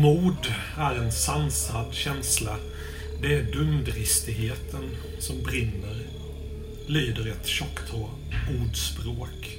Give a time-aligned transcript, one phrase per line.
[0.00, 2.56] Mod är en sansad känsla.
[3.22, 6.06] Det är dumdristigheten som brinner,
[6.86, 9.58] lyder ett tjocktå-ordspråk.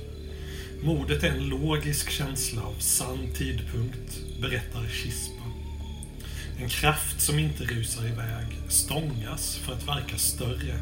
[0.83, 5.43] Modet är en logisk känsla av sann tidpunkt, berättar Kispa.
[6.59, 10.79] En kraft som inte rusar iväg, stångas för att verka större.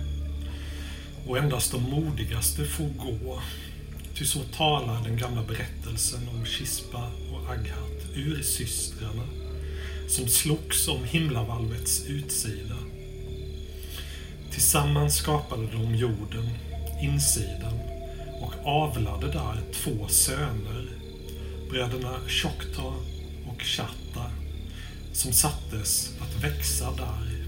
[1.27, 3.41] Och endast de modigaste får gå.
[4.15, 9.44] Ty så talar den gamla berättelsen om Kispa och Aghat ur systrarna
[10.07, 12.75] som slogs om himlavalvets utsida.
[14.51, 16.49] Tillsammans skapade de jorden,
[17.01, 17.79] insidan,
[18.41, 20.87] och avlade där två söner,
[21.69, 22.81] bröderna Chokta
[23.47, 24.31] och Chatta,
[25.13, 27.45] som sattes att växa där.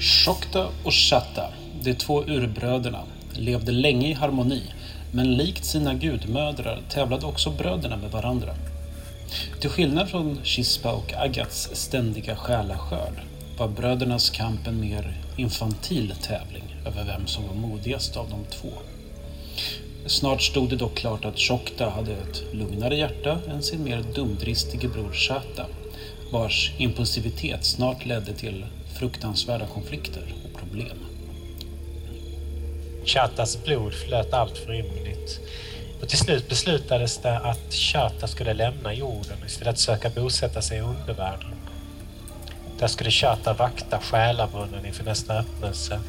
[0.00, 4.62] Chokta och Chatta, de två urbröderna, levde länge i harmoni,
[5.12, 8.54] men likt sina gudmödrar tävlade också bröderna med varandra.
[9.60, 13.20] Till skillnad från Chispa och Agats ständiga själaskörd
[13.58, 18.72] var brödernas kamp en mer infantil tävling över vem som var modigast av de två.
[20.06, 24.88] Snart stod det dock klart att Tjokta hade ett lugnare hjärta än sin mer dumdristige
[24.88, 25.66] bror Chata,
[26.32, 28.64] vars impulsivitet snart ledde till
[28.98, 30.98] fruktansvärda konflikter och problem.
[33.04, 35.40] Chatas blod flöt allt för ymnigt.
[36.02, 40.78] Och till slut beslutades det att Chata skulle lämna jorden och istället söka bosätta sig
[40.78, 41.54] i undervärlden.
[42.78, 46.00] Där skulle Chata vakta själabrunnen inför nästa öppnelse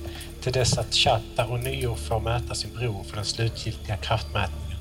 [0.42, 4.78] till dess att Chata ånyo får möta sin bror för den slutgiltiga kraftmätningen.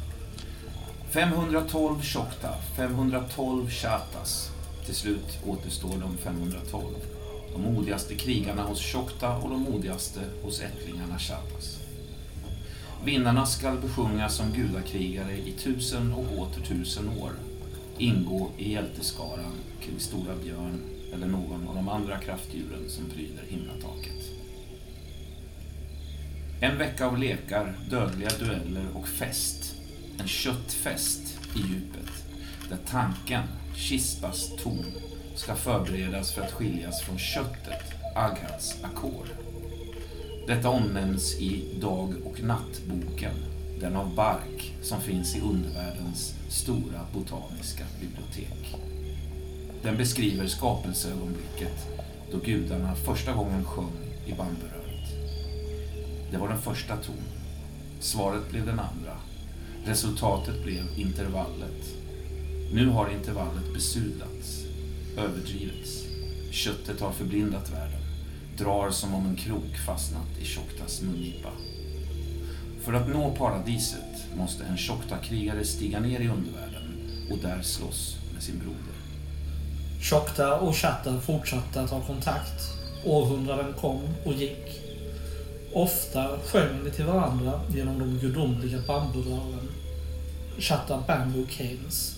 [1.11, 4.51] 512 Chokta, 512 Chatas.
[4.87, 6.85] Till slut återstår de 512.
[7.53, 11.80] De modigaste krigarna hos Chokta och de modigaste hos ättlingarna Chatas.
[13.05, 17.33] Vinnarna skall besjungas som gudakrigare i tusen och åter tusen år.
[17.99, 20.81] Ingå i hjälteskaran kring Stora Björn
[21.13, 24.31] eller någon av de andra kraftdjuren som pryder himlataket.
[26.61, 29.75] En vecka av lekar, dödliga dueller och fest.
[30.19, 32.11] En köttfest i djupet.
[32.69, 33.43] Där tanken,
[33.77, 34.85] kispas ton,
[35.35, 37.85] ska förberedas för att skiljas från köttet,
[38.15, 39.50] Aghats ackord.
[40.47, 43.35] Detta omnämns i Dag och nattboken,
[43.81, 48.77] den av bark som finns i undervärldens stora botaniska bibliotek.
[49.83, 51.89] Den beskriver skapelseögonblicket
[52.33, 53.97] då gudarna första gången sjöng
[54.27, 55.09] i bamburöret.
[56.31, 57.25] Det var den första tonen.
[58.01, 59.17] Svaret blev den andra.
[59.85, 61.95] Resultatet blev intervallet.
[62.73, 64.65] Nu har intervallet besudlats,
[65.17, 66.05] överdrivits.
[66.51, 68.00] Köttet har förblindat världen,
[68.61, 71.49] drar som om en krok fastnat i Tjoktas mungipa.
[72.85, 77.01] För att nå paradiset måste en Tjokta-krigare stiga ner i undervärlden
[77.31, 78.95] och där slåss med sin broder.
[80.03, 82.63] Tjokta och Chatta fortsatte att ha kontakt.
[83.05, 84.81] Århundraden kom och gick.
[85.73, 89.69] Ofta sjöng de till varandra genom de gudomliga bamburören.
[90.59, 92.17] Chatta Bamboo Canes.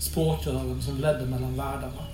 [0.00, 2.07] Språkrören som ledde mellan världarna.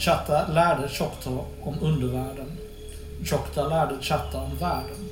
[0.00, 1.30] Chatta lärde Chokta
[1.62, 2.58] om undervärlden.
[3.24, 5.08] Chokta lärde Chatta om världen.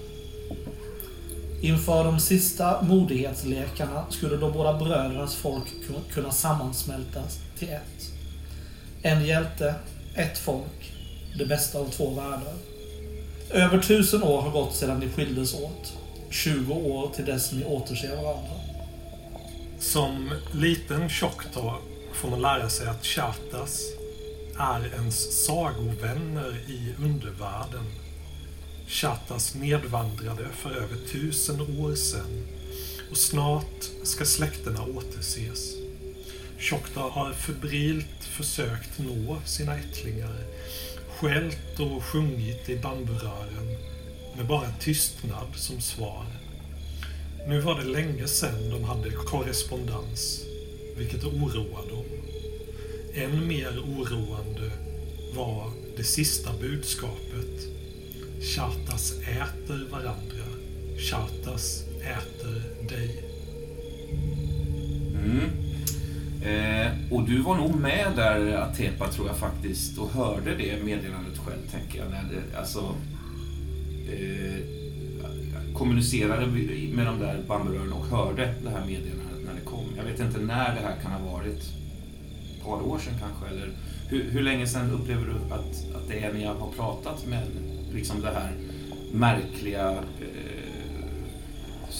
[1.62, 5.64] Inför de sista modighetslekarna skulle de båda brödernas folk
[6.12, 8.12] kunna sammansmältas till ett.
[9.02, 9.74] En hjälte,
[10.14, 10.92] ett folk,
[11.38, 12.54] det bästa av två världar.
[13.50, 15.92] Över tusen år har gått sedan ni skildes åt.
[16.30, 18.52] 20 år till dess ni återser varandra.
[19.78, 21.72] Som liten Choctaw
[22.14, 23.97] får man lära sig att Chatas
[24.58, 27.84] är ens sagovänner i undervärlden.
[28.86, 32.46] Chatas nedvandrade för över tusen år sedan
[33.10, 35.74] och snart ska släkterna återses.
[36.58, 40.36] Tjokta har febrilt försökt nå sina ättlingar,
[41.08, 43.76] skällt och sjungit i bamburören
[44.36, 46.26] med bara tystnad som svar.
[47.48, 50.40] Nu var det länge sedan de hade korrespondens,
[50.96, 52.04] vilket oroade dem.
[53.14, 54.70] Än mer oroande
[55.34, 57.68] var det sista budskapet.
[58.40, 60.44] Chartas äter varandra.
[61.10, 63.24] Chartas äter dig.
[65.24, 65.50] Mm.
[66.42, 71.38] Eh, och du var nog med där, Atepa, tror jag faktiskt, och hörde det meddelandet
[71.38, 72.10] själv, tänker jag.
[72.10, 72.94] När det, alltså,
[74.12, 74.78] eh,
[75.74, 79.84] kommunicerade med de där bamburören och hörde det här meddelandet när det kom.
[79.96, 81.72] Jag vet inte när det här kan ha varit.
[82.58, 83.46] Ett par år sedan kanske?
[83.56, 83.70] Eller
[84.08, 87.42] hur, hur länge sedan upplever du att, att det är ni har pratat med
[87.94, 88.52] liksom det här
[89.12, 91.08] märkliga eh,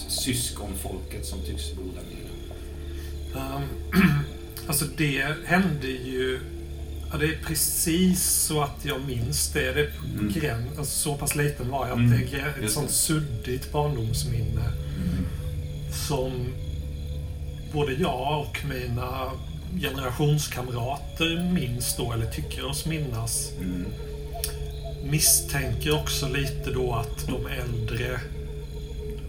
[0.07, 3.55] syskonfolket som tycks bo där nere?
[3.55, 3.63] Um,
[4.67, 6.39] Alltså det hände ju...
[7.11, 9.73] Ja, det är precis så att jag minns det.
[9.73, 9.89] Det
[10.19, 10.33] Mm.
[10.33, 12.93] gräns, alltså så pass liten var jag att Mm, det är ett just sånt det.
[12.93, 15.25] suddigt barndomsminne Mm.
[16.07, 16.31] som
[17.73, 19.31] både jag och mina
[19.81, 23.51] generationskamrater minns då, eller tycker oss minnas.
[23.59, 23.85] Mm.
[25.03, 28.19] Misstänker också lite då att de äldre,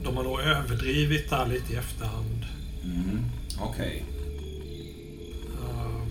[0.04, 2.44] de har nog överdrivit där lite i efterhand.
[2.84, 3.24] Mm.
[3.60, 4.04] Okej.
[5.62, 6.02] Eh,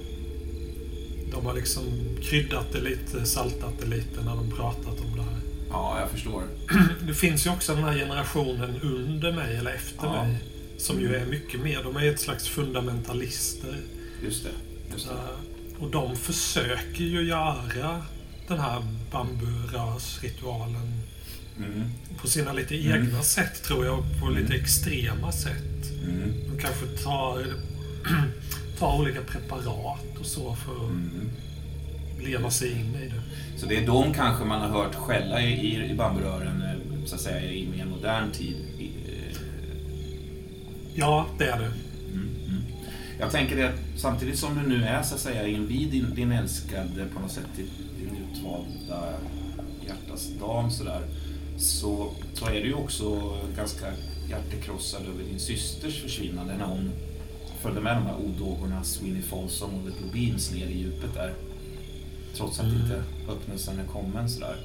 [1.31, 1.83] De har liksom
[2.23, 5.39] kryddat det lite, saltat det lite när de pratat om det här.
[5.69, 6.43] Ja, jag förstår.
[7.07, 10.23] Det finns ju också den här generationen under mig, eller efter Ja.
[10.23, 10.37] mig,
[10.77, 13.77] som ju är mycket mer, de är ett slags fundamentalister.
[14.23, 14.49] Just det.
[14.93, 15.13] Just det.
[15.13, 18.01] Eh, Och de försöker ju göra
[18.47, 18.81] den här
[19.11, 20.93] bamburörsritualen
[21.57, 21.83] Mm.
[22.21, 23.01] på sina lite Mm.
[23.03, 24.03] egna sätt, tror jag.
[24.21, 25.91] På lite extrema sätt.
[26.03, 26.33] Mm.
[26.51, 27.45] De kanske tar,
[28.79, 31.29] tar olika preparat och så för att Mm.
[32.19, 33.21] leva sig in i det.
[33.59, 37.21] Så det är de kanske man har hört skälla i, i, bamburören, eh, så att
[37.21, 38.55] säga, i mer modern tid.
[38.79, 39.37] Eh,
[40.95, 41.71] Ja, det är det.
[43.19, 46.31] Jag tänker det, att samtidigt som du nu är så att säga invid din, din
[46.31, 47.47] älskade, på något sätt
[47.99, 49.13] din utvalda
[49.87, 51.01] hjärtas dam sådär,
[51.57, 53.85] så, så är du ju också ganska
[54.29, 56.91] hjärtekrossad över din systers försvinnande när hon
[57.61, 61.33] följde med de här odågorna Sweeney Folsom och Little Beans ner i djupet där.
[62.37, 62.81] Trots att Mm.
[62.81, 64.55] inte öppnelsen är kommen sådär.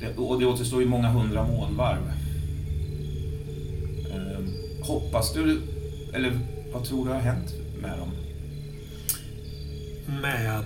[0.00, 2.12] Det, och det återstår ju många hundra månvarv.
[4.12, 4.48] Ehm,
[4.82, 5.62] hoppas du,
[6.12, 6.38] eller
[6.72, 8.10] vad tror du har hänt med dem?
[10.22, 10.64] Med...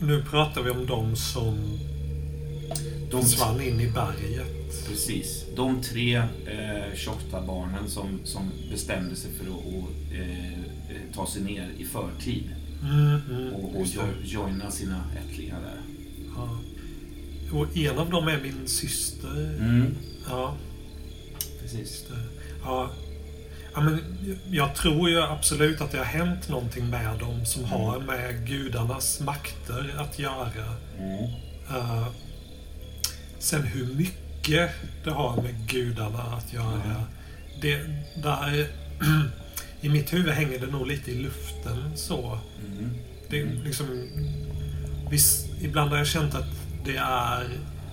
[0.00, 1.78] Nu pratar vi om de som
[3.10, 4.86] De, försvann in i berget.
[4.88, 5.44] precis.
[5.56, 6.16] De tre
[6.46, 12.50] eh, Tjokta-barnen som, som bestämde sig för att eh, eh, ta sig ner i förtid
[12.82, 15.80] Mm, mm, och, och jo, joina sina ättlingar där.
[16.36, 16.58] Ja.
[17.58, 19.56] Och en av dem är min syster.
[19.60, 19.94] Mm,
[20.28, 20.56] Ja,
[21.62, 22.04] precis.
[22.64, 22.90] Ja.
[23.74, 24.00] Ja, men
[24.50, 29.20] jag tror ju absolut att det har hänt någonting med dem som har med gudarnas
[29.20, 30.74] makter att göra.
[30.98, 31.24] Mm.
[31.70, 32.06] Eh,
[33.38, 34.70] sen hur mycket
[35.04, 37.04] det har med gudarna att göra.
[37.60, 37.80] Det,
[38.22, 38.66] där,
[39.80, 42.38] I mitt huvud hänger det nog lite i luften så.
[42.66, 42.94] Mm.
[43.30, 44.08] Det, liksom,
[45.10, 46.48] visst, ibland har jag känt att
[46.84, 47.48] det är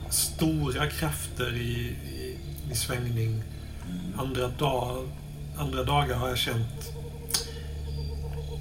[0.10, 2.38] stora krafter i, i,
[2.72, 3.44] i svängning.
[3.90, 4.20] Mm.
[4.20, 5.10] Andra, dag,
[5.58, 6.92] andra dagar har jag känt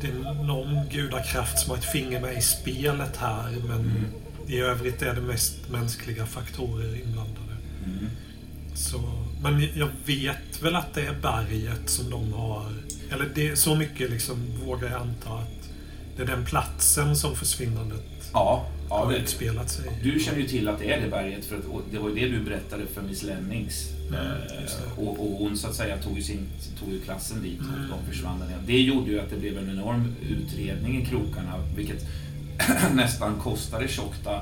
[0.00, 4.04] det är någon gudakraft som har ett finger med i spelet här men Mm.
[4.46, 7.56] i övrigt är det mest mänskliga faktorer inblandade.
[7.84, 8.06] Mm.
[8.74, 9.00] Så,
[9.42, 12.66] men jag vet väl att det är berget som de har...
[13.10, 14.36] Eller det, så mycket liksom
[14.66, 15.70] vågar jag anta att
[16.16, 20.00] det är den platsen som försvinnandet Ja, ja har utspelat sig.
[20.02, 22.28] Du känner ju till att det är det berget för att, det var ju det
[22.28, 23.88] du berättade för Miss Lennings.
[24.08, 26.46] Mm, Eh, och, och hon så att säga tog ju, sin,
[26.80, 27.90] tog ju klassen dit och Mm.
[27.90, 28.48] de försvann där.
[28.66, 32.06] Det gjorde ju att det blev en enorm utredning i krokarna vilket
[32.94, 34.34] nästan kostade Tjockta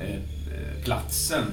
[0.00, 1.44] eh, eh, platsen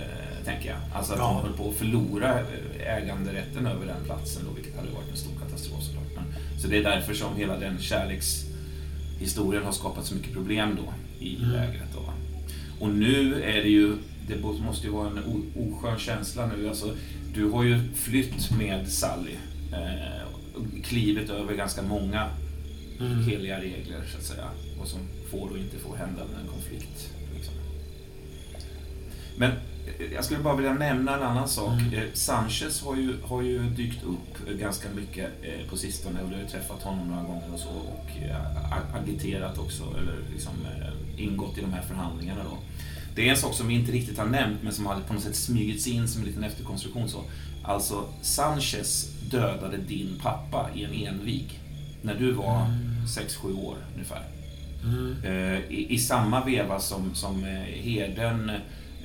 [0.00, 0.78] eh, tänker jag.
[0.94, 1.40] Alltså att Ja.
[1.42, 5.16] de höll på att förlora eh, äganderätten över den platsen då, vilket hade varit en
[5.16, 6.12] stor katastrof såklart.
[6.16, 6.24] Men,
[6.60, 10.92] så det är därför som hela den kärlekshistorien har skapat så mycket problem då
[11.24, 11.50] i Mm.
[11.50, 11.88] lägret.
[11.94, 12.12] Då.
[12.84, 13.92] Och nu är det ju,
[14.30, 15.18] det måste ju vara en
[15.56, 16.68] oskön känsla nu.
[16.68, 16.96] Alltså,
[17.34, 19.34] du har ju flytt med Sally.
[19.72, 22.30] Eh, och klivit över ganska många
[23.00, 23.24] Mm.
[23.24, 24.48] heliga regler så att säga.
[24.78, 27.10] Vad som får och inte får hända med en konflikt.
[27.34, 27.54] Liksom.
[29.36, 31.80] Men eh, jag skulle bara vilja nämna en annan sak.
[31.80, 31.94] Mm.
[31.94, 36.34] Eh, Sanchez har ju, har ju dykt upp ganska mycket eh, på sistone och du
[36.34, 38.10] har ju träffat honom några gånger och så och
[38.94, 40.52] agiterat också, eller liksom
[41.16, 42.58] ingått i de här förhandlingarna då.
[43.14, 45.22] Det är en sak som vi inte riktigt har nämnt men som har på något
[45.22, 47.24] sätt smugits in som en liten efterkonstruktion så.
[47.62, 51.60] Alltså Sanchez dödade din pappa i en envig
[52.02, 52.66] när du var
[53.06, 54.22] 6-7 år ungefär.
[54.84, 55.16] Mm.
[55.24, 58.50] Eh, i, I samma veva som, som eh, herden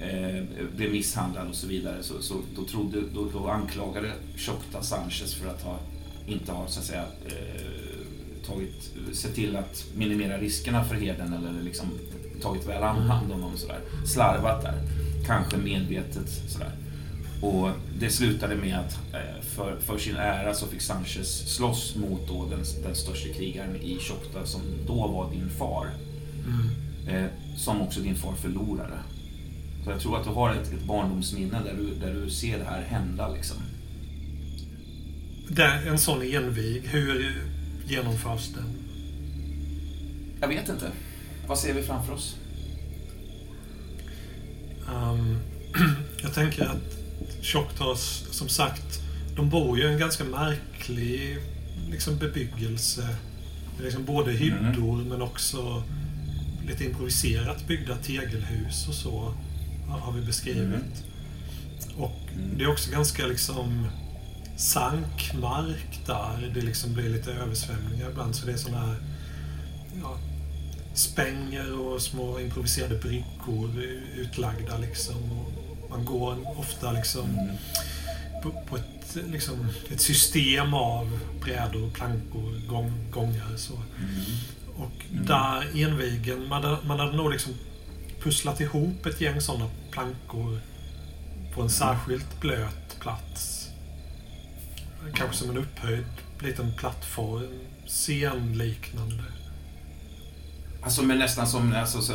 [0.01, 0.43] eh,
[0.75, 5.49] blev misshandlad och så vidare så, så då, trodde, då, då anklagade Tjokta Sanchez för
[5.49, 5.79] att ha,
[6.27, 11.63] inte ha så att säga, eh, tagit, sett till att minimera riskerna för herden eller
[11.63, 11.87] liksom
[12.41, 13.79] tagit väl hand om dem sådär.
[14.05, 14.81] Slarvat där.
[15.25, 16.71] Kanske medvetet sådär.
[17.41, 22.27] Och det slutade med att eh, för, för sin ära så fick Sanchez slåss mot
[22.27, 25.87] då den, den största krigaren i Tjokta som då var din far.
[26.45, 26.69] Mm.
[27.07, 28.99] Eh, som också din far förlorade.
[29.83, 32.65] Så jag tror att du har ett, ett barndomsminne där du, där du ser det
[32.65, 33.57] här hända liksom.
[35.49, 37.43] Det, en sån envig, hur
[37.87, 38.65] genomförs den?
[40.41, 40.91] Jag vet inte.
[41.47, 42.35] Vad ser vi framför oss?
[44.93, 45.39] Um,
[46.21, 46.97] jag tänker att
[47.41, 49.01] Choctaws, som sagt,
[49.35, 51.37] de bor ju i en ganska märklig
[51.89, 53.07] liksom, bebyggelse.
[53.77, 55.83] Det är liksom både hyddor men också
[56.67, 59.33] lite improviserat byggda tegelhus och så
[59.87, 61.03] har vi beskrivit.
[61.97, 62.19] Och
[62.57, 63.87] det är också ganska liksom
[64.57, 66.51] sankmark där.
[66.53, 68.35] Det liksom blir lite översvämningar ibland.
[68.35, 68.95] Så det är sådana här
[70.01, 70.17] ja,
[70.95, 73.83] spänger och små improviserade bryggor
[74.15, 75.15] utlagda liksom.
[75.31, 77.49] Och man går ofta liksom
[78.43, 83.57] på, på ett, liksom, ett system av brädor, plankor, gång, gångar.
[83.57, 83.73] Så.
[84.75, 87.53] Och där envigen, man, man hade nog liksom
[88.21, 90.59] pusslat ihop ett gäng sådana plankor
[91.53, 93.69] på en särskilt blöt plats.
[95.13, 96.05] Kanske som en upphöjd
[96.45, 99.23] liten plattform, scenliknande.
[100.85, 102.13] Alltså men nästan som alltså, så,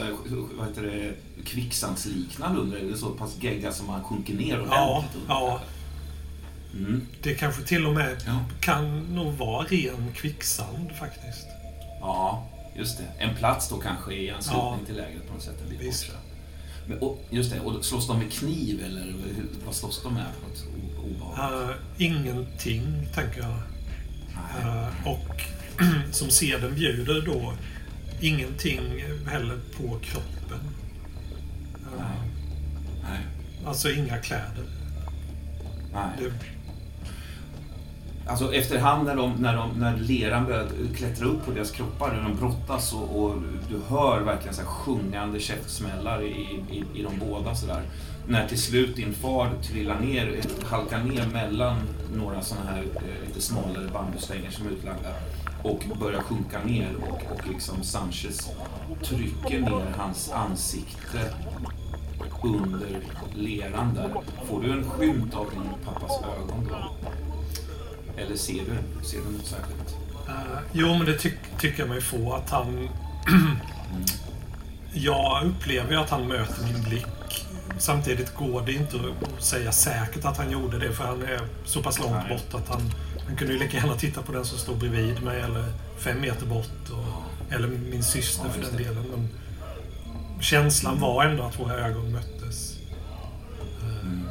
[0.59, 2.81] vad heter det, kvicksandsliknande under.
[2.81, 5.61] Det är så pass gegga som man sjunker ner Ja, ja.
[6.75, 7.07] Mm.
[7.23, 8.41] Det kanske till och med Ja.
[8.61, 11.47] kan nog vara ren kvicksand faktiskt.
[12.01, 13.05] ja, just det.
[13.25, 14.87] En plats då kanske i anslutning Ja.
[14.87, 15.55] till lägret på något sätt.
[15.63, 16.07] En bit bort, Visst.
[16.07, 16.13] så.
[16.87, 20.27] Men, och, just det, och slåss de med kniv eller hur, vad slåss de med
[20.41, 20.67] för något
[21.05, 21.71] obehagligt?
[21.71, 23.57] Uh, ingenting, tänker jag.
[24.63, 25.43] Eh, och
[26.13, 27.53] som seden bjuder då,
[28.21, 30.61] ingenting heller på kroppen.
[31.99, 32.31] Nej.
[33.03, 33.21] Nej.
[33.67, 34.65] Alltså inga kläder.
[35.93, 36.11] Nej.
[36.19, 36.33] Det,
[38.31, 42.23] Alltså efterhand när, de, när, de, när leran börjar klättra upp på deras kroppar, när
[42.23, 43.35] de brottas och, och
[43.71, 47.83] du hör verkligen så här sjungande käftsmällar i, i, i de båda sådär.
[48.29, 51.77] När till slut din far trillar ner, halkar ner mellan
[52.15, 55.09] några sådana här eh, lite smalare bambustänger som är utlagda
[55.63, 58.51] och börjar sjunka ner och, och liksom Sanchez
[59.03, 61.35] trycker ner hans ansikte
[62.43, 63.01] under
[63.35, 64.11] leran där.
[64.49, 67.09] Får du en skymt av din pappas ögon då?
[68.23, 69.97] Eller ser du, ser du något särskilt?
[70.29, 72.89] eh, jo, men det tyck, tycker jag mig få att han...
[74.93, 77.07] jag upplever att han möter min blick.
[77.79, 81.83] Samtidigt går det inte att säga säkert att han gjorde det för han är så
[81.83, 82.29] pass långt Nej.
[82.29, 82.83] bort att han,
[83.31, 85.65] han kunde ju lika gärna titta på den som stod bredvid mig eller
[85.99, 86.91] fem meter bort.
[86.91, 88.85] Och, eller min syster Ja, för den det.
[88.85, 89.05] delen.
[89.11, 89.29] Men
[90.43, 92.77] känslan var ändå att våra ögon möttes.
[94.03, 94.29] Mm.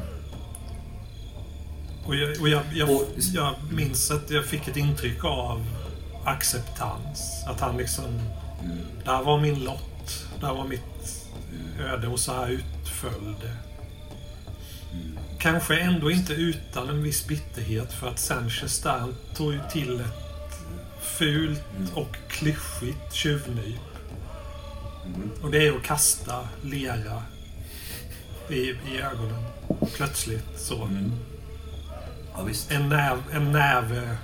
[2.06, 5.66] Och jag, och jag, jag, Och- jag minns att jag fick ett intryck av
[6.24, 7.44] acceptans.
[7.46, 8.04] Att han liksom...
[8.64, 8.78] Mm.
[9.04, 10.26] Där var min lott.
[10.40, 11.26] Där var mitt
[11.80, 13.56] öde och så här utföll det.
[14.92, 15.18] Mm.
[15.40, 20.60] Kanske ändå inte utan en viss bitterhet för att Sanchez där tog ju till ett
[21.02, 21.62] fult
[21.94, 23.80] och klyschigt tjuvnyp.
[25.06, 25.30] Mm.
[25.42, 27.22] Och det är att kasta lera
[28.48, 29.44] i, i ögonen.
[29.96, 30.84] Plötsligt så.
[30.84, 31.12] Mm.
[32.36, 32.70] Ja, visst.
[32.70, 34.16] En, näv, en näve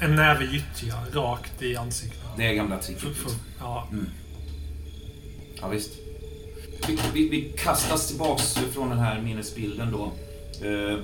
[0.00, 2.20] en näve gyttja rakt i ansiktet.
[2.36, 3.04] Det är gamla tricket.
[3.04, 3.32] Liksom.
[3.58, 3.88] ja.
[3.92, 4.06] Mm.
[5.60, 5.90] Ja, visst.
[6.86, 10.12] Vi, vi, vi kastas tillbaks från den här minnesbilden då.
[10.62, 10.98] Eh,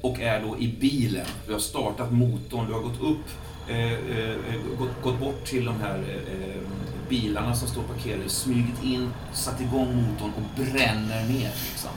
[0.00, 1.26] och är då i bilen.
[1.46, 3.26] Du har startat motorn, du har gått upp,
[3.68, 4.36] eh, eh,
[4.78, 6.60] gått, gått bort till de här eh,
[7.08, 11.52] bilarna som står parkerade, smugit in, satt igång motorn och bränner ner.
[11.68, 11.90] Liksom.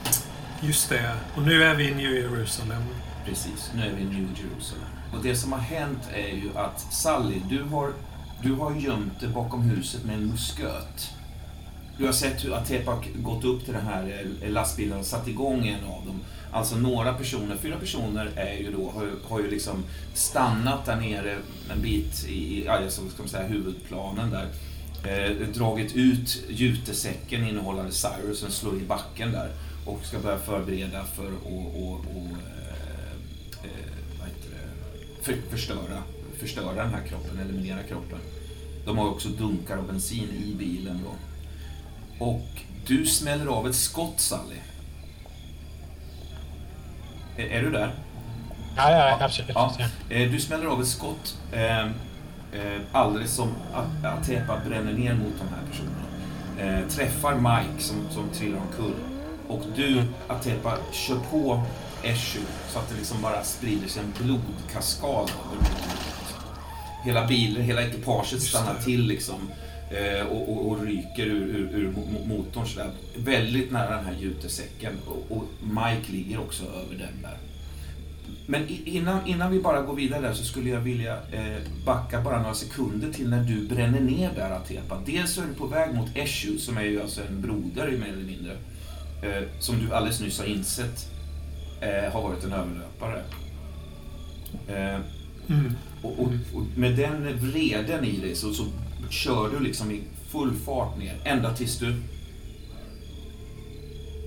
[0.62, 1.16] Just det.
[1.36, 2.82] Och nu är vi i New Jerusalem.
[3.26, 4.88] Precis, nu är vi i New Jerusalem.
[5.16, 7.92] Och det som har hänt är ju att Sally, du har,
[8.42, 11.10] du har gömt dig bakom huset med en musköt.
[11.98, 15.66] Du har sett hur Atepak gått upp till den här eh, lastbilen och satt igång
[15.66, 16.20] en av dem.
[16.52, 20.96] Alltså några personer, fyra personer är ju då, har, ju- har ju liksom stannat där
[20.96, 21.36] nere
[21.72, 24.48] en bit i, ja, så ska man säga, huvudplanen där.
[25.04, 29.50] Eh, dragit ut jutesäcken innehållande Cyrus och slår i backen där.
[29.86, 35.24] Och ska börja förbereda för att och, och, eh, eh, vad heter det?
[35.24, 36.02] För, förstöra,
[36.40, 38.18] förstöra den här kroppen, eliminera kroppen.
[38.86, 41.14] De har ju också dunkar av bensin i bilen då.
[42.24, 42.46] Och
[42.86, 44.56] du smäller av ett skott, Sally.
[47.36, 47.94] Är, är du där?
[48.76, 49.50] Ja, ja, absolut.
[49.54, 49.74] Ja.
[49.78, 50.16] Ja.
[50.16, 53.48] Eh, Du smäller av ett skott eh, eh, alldeles som
[54.04, 56.02] Atepa bränner ner mot de här personerna.
[56.80, 58.94] Eh, träffar Mike som, som trillar omkull.
[59.48, 61.62] Och du, Atepa, kör på
[62.02, 65.68] Eshu så att det liksom bara sprider sig en blodkaskad över.
[67.04, 69.50] Hela bilen, hela ekipaget stannar till liksom.
[69.92, 72.90] Eh, Och, och, och ryker ur, ur, ur mo- mo- motorn sådär.
[73.16, 74.92] Väldigt nära den här jutesäcken.
[75.06, 77.36] Och, och Mike ligger också över den där.
[78.46, 82.42] men innan, innan vi bara går vidare där så skulle jag vilja eh, backa bara
[82.42, 84.98] några sekunder till när du bränner ner där Atepa.
[85.06, 88.08] Dels så är du på väg mot Eshu som är ju alltså en broder mer
[88.12, 88.52] eller mindre.
[89.22, 91.06] Eh, som du alldeles nyss har insett
[91.80, 93.22] eh, har varit en överlöpare.
[94.68, 95.00] Eh,
[95.48, 95.72] Mm.
[96.02, 98.64] och, och, och med den vreden i dig så, så
[99.12, 100.00] kör du liksom i
[100.30, 101.94] full fart ner ända tills du...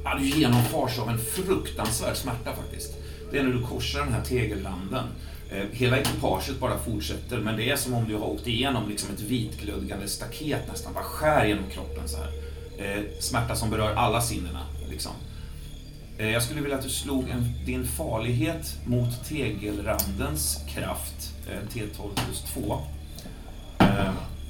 [0.04, 2.94] Ja, du genomfars av en fruktansvärd smärta faktiskt.
[3.32, 5.06] Det är när du korsar den här tegelranden.
[5.52, 9.10] Eh, hela ekipaget bara fortsätter men det är som om du har åkt igenom liksom
[9.14, 10.94] ett vitglödgande staket nästan.
[10.94, 12.30] Bara skär genom kroppen så här.
[12.78, 14.62] Eh, smärta som berör alla sinnena.
[14.90, 15.12] Liksom.
[16.18, 21.34] Eh, jag skulle vilja att du slog en, din farlighet mot tegelrandens kraft,
[21.74, 22.82] T12 plus 2.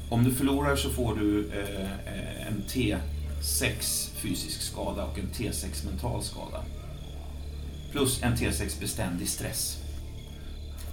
[0.09, 5.85] Om du förlorar så får du eh, eh, en T6 fysisk skada och en T6
[5.85, 6.63] mental skada.
[7.91, 9.77] Plus en T6 beständig stress.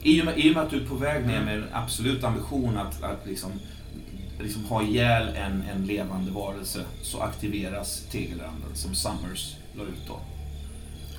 [0.02, 2.25] I och med, i och med att du är på väg ner med en absolut
[2.25, 3.50] ambition att, att liksom,
[4.40, 10.21] liksom ha ihjäl en, en levande varelse så aktiveras tegelranden som Summers la ut då.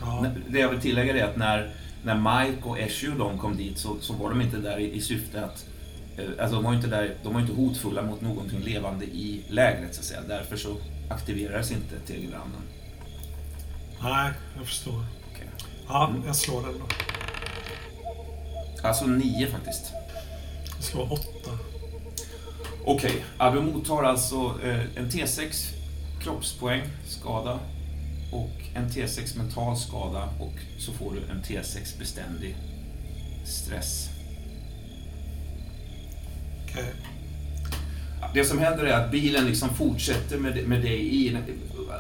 [0.02, 0.26] Ja.
[0.50, 3.98] Det jag vill tillägga är att när, när Mike och Eshu de kom dit så,
[4.00, 5.66] så var de inte där i, i syfte att...
[6.18, 9.96] eh, Alltså de var, inte där, de var inte hotfulla mot någonting levande i lägret
[9.96, 10.22] så att säga.
[10.28, 10.76] Därför så
[11.10, 12.62] aktiverades inte tegelranden.
[14.02, 15.06] Nej, jag förstår.
[15.34, 15.48] Okej.
[15.88, 16.24] Ja, Mm.
[16.26, 16.86] jag slår den då.
[18.88, 19.92] Alltså nio faktiskt.
[20.76, 21.58] Jag slår åtta.
[22.86, 25.74] Okej, ja, du mottar alltså eh, en T6
[26.22, 27.60] kroppspoäng, skada
[28.32, 32.56] och en T6 mental skada och så får du en T6 beständig
[33.46, 34.10] stress.
[36.74, 36.94] Okej.
[38.34, 41.38] Det som händer är att bilen liksom fortsätter med, med dig i,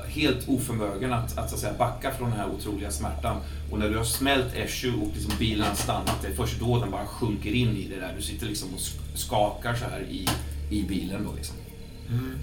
[0.07, 3.37] helt oförmögen att, att, så att säga, backa från den här otroliga smärtan.
[3.71, 6.79] Och när du har smält Eshu och liksom bilen har stannat, det är först då
[6.79, 8.13] den bara sjunker in i det där.
[8.15, 10.27] Du sitter liksom och sk- skakar så här i,
[10.69, 11.55] i bilen då liksom.
[12.09, 12.37] Mm.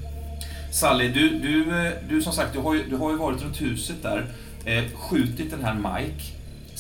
[0.73, 3.61] Sally, du, du, eh, du som sagt, du har ju, du har ju varit runt
[3.61, 4.33] huset där,
[4.65, 6.25] eh, skjutit den här Mike,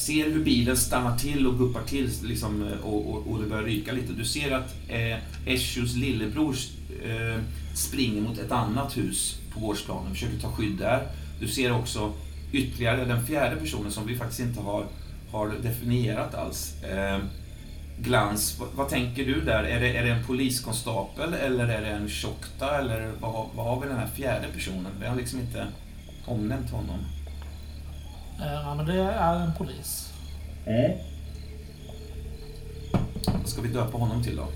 [0.01, 3.65] ser hur bilen stannar till och guppar till liksom, eh, och, och, och det börjar
[3.65, 4.13] ryka lite.
[4.13, 6.57] Du ser att eh, Eshus lillebror
[7.05, 7.43] eh,
[7.75, 11.07] springer mot ett annat hus på gårdsplanen, försöker ta skydd där.
[11.41, 12.13] Du ser också
[12.53, 14.87] ytterligare den fjärde personen som vi faktiskt inte har,
[15.31, 16.83] har definierat alls.
[16.83, 17.19] Eh,
[17.99, 19.65] Glans, vad, vad tänker du där?
[19.65, 23.81] Är det, är det en poliskonstapel eller är det en tjockta eller vad, vad har
[23.81, 24.93] vi den här fjärde personen?
[25.01, 25.67] Vi har liksom inte
[26.27, 26.99] omnämnt honom.
[28.42, 30.12] Eh, Ja, men det är en polis.
[33.24, 34.48] Vad ska vi döpa honom till då?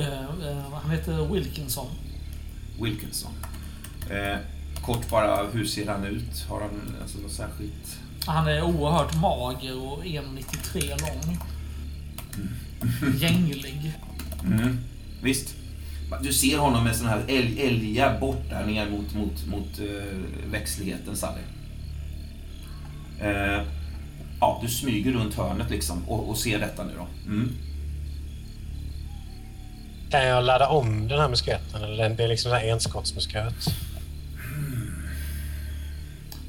[0.00, 1.86] Eh, eh, Han heter Wilkinson.
[2.82, 3.32] Wilkinson.
[4.10, 4.38] Eh,
[4.82, 6.46] kort bara, hur ser han ut?
[6.48, 7.98] Har han alltså, något särskilt?
[8.26, 11.38] Han är oerhört mager och 1,93 lång.
[13.18, 13.92] Gänglig.
[14.44, 14.78] Mm.
[15.22, 15.54] Visst.
[16.22, 20.50] Du ser honom med sån här älg, älga bort där ner mot, mot, mot uh,
[20.50, 21.40] växtligheten, Sally.
[23.20, 23.62] Eh,
[24.40, 27.06] ja, du smyger runt hörnet liksom och, och ser detta nu då.
[27.26, 27.52] Mm.
[30.10, 31.82] Kan jag ladda om den här musketen?
[31.82, 33.54] Eller det är liksom en enskottsmusket?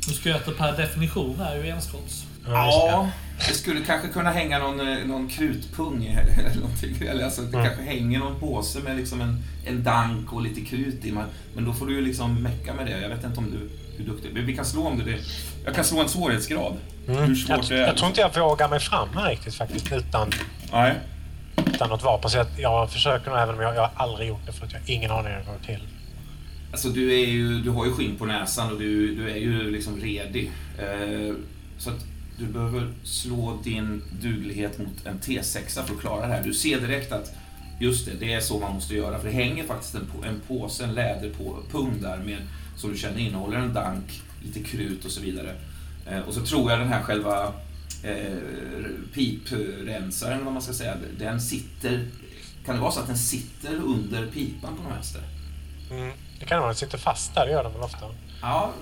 [0.07, 2.25] Musköter per definition är ju enskotts.
[2.47, 3.09] Ja,
[3.47, 6.05] det skulle kanske kunna hänga någon, eh, någon krutpung
[6.37, 7.07] eller någonting.
[7.07, 7.65] Eller alltså, det Mm.
[7.65, 11.11] kanske hänger någon påse med liksom en, en dank och lite krut i.
[11.11, 11.25] Men,
[11.55, 13.01] men då får du ju liksom mecka med det.
[13.01, 15.03] Jag vet inte om du hur duktig Men Vi kan slå om det.
[15.03, 15.17] det.
[15.65, 16.73] Jag kan slå en svårighetsgrad.
[17.07, 17.23] Mm.
[17.23, 17.87] Hur svårt Jag, det är.
[17.87, 20.29] jag tror inte jag vågar mig fram här riktigt faktiskt utan,
[20.73, 20.93] Nej.
[21.73, 22.29] utan något vapen.
[22.29, 24.71] Så jag, jag försöker nog även om jag, jag har aldrig gjort det för att
[24.73, 25.83] jag har ingen aning hur det går till.
[26.71, 29.71] Alltså du, är ju, du har ju skinn på näsan och du, du är ju
[29.71, 30.51] liksom redig.
[30.79, 31.35] Eh,
[31.77, 32.05] så att
[32.39, 36.43] du behöver slå din duglighet mot en T6 för att klara det här.
[36.43, 37.31] Du ser direkt att
[37.79, 39.19] just det, det är så man måste göra.
[39.19, 42.37] För det hänger faktiskt en, på- en påse, en läderpung där med,
[42.77, 45.55] som du känner innehåller en dank, lite krut och så vidare.
[46.07, 47.53] Eh, och så tror jag den här själva
[48.03, 48.33] eh,
[49.13, 52.07] piprensaren, vad man ska säga, den sitter...
[52.65, 55.21] Kan det vara så att den sitter under pipan på något vänster?
[55.91, 56.11] Mm.
[56.39, 58.05] Det kan vara den sitter fast där, det gör den väl ofta.
[58.41, 58.73] Ja,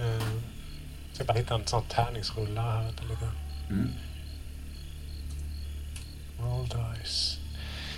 [0.00, 0.20] Mm.
[1.22, 2.82] Ska bara hitta en sån tärningsrulla här.
[2.84, 3.28] Vänta lite.
[3.70, 3.90] Mm.
[6.40, 7.38] Roll dice.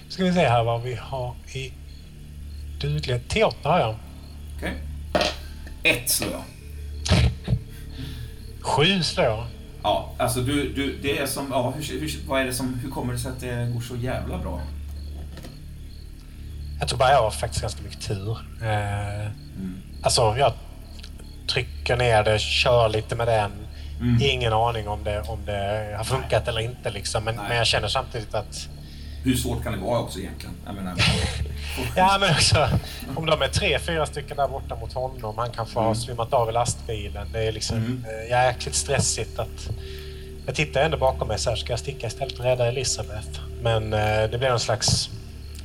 [0.09, 1.73] Ska vi se här vad vi har i
[2.81, 3.35] duglighet.
[3.35, 3.97] T8 har jag.
[4.57, 4.75] Okej.
[5.83, 6.43] Ett slår jag.
[8.61, 9.47] Sju slår jag.
[9.83, 12.91] Ja, alltså du, du, det är som, ja, hur, hur, vad är det som, hur
[12.91, 14.61] kommer det sig att det går så jävla bra?
[16.81, 18.39] Jag tror bara jag har faktiskt ganska mycket tur.
[18.63, 19.77] Eh, Mm.
[20.03, 20.53] alltså, jag
[21.49, 23.53] trycker ner det, kör lite med den.
[24.01, 24.19] Mm.
[24.23, 26.91] Ingen aning om det, om det har funkat eller inte.
[26.91, 27.25] Liksom.
[27.25, 27.45] Men, Nej.
[27.49, 28.69] men jag känner samtidigt att...
[29.25, 30.55] Hur svårt kan det vara också egentligen?
[30.67, 30.95] Menar,
[31.97, 32.69] Ja, men också
[33.17, 35.39] om de är tre, fyra stycken där borta mot honom.
[35.39, 35.95] Han kanske har Mm.
[35.97, 37.29] svimmat av i lastbilen.
[37.33, 38.05] Det är liksom Mm.
[38.05, 39.69] eh, jäkligt stressigt att...
[40.47, 43.41] Jag tittar ändå bakom mig så här, ska jag sticka istället och rädda Elisabeth?
[43.63, 45.11] Men eh, det blir någon slags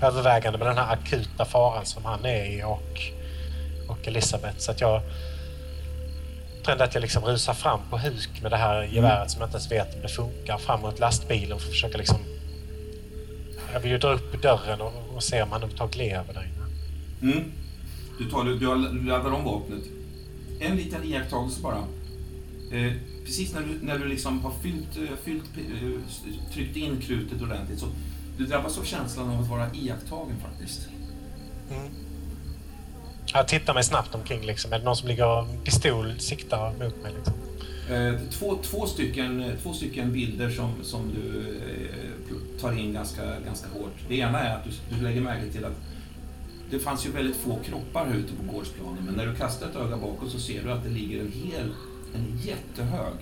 [0.02, 3.02] övervägande med den här akuta faran som han är i och,
[3.88, 4.58] och Elisabeth.
[4.58, 5.02] Så att jag
[6.72, 9.58] ändå att jag liksom rusar fram på huk med det här geväret som jag inte
[9.58, 12.18] ens vet om det funkar fram mot lastbilen för att försöka liksom...
[13.74, 17.34] Jag vill ju dra upp dörren och, och se om han överhuvudtaget lever där inne.
[17.34, 17.52] Mm.
[18.18, 19.84] Du, tar, du, du laddar om vapnet.
[20.60, 21.78] En liten iakttagelse bara.
[22.72, 22.94] Eh,
[23.26, 27.80] precis när du, när du liksom har fyllt, eh, fyllt, eh, tryckt in krutet ordentligt
[27.80, 27.86] så
[28.38, 30.90] du drabbas av känslan av att vara iakttagen faktiskt.
[33.34, 34.42] Jag tittar mig snabbt omkring.
[34.42, 34.74] Liksom.
[34.74, 37.14] Är det någon som ligger och pistol siktar mot mig?
[37.18, 37.34] Liksom?
[37.90, 43.68] Eh, två, två, stycken, två stycken bilder som, som du eh, tar in ganska, ganska
[43.68, 43.96] hårt.
[44.08, 45.76] Det ena är att du, du lägger märke till att
[46.72, 49.76] det fanns ju väldigt få kroppar här ute på gårdsplanen men när du kastar ett
[49.76, 51.72] öga bakåt så ser du att det ligger en hel,
[52.16, 53.16] en jättehög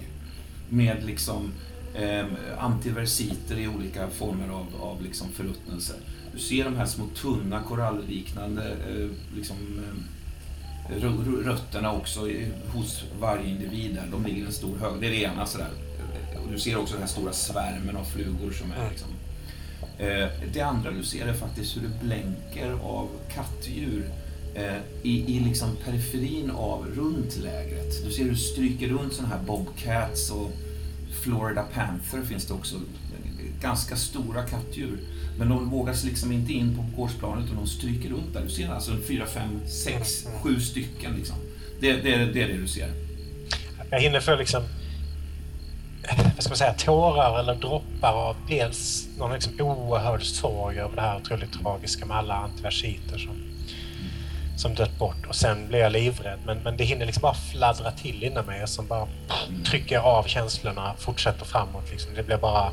[0.70, 1.52] med liksom
[1.96, 2.26] eh,
[2.58, 5.94] antiversiter i olika former av, av liksom förruttnelse.
[6.38, 9.58] Du ser de här små tunna korallliknande eh, liksom,
[10.90, 12.20] eh, rö- rö- rötterna också
[12.74, 14.08] hos varje individ där.
[14.12, 15.02] De ligger en stor hög.
[15.02, 15.70] Det är det ena sådär.
[16.46, 18.90] Och du ser också den här stora svärmen av flugor som är Mm.
[18.90, 19.10] liksom.
[19.98, 24.10] Eh, det andra du ser är faktiskt hur det blänker av kattdjur
[24.56, 28.04] eh, i, i liksom periferin av runt lägret.
[28.06, 30.52] Du ser hur det stryker runt sådana här bobcats och
[31.24, 32.76] Florida Panther finns det också.
[33.62, 35.00] Ganska stora kattdjur.
[35.38, 38.42] Men de vågar sig liksom inte in på gårdsplanet utan de stryker runt där.
[38.42, 41.36] Du ser alltså en fyra, fem, sex, sju stycken liksom.
[41.80, 42.92] Det, det, det är det du ser.
[43.90, 44.64] Jag hinner få liksom,
[46.36, 51.02] vad ska man säga, tårar eller droppar av dels någon liksom oerhörd sorg över det
[51.02, 53.36] här otroligt tragiska med alla antiversiter som,
[54.58, 55.26] som dött bort.
[55.28, 56.40] Och sen blir jag livrädd.
[56.46, 59.08] Men, men det hinner liksom bara fladdra till inom mig som bara
[59.66, 61.92] trycker av känslorna, fortsätter framåt.
[61.92, 62.14] Liksom.
[62.16, 62.72] Det blir bara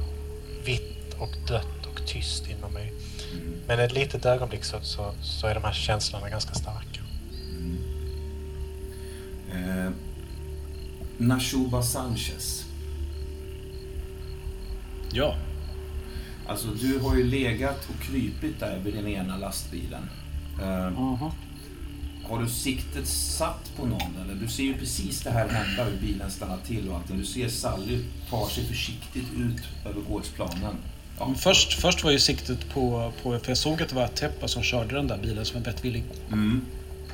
[0.64, 2.92] vitt och dött tyst inom mig.
[3.66, 7.00] Men ett litet ögonblick så, så, så är de här känslorna ganska starka.
[9.52, 9.90] Eh,
[11.18, 12.64] Nashuba Sanchez.
[15.12, 15.36] Ja.
[16.46, 20.10] Alltså du har ju legat och krypit där vid den ena lastbilen.
[20.62, 21.30] Eh, Mhm.
[22.28, 24.16] Har du siktet satt på någon?
[24.24, 24.34] Eller?
[24.34, 27.18] Du ser ju precis det här hända, hur bilen stannar till och allting.
[27.18, 30.76] Du ser Sally tar sig försiktigt ut över gårdsplanen.
[31.18, 33.38] Ja, Men Först, först var ju siktet på, på...
[33.38, 36.04] För jag såg att det var Teppa som körde den där bilen som en vettvilling.
[36.32, 36.64] Mm,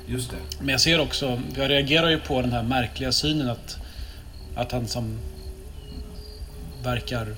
[0.06, 0.36] just det.
[0.58, 1.40] Men jag ser också...
[1.56, 3.76] Jag reagerar ju på den här märkliga synen att...
[4.56, 5.18] Att han som...
[6.82, 7.34] Verkar...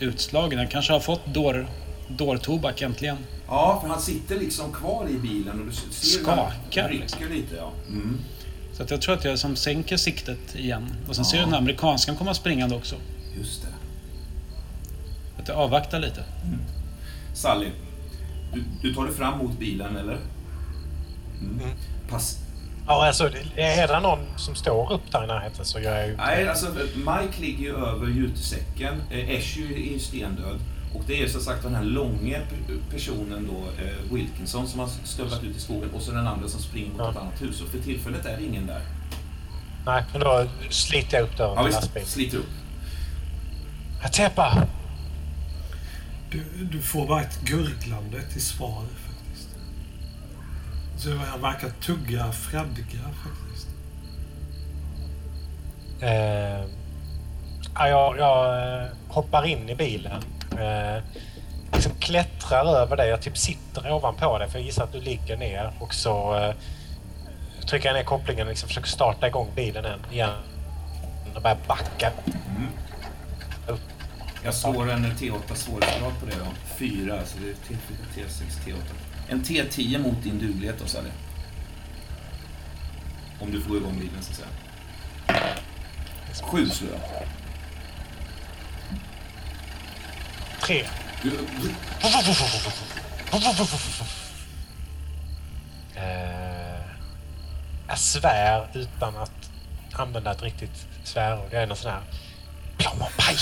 [0.00, 0.58] Utslagen.
[0.58, 1.68] Han kanske har fått dår,
[2.08, 3.16] dårtobak äntligen.
[3.46, 5.90] Ja, för han sitter liksom kvar i bilen och du ser
[6.22, 7.20] Skakar, liksom.
[7.32, 7.56] lite.
[7.56, 7.72] Ja.
[7.88, 8.18] Mm,
[8.76, 10.94] Så att jag tror att jag som sänker siktet igen.
[11.08, 11.30] Och sen Ja.
[11.30, 12.96] ser jag den här amerikanskan komma springande också.
[13.38, 13.68] just det.
[15.48, 16.24] Att jag avvaktar lite.
[17.34, 17.68] Sally,
[18.54, 20.18] du, du tar dig fram mot bilen, eller?
[21.40, 21.70] Mm.
[22.10, 22.38] Pass.
[22.86, 26.16] Ja, alltså, är det någon som står upp där i närheten så gör jag ju...
[26.16, 28.94] Nej, alltså Mike ligger ju över jutesäcken.
[29.10, 30.58] Eh, Ash är ju stendöd.
[30.94, 34.88] Och det är som sagt den här långa pe- personen då, eh, Wilkinson, som har
[35.04, 37.10] stövlat ut i skogen och så den andra som springer mot Ja.
[37.10, 37.60] ett annat hus.
[37.62, 38.80] Och för tillfället är det ingen där.
[39.86, 41.80] Nej, men då sliter jag upp dörren Ja, till visst.
[41.80, 42.08] lastbilen.
[42.08, 42.50] Sliter upp.
[44.12, 44.66] Teppa!
[46.30, 49.48] Du, du får bara ett gurglande till svar faktiskt.
[50.96, 53.68] Så han verkar tugga fradga faktiskt.
[56.00, 56.64] Eh,
[57.74, 60.22] ja, jag, jag eh, hoppar in i bilen.
[60.58, 61.02] Eh,
[61.72, 63.08] liksom klättrar över dig.
[63.08, 65.72] Jag typ sitter ovanpå dig för jag gissar att du ligger ner.
[65.78, 66.54] Och så eh,
[67.68, 70.30] trycker jag ner kopplingen och liksom försöker starta igång bilen än- igen.
[71.34, 72.12] Och börjar backa.
[74.44, 76.46] Jag slår en T8 svårighetsgrad på det då.
[76.78, 78.76] Fyra, så det är T4, T6, T8.
[79.28, 81.10] En T10 mot din duglighet då, Sally.
[83.40, 84.48] Om du får igång bilen, så att säga.
[86.42, 87.00] Sju slår jag.
[90.62, 90.86] Tre.
[91.22, 91.30] Du,
[95.96, 96.80] Eh,
[97.88, 99.50] jag svär utan att
[99.92, 101.48] använda ett riktigt svärord.
[101.50, 102.02] Jag är någon sån här
[102.78, 103.36] plommonpaj.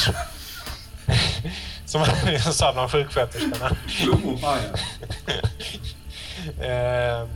[1.86, 2.04] Som
[2.42, 3.76] som sa bland sjuksköterskorna.
[4.40, 4.62] Paja.
[6.60, 7.28] Eh,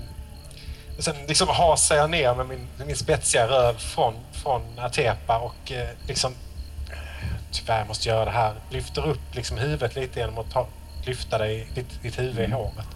[0.98, 5.88] Sen liksom hasar jag ner med min, min spetsiga röv från, från Atepa och eh,
[6.09, 6.35] liksom...
[7.52, 8.54] Tyvärr måste jag göra det här.
[8.70, 10.68] Lyfter upp liksom huvudet lite genom att ta,
[11.06, 12.87] lyfta dig, ditt, ditt huvud i håret.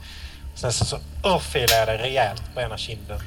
[0.54, 3.20] Sen så, så örfilar jag dig rejält på ena kinden.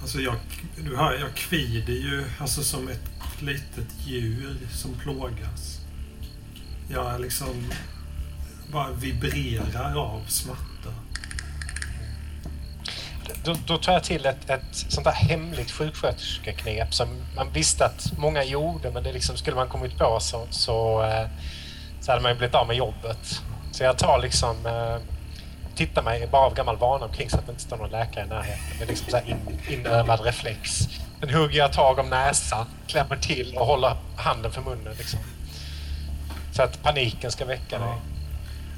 [0.00, 0.34] Alltså jag,
[0.76, 5.75] du hör, jag kvider ju alltså som ett litet djur som plågas.
[6.88, 7.72] Jag liksom
[8.72, 10.66] bara vibrerar av smärta.
[13.44, 18.18] Då, då tar jag till ett, ett sånt där hemligt sjuksköterskeknep som man visste att
[18.18, 21.26] många gjorde men det liksom, skulle man kommit på så, så, eh,
[22.00, 23.42] så hade man ju blivit av med jobbet.
[23.72, 24.96] Så jag tar liksom eh,
[25.76, 28.28] tittar mig bara av gammal vana omkring så att det inte står någon läkare i
[28.28, 28.64] närheten.
[28.78, 30.88] Det är liksom så här in, inövad reflex.
[31.20, 34.94] Sen hugger jag tag om näsan, klämmer till och håller handen för munnen.
[34.98, 35.20] Liksom.
[36.56, 37.88] Så att paniken ska väcka dig.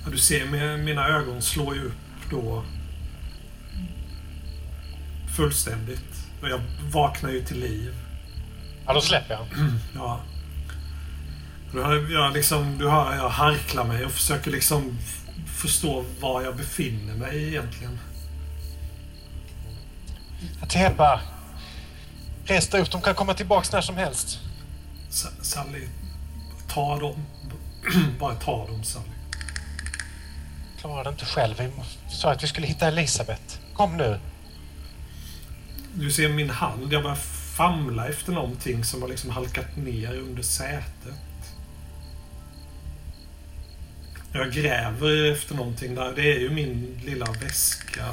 [0.05, 0.11] Ja.
[0.11, 2.65] Du ser, mina ögon slår ju upp då
[5.37, 6.27] fullständigt.
[6.43, 6.61] Och jag
[6.93, 7.95] vaknar ju till liv.
[8.87, 9.47] Ja, då släpper jag.
[9.95, 10.21] Ja.
[11.73, 14.99] Du hör, jag, liksom, du hör jag harklar mig och försöker liksom
[15.47, 17.99] förstå var jag befinner mig egentligen.
[20.63, 21.21] Atepa!
[22.45, 24.39] Res dig upp, de kan komma tillbaks när som helst.
[25.11, 25.89] Sa- Sally,
[26.69, 27.25] ta dem.
[28.19, 29.05] Bara ta dem, Sally.
[30.81, 31.55] Klarar det inte själv.
[31.59, 31.71] Vi
[32.11, 33.59] sa att vi skulle hitta Elisabeth.
[33.75, 34.21] Kom nu.
[35.95, 36.93] Du ser min hand.
[36.93, 37.17] Jag börjar
[37.57, 41.15] famla efter någonting som har liksom halkat ner under sätet.
[44.33, 46.13] Jag gräver efter någonting där.
[46.17, 48.05] Det är ju min lilla väska.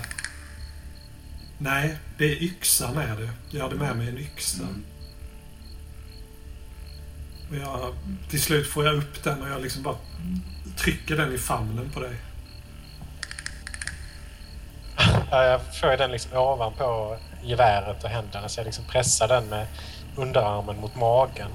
[1.57, 3.29] Nej, det är yxan är det.
[3.51, 4.63] Jag hade med mig en yxa.
[4.63, 4.83] Mm.
[7.61, 7.93] Jag,
[8.29, 9.95] till slut får jag upp den och jag liksom bara
[10.77, 12.15] trycker den i famnen på dig.
[15.31, 19.67] Ja, jag får den liksom ovanpå geväret och händerna så jag liksom pressar den med
[20.15, 21.51] underarmen mot magen.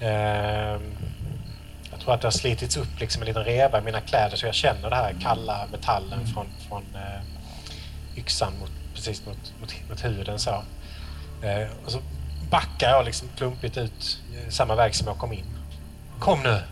[0.00, 0.82] Ehm,
[1.90, 4.46] jag tror att det har slitits upp liksom en liten reva i mina kläder så
[4.46, 7.22] jag känner den här kalla metallen från, från eh,
[8.18, 10.38] yxan mot, precis mot, mot, mot huden.
[10.38, 10.62] Så.
[11.42, 11.98] Ehm, och så
[12.52, 15.44] backar jag liksom klumpigt ut samma väg som jag kom in.
[16.18, 16.62] Kom nu!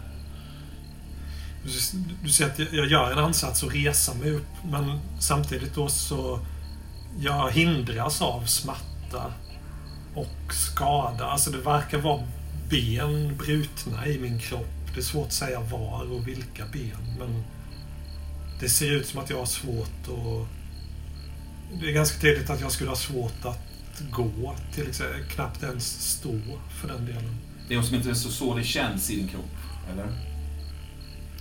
[1.64, 1.70] Du,
[2.22, 5.88] du ser att jag, jag gör en ansats att resa mig upp men samtidigt då
[5.88, 6.40] så
[7.18, 9.32] jag hindras av smärta
[10.14, 11.26] och skada.
[11.26, 12.22] Alltså det verkar vara
[12.70, 14.66] ben brutna i min kropp.
[14.94, 17.44] Det är svårt att säga var och vilka ben men
[18.60, 20.48] det ser ut som att jag har svårt att...
[21.80, 23.69] Det är ganska tydligt att jag skulle ha svårt att
[24.10, 25.24] gå till exempel.
[25.24, 26.38] Knappt ens stå
[26.80, 27.36] för den delen.
[27.68, 29.56] Det är som inte så, så det känns i din kropp,
[29.92, 30.06] eller?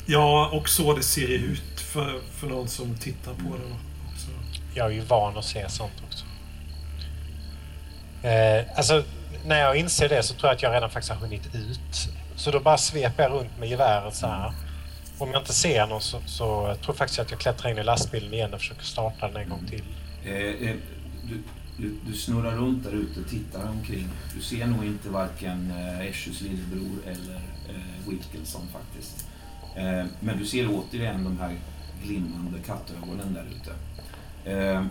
[0.05, 3.75] Ja, och så det ser ut för, för någon som tittar på den
[4.11, 4.27] också.
[4.73, 6.25] Jag är ju van att se sånt också.
[8.27, 9.03] Eh, alltså,
[9.45, 12.09] när jag inser det så tror jag att jag redan faktiskt har hunnit ut.
[12.35, 14.53] Så då bara sveper jag runt med geväret så här.
[15.17, 17.77] Om jag inte ser någon så, så jag tror jag faktiskt att jag klättrar in
[17.77, 19.83] i lastbilen igen och försöker starta den en gång till.
[20.25, 20.75] Eh, eh,
[21.23, 21.43] du,
[21.81, 24.07] du, du snurrar runt där ute och tittar omkring.
[24.35, 27.35] Du ser nog inte varken eh, lillebror eller
[27.69, 29.27] eh, Wilkinson faktiskt.
[29.75, 31.55] Eh, men du ser återigen de här
[32.03, 33.73] glimmande kattögonen där ute.
[34.51, 34.85] Eh,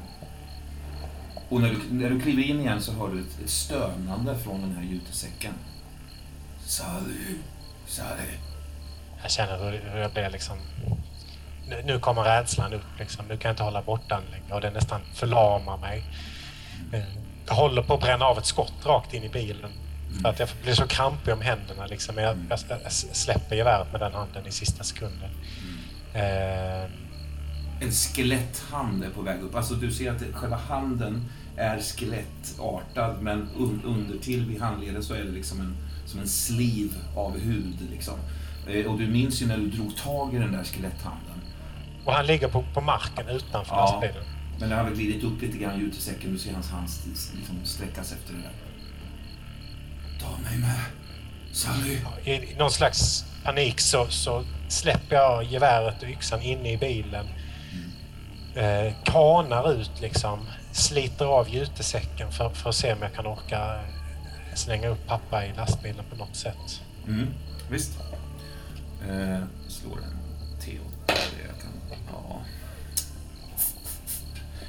[1.49, 4.61] och när du, när du kliver in igen så hör du ett, ett stönande från
[4.61, 5.55] den här jutesäcken.
[6.65, 7.39] Sally,
[7.87, 8.33] Sally.
[9.23, 10.57] Jag känner hur, jag blir liksom...
[11.69, 13.27] Nu, nu kommer rädslan upp liksom.
[13.29, 16.05] Nu kan jag inte hålla borta den längre och den nästan förlamar mig.
[16.93, 17.01] Eh,
[17.47, 19.71] Jag håller på att bränna av ett skott rakt in i bilen.
[20.23, 22.15] För att jag blir så krampig om händerna liksom.
[22.15, 25.31] Men Jag, jag, jag släpper geväret med den handen i sista sekunden.
[26.15, 26.85] Eh,
[27.81, 29.55] En skeletthand är på väg upp.
[29.55, 31.25] Alltså du ser att själva handen
[31.57, 36.29] är skelettartad men un, under till vid handleden så är det liksom en, som en
[36.29, 37.77] sliv av hud.
[37.91, 38.15] Liksom.
[38.69, 41.43] Eh, Och du minns ju när du drog tag i den där skeletthanden.
[42.05, 43.81] och han ligger på, på marken utanför Ja.
[43.81, 44.25] lastbilen.
[44.59, 46.33] Men det har väl glidit upp lite grann i jutesäcken.
[46.33, 46.89] Du ser hans hand
[47.37, 48.53] liksom sträckas efter det där.
[50.21, 50.81] Ta mig med,
[51.53, 51.99] Sally.
[52.25, 57.27] I, I någon slags panik så, så släpper jag geväret och yxan inne i bilen.
[58.55, 60.39] Eh, kanar ut liksom.
[60.73, 65.47] Sliter av jutesäcken för, för att se om jag kan orka eh, slänga upp pappa
[65.47, 66.83] i lastbilen på något sätt.
[67.07, 67.27] Mm,
[67.71, 67.93] visst.
[69.09, 70.19] Eh, slår en
[70.61, 70.81] T8.
[71.07, 72.41] Det jag kan, ja.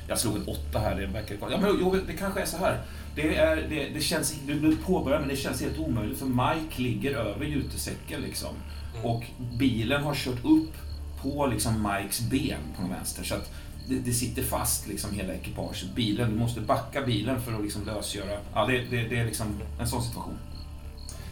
[0.10, 2.82] Jag slog en åtta här, det verkar Ja, men jo, det kanske är så här.
[3.16, 6.82] Det, är, det, det känns, du blev påbörjad, men det känns helt omöjligt för Mike
[6.82, 8.56] ligger över jutesäcken liksom.
[9.04, 9.24] Och
[9.60, 10.74] bilen har kört upp
[11.22, 13.24] på liksom Mikes ben på den vänster.
[13.24, 13.52] Så att
[13.90, 15.96] det, det sitter fast liksom hela ekipaget.
[15.96, 18.40] Bilen, du måste backa bilen för att liksom lösgöra.
[18.54, 19.48] Ja, det, det, det är liksom
[19.80, 20.38] en sån situation.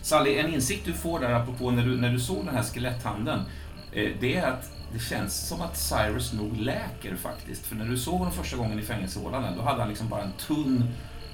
[0.01, 3.39] Sally, en insikt du får där apropå när du, när du såg den här skeletthanden.
[3.93, 7.65] Eh, det är att det känns som att Cyrus nog läker faktiskt.
[7.65, 10.33] För när du såg honom första gången i fängelsehålan då hade han liksom bara en
[10.47, 10.83] tunn,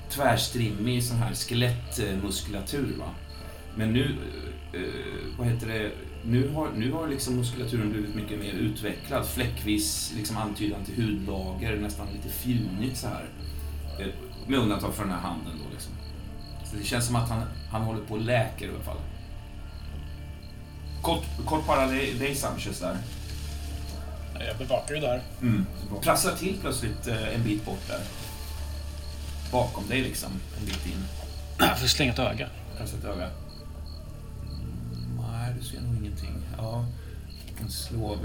[0.09, 2.95] tvärstrimmig sån här skelettmuskulatur.
[2.99, 3.09] Va?
[3.75, 4.17] Men nu,
[4.73, 5.91] eh, eh, vad heter det,
[6.25, 9.25] nu har, nu har liksom muskulaturen blivit mycket mer utvecklad.
[9.25, 13.29] Fläckvis liksom antydan till hudlager, nästan lite fjunigt så här.
[13.99, 14.07] Eh,
[14.47, 15.93] med undantag för den här handen då liksom.
[16.65, 18.97] Så det känns som att han, han håller på och läker i alla fall.
[21.01, 22.97] Kort, kort bara dig, dig Sanchez där.
[24.39, 25.21] Jag bevakar ju där.
[25.41, 25.65] Mm.
[26.01, 28.01] Prasslar till plötsligt eh, en bit bort där.
[29.51, 31.05] Bakom dig liksom, en bit in.
[31.59, 32.49] Jag får slänga ett öga.
[32.77, 33.29] Kasta ett öga.
[34.41, 36.41] Mm, nej, du ser nog ingenting.
[36.57, 36.85] Ja,
[37.69, 38.17] slå...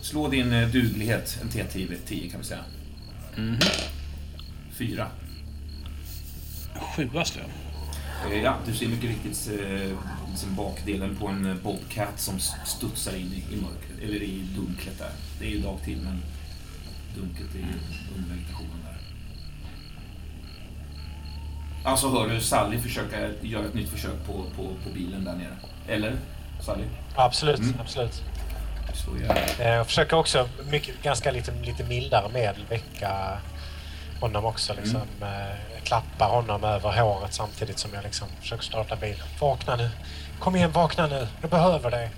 [0.00, 2.64] Slå din eh, duglighet, en T10 10 kan vi säga.
[3.36, 3.58] Mhm.
[4.72, 5.06] Fyra.
[6.96, 7.61] Sjua slår jag.
[8.30, 9.96] Eh, Ja, du ser mycket riktigt eh,
[10.30, 15.10] liksom bakdelen på en eh, Bobcat som studsar in i, mörkret, eller i dunklet där.
[15.38, 16.22] Det är ju dagtid, men
[17.16, 17.64] dunklet är ju
[18.16, 18.96] under vegetationen där.
[21.84, 25.56] Alltså hör du Sally försöka göra ett nytt försök på, på, på bilen där nere?
[25.88, 26.16] Eller?
[26.60, 26.84] Sally?
[27.16, 27.74] Absolut, Mm.
[27.80, 28.22] absolut.
[29.58, 33.38] Jag försöker också mycket, ganska lite, lite mildare medel väcka
[34.22, 34.74] honom också.
[34.74, 39.26] Liksom, eh, klappa honom över håret samtidigt som jag liksom försöker starta bilen.
[39.40, 39.90] Vakna nu!
[40.40, 41.28] Kom igen, vakna nu!
[41.40, 42.10] Jag behöver dig!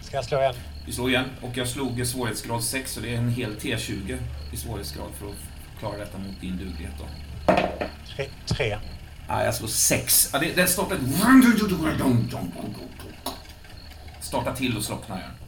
[0.00, 0.54] Ska jag slå en?
[0.86, 4.18] Vi slår igen och jag slog svårighetsgrad 6 så det är en hel T20
[4.52, 7.04] i svårighetsgrad för att klara detta mot din duglighet då.
[8.16, 8.28] Tre.
[8.46, 8.78] tre.
[9.28, 10.30] Ja, jag slår sex.
[10.32, 10.98] Ja, det, den startar...
[14.20, 15.45] Startar till och slocknar den.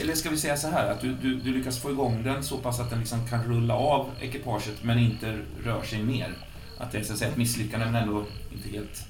[0.00, 2.58] Eller ska vi säga så här, att du, du, du lyckas få igång den så
[2.58, 6.34] pass att den liksom kan rulla av ekipaget men inte rör sig mer.
[6.78, 9.06] Att det är så att säga ett misslyckande men ändå inte helt...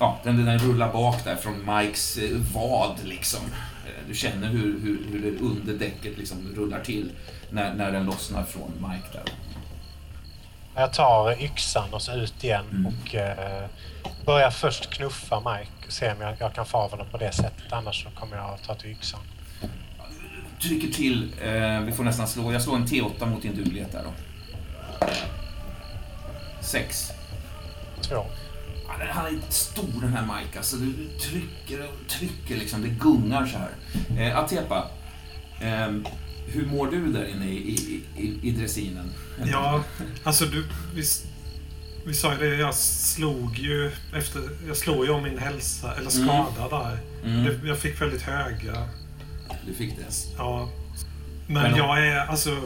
[0.00, 3.40] Ja, den, den rullar bak där från Mikes eh, vad liksom.
[3.86, 7.10] Eh, Du känner hur, hur, hur det under däcket liksom rullar till
[7.50, 9.32] när, när den lossnar från Mike där.
[10.74, 12.86] Jag tar yxan och så ut igen Mm.
[12.86, 13.64] och eh,
[14.28, 17.32] börjar först knuffa Mike och se om jag, jag kan få av honom på det
[17.32, 17.72] sättet.
[17.72, 19.20] Annars så kommer jag att ta till yxan.
[20.62, 21.32] trycker till.
[21.42, 22.52] Eh, vi får nästan slå.
[22.52, 24.12] Jag slår en T8 mot din duglighet där då.
[26.60, 27.10] Sex.
[28.00, 28.26] Två.
[28.88, 30.58] Ja, han är stor den här Mike.
[30.58, 32.82] Alltså, du trycker och trycker liksom.
[32.82, 33.72] Det gungar så här.
[34.22, 34.90] Eh, Atepa.
[35.60, 35.88] Eh,
[36.46, 39.10] hur mår du där inne i, i, i, i dressinen?
[39.44, 39.82] Ja,
[40.24, 40.66] alltså du...
[40.94, 41.04] Vi,
[42.08, 44.42] vi sa ju det, jag slog ju efter...
[44.66, 46.98] Jag slog ju om min hälsa, eller skada där.
[47.24, 48.88] Mm, Det, jag fick väldigt höga.
[49.66, 50.14] du fick det.
[50.36, 50.68] Ja.
[51.46, 52.60] Men, Men jag är alltså...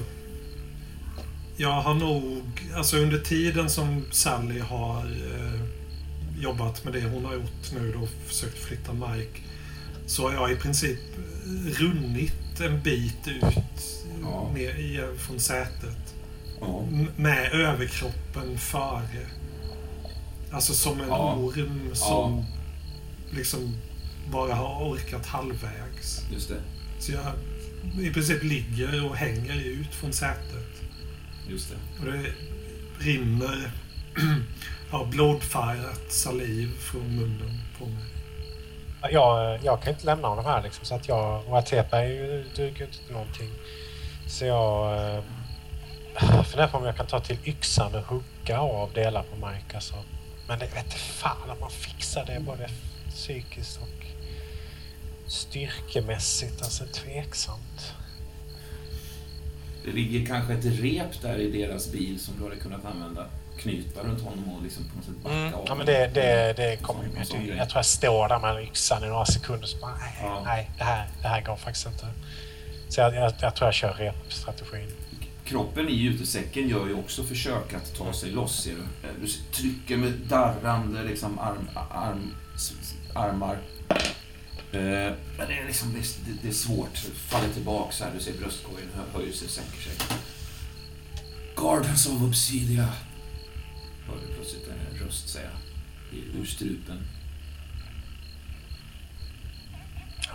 [1.56, 2.42] Jag har nog...
[2.76, 5.60] Alltså under tiden som Sally har eh,
[6.42, 9.40] jobbat med det hon har gjort nu då, försökt flytta Mike.
[10.06, 10.98] Så har jag i princip
[11.78, 13.44] runnit en bit ut
[14.22, 14.50] Ja.
[14.54, 16.14] ner i, från sätet.
[16.62, 16.82] Ja.
[17.16, 19.26] Med överkroppen före.
[20.52, 21.34] Alltså som en Ja.
[21.34, 22.44] orm som
[23.30, 23.76] liksom
[24.32, 26.20] bara har orkat halvvägs.
[26.32, 26.60] Just det.
[26.98, 27.22] Så jag
[28.06, 30.82] i princip ligger och hänger ut från sätet.
[31.48, 31.76] Just det.
[32.00, 32.32] Och det
[33.04, 33.70] rinner
[34.92, 38.04] ja, blodfärgat saliv från munnen på mig.
[39.12, 42.44] Jag, jag kan inte lämna honom här liksom, så att jag och Atepa är ju,
[42.56, 43.50] duger inte till någonting.
[44.28, 45.24] Så jag eh,
[46.20, 49.74] funderar på om jag kan ta till yxan och hugga av delar på Mike.
[49.74, 49.94] Alltså.
[50.48, 52.68] Men det vet fan om man fixar det både
[53.10, 54.06] psykiskt och
[55.30, 56.62] styrkemässigt.
[56.62, 57.94] Alltså tveksamt.
[59.84, 63.26] Det ligger kanske ett rep där i deras bil som du hade kunnat använda.
[63.58, 65.54] Knyta runt honom och liksom på något sätt backa Mm.
[65.54, 65.64] av.
[65.68, 67.28] Ja, men det, det, det kommer ju med.
[67.28, 67.56] grej.
[67.56, 70.42] Jag tror jag står där med yxan i några sekunder så bara, nej, Ja.
[70.44, 72.06] nej det, här, det här går faktiskt inte.
[72.88, 74.90] Så jag, jag, jag tror jag kör repstrategin.
[75.44, 78.62] Kroppen i utesäcken gör ju också försök att ta sig loss.
[78.62, 79.08] Ser du.
[79.08, 82.34] Eh, du trycker med darrande liksom, arm, arm,
[83.14, 83.58] armar.
[84.72, 86.98] Eh, men det är, liksom, det, det är svårt.
[86.98, 88.10] Faller tillbaka så här.
[88.18, 89.92] Du ser bröstkorgen hö- höjer sig, sänker sig.
[91.56, 92.88] Gardens of Obsidia.
[94.06, 95.50] Hör du plötsligt en röst säga.
[96.40, 96.98] Ur strupen.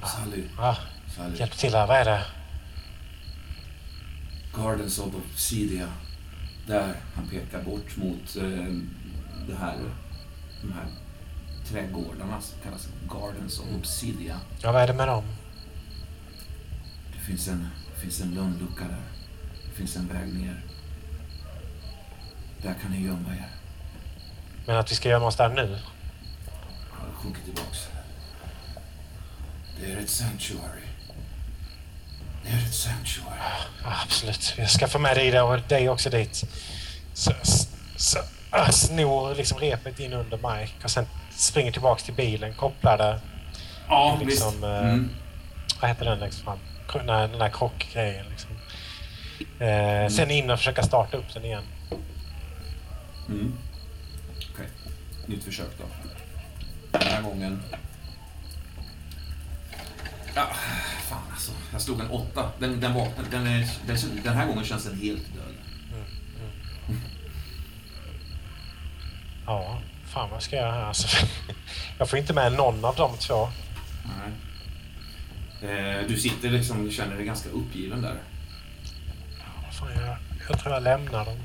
[0.04, 0.44] Sally.
[0.58, 0.76] Ah,
[1.16, 1.38] Sally.
[1.38, 2.26] hjälp till här, vad är det?
[4.58, 5.88] Gardens of Obsidia.
[6.68, 8.74] Där han pekar bort mot eh,
[9.48, 9.78] det här,
[10.62, 10.88] de här
[11.68, 14.40] trädgårdarna som kallas Gardens of Obsidia.
[14.62, 15.24] Ja, vad är det med dem?
[17.28, 19.04] finns en, det finns en lönnlucka där.
[19.66, 20.62] Det finns en väg ner.
[22.62, 23.50] Där kan ni gömma er.
[24.68, 25.80] Men att vi ska gömma oss där nu?
[26.92, 27.88] Jag sjunker tillbaks.
[29.80, 30.87] Det är ett sanctuary.
[32.48, 33.38] Ett sanctuary.
[33.84, 34.54] Ja, absolut.
[34.58, 36.44] Jag ska få med dig där och dig också dit.
[37.14, 37.32] Så,
[37.96, 38.20] så,
[38.54, 43.20] äh, snor liksom repet in under Mike och sen springer tillbaks till bilen, kopplar det.
[43.88, 44.64] Ja, liksom, visst.
[44.64, 45.10] eh, Mm.
[45.82, 46.60] Vad heter den längst fram?
[46.94, 47.08] Den
[47.40, 48.26] där krockgrejen.
[48.30, 48.50] Liksom.
[49.68, 51.64] Eh, sen in och försöka starta upp den igen.
[53.30, 53.54] Mm.
[54.54, 54.68] Okej,
[55.26, 55.84] nytt försök då.
[57.00, 57.64] Den här gången...
[60.38, 60.48] Ja,
[61.10, 61.52] fan alltså.
[61.72, 62.52] Jag slog en åtta.
[62.60, 65.54] Den, den, var, den, är, den, den här gången känns den helt död.
[69.46, 70.86] Ja, fan vad ska jag göra här?
[70.86, 71.26] Alltså,
[71.98, 73.50] jag får inte med någon av de två.
[74.04, 74.32] Nej.
[75.72, 78.16] Eh, du sitter liksom och känner dig ganska uppgiven där.
[79.64, 80.18] Vad fan, jag,
[80.50, 81.38] jag tror jag lämnar dem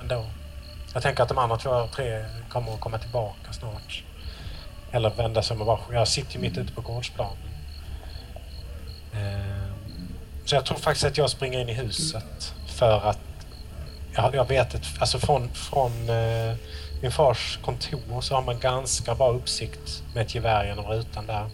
[0.00, 0.26] ändå.
[0.94, 4.02] Jag tänker att de andra två, tre kommer att komma tillbaka snart.
[4.92, 5.94] Eller vända sig om och bara...
[5.94, 7.51] Jag sitter ju mitt ute på gårdsplanen.
[9.12, 9.72] Eh,
[10.44, 13.18] Så jag tror faktiskt att jag springer in i huset för att
[14.14, 16.54] jag, jag vet att alltså från, från eh,
[17.02, 21.46] min fars kontor så har man ganska bra uppsikt med ett gevär genom rutan där.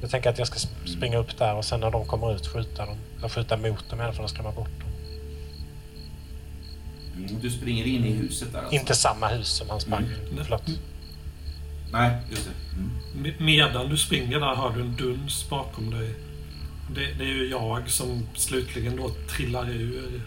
[0.00, 2.46] Jag tänker att jag ska sp- springa upp där och sen när de kommer ut
[2.46, 2.96] skjuta dem.
[3.18, 4.88] Eller skjuta mot dem i alla fall och skrämma bort dem.
[7.16, 7.40] Mm.
[7.40, 8.74] Du springer in i huset där alltså.
[8.74, 10.04] Inte samma hus som han sprang.
[10.04, 10.44] Mm.
[10.44, 10.62] Förlåt.
[11.92, 12.76] Nej, just det.
[12.76, 12.90] Mm.
[13.16, 16.14] Me- Medan du springer där hör du en duns bakom dig.
[16.94, 20.20] Det, det är ju jag som slutligen då trillar ur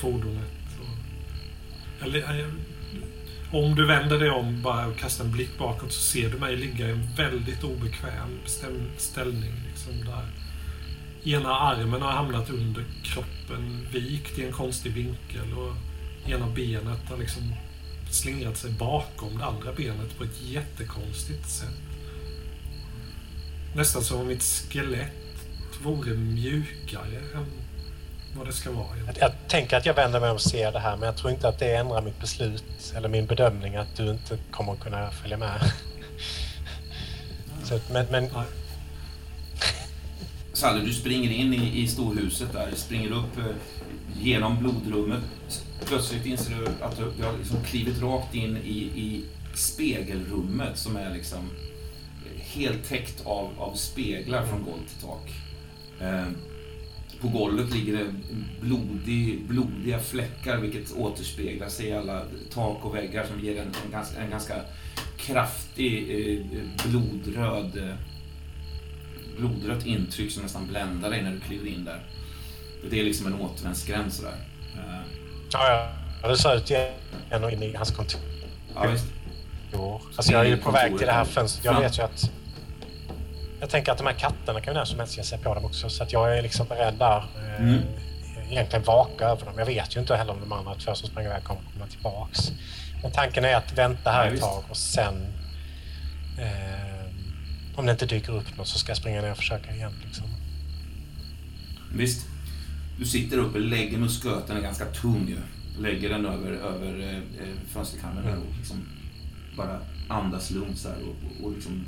[0.00, 0.52] fordonet.
[0.80, 2.48] Och, eller, eh,
[3.52, 6.56] om du vänder dig om bara och kastar en blick bakåt så ser du mig
[6.56, 9.52] ligga i en väldigt obekväm ställ, ställning.
[9.68, 10.26] Liksom där.
[11.24, 15.74] Ena armen har hamnat under kroppen, vikt i en konstig vinkel och
[16.30, 17.54] ena benet har liksom
[18.10, 21.80] slingrat sig bakom det andra benet på ett jättekonstigt sätt.
[23.76, 25.21] Nästan som om mitt skelett
[25.82, 27.46] vore mjukare än
[28.36, 28.96] vad det ska vara.
[29.06, 31.32] Jag, jag tänker att jag vänder mig om och ser det här men jag tror
[31.32, 35.10] inte att det ändrar mitt beslut eller min bedömning att du inte kommer att kunna
[35.10, 35.72] följa med.
[37.64, 38.44] Så, men, men Nej.
[40.52, 43.44] Salle, du springer in i, i storhuset där, springer upp eh,
[44.20, 45.22] genom blodrummet.
[45.84, 49.24] Plötsligt inser du att du, du har liksom klivit rakt in i, i
[49.54, 51.50] spegelrummet som är liksom
[52.36, 55.41] helt täckt av, av speglar från golv till tak.
[56.02, 56.28] Eh,
[57.20, 58.14] på golvet ligger det
[58.60, 62.22] blodig, blodiga fläckar vilket återspeglar sig i alla
[62.54, 64.54] tak och väggar som ger en, en, ganska, en ganska
[65.16, 66.46] kraftig eh,
[66.90, 67.94] blodröd eh,
[69.38, 72.02] blodrött intryck som nästan bländar dig när du kliver in där.
[72.90, 74.36] Det är liksom en återvändsgränd sådär.
[74.74, 75.00] Eh,
[75.52, 75.92] ja,
[76.22, 78.20] ja, det ser ut igen och in i hans kontor.
[78.74, 79.06] Ja, visst.
[80.16, 81.64] Alltså jag är ju på väg till det här fönstret.
[81.64, 82.30] Jag vet ju att...
[83.62, 85.64] Jag tänker att de här katterna kan ju när som helst ge sig på dem
[85.64, 85.88] också.
[85.88, 87.16] Så att jag är liksom beredd där.
[87.18, 87.80] eh, Mm.
[88.50, 89.54] Egentligen vaka över dem.
[89.58, 92.52] Jag vet ju inte heller om de andra två som sprang iväg kommer komma tillbaks.
[93.02, 95.26] Men tanken är att vänta här Ja, ett tag och sen...
[96.38, 97.06] Eh,
[97.76, 99.92] om det inte dyker upp något så ska jag springa ner och försöka igen.
[100.06, 100.26] Liksom.
[101.96, 102.26] Visst.
[102.98, 105.38] Du sitter uppe, lägger musköten är ganska tung ju.
[105.82, 108.76] Lägger den över, över eh, eh, fönsterkarmen där och liksom
[109.56, 111.84] bara andas lugnt så här och, och, och liksom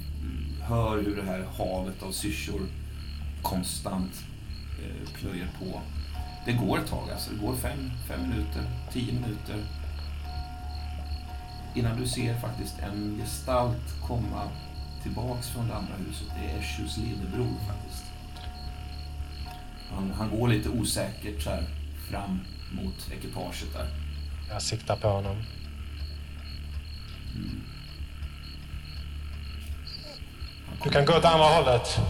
[0.64, 2.60] hör hur det här havet av syrsor
[3.42, 4.24] konstant
[4.82, 5.80] eh, plöjer på.
[6.46, 7.30] Det går ett tag alltså.
[7.30, 8.62] Det går fem, fem minuter,
[8.92, 9.64] tio minuter.
[11.74, 14.48] Innan du ser faktiskt en gestalt komma
[15.02, 16.26] tillbaks från det andra huset.
[16.36, 18.04] Det är Eschus lillebror faktiskt.
[19.90, 21.64] Han, han går lite osäkert så här
[22.10, 22.40] fram
[22.72, 23.88] mot ekipaget där.
[24.48, 25.36] Jag siktar på honom.
[30.83, 32.01] Du kan gå åt andra hållet.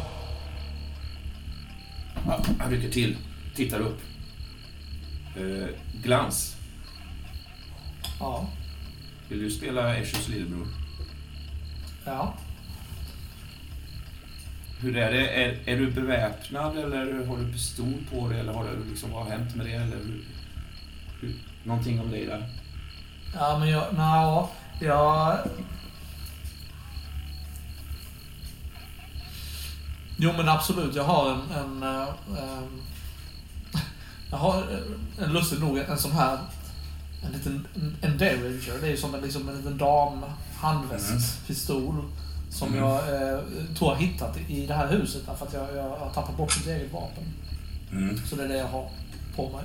[2.27, 3.17] Ja, han rycker till,
[3.55, 4.01] tittar upp.
[5.37, 5.69] Eh,
[6.03, 6.57] glans,
[8.21, 8.47] Ja.
[9.29, 10.67] vill du spela Eschus lillebror?
[12.05, 12.35] Ja.
[14.81, 15.29] Hur är det?
[15.45, 19.23] Är, är du beväpnad eller har du pistol på dig eller har du liksom, vad
[19.25, 19.73] har hänt med det?
[19.73, 20.25] Eller hur,
[21.21, 21.35] hur,
[21.65, 22.49] någonting om dig där?
[23.35, 23.95] Ja, men jag...
[23.95, 24.49] Nja,
[24.81, 25.39] jag...
[30.25, 30.95] Jo, men absolut.
[30.95, 31.41] Jag har en...
[31.59, 32.81] en, eh, em,
[34.31, 36.39] jag har eh, en lustigt nog en sån här...
[37.27, 38.81] En liten en, en Derringer.
[38.81, 40.25] Det är som en, liksom en liten dam
[40.57, 41.95] handvästpistol.
[42.51, 42.81] Som Mm.
[42.81, 43.39] jag eh,
[43.79, 45.23] tror jag hittat i det här huset.
[45.27, 47.25] Därför att jag, jag har tappat bort mitt eget vapen.
[47.93, 48.19] Mm.
[48.27, 48.91] Så det är det jag har
[49.37, 49.65] på mig.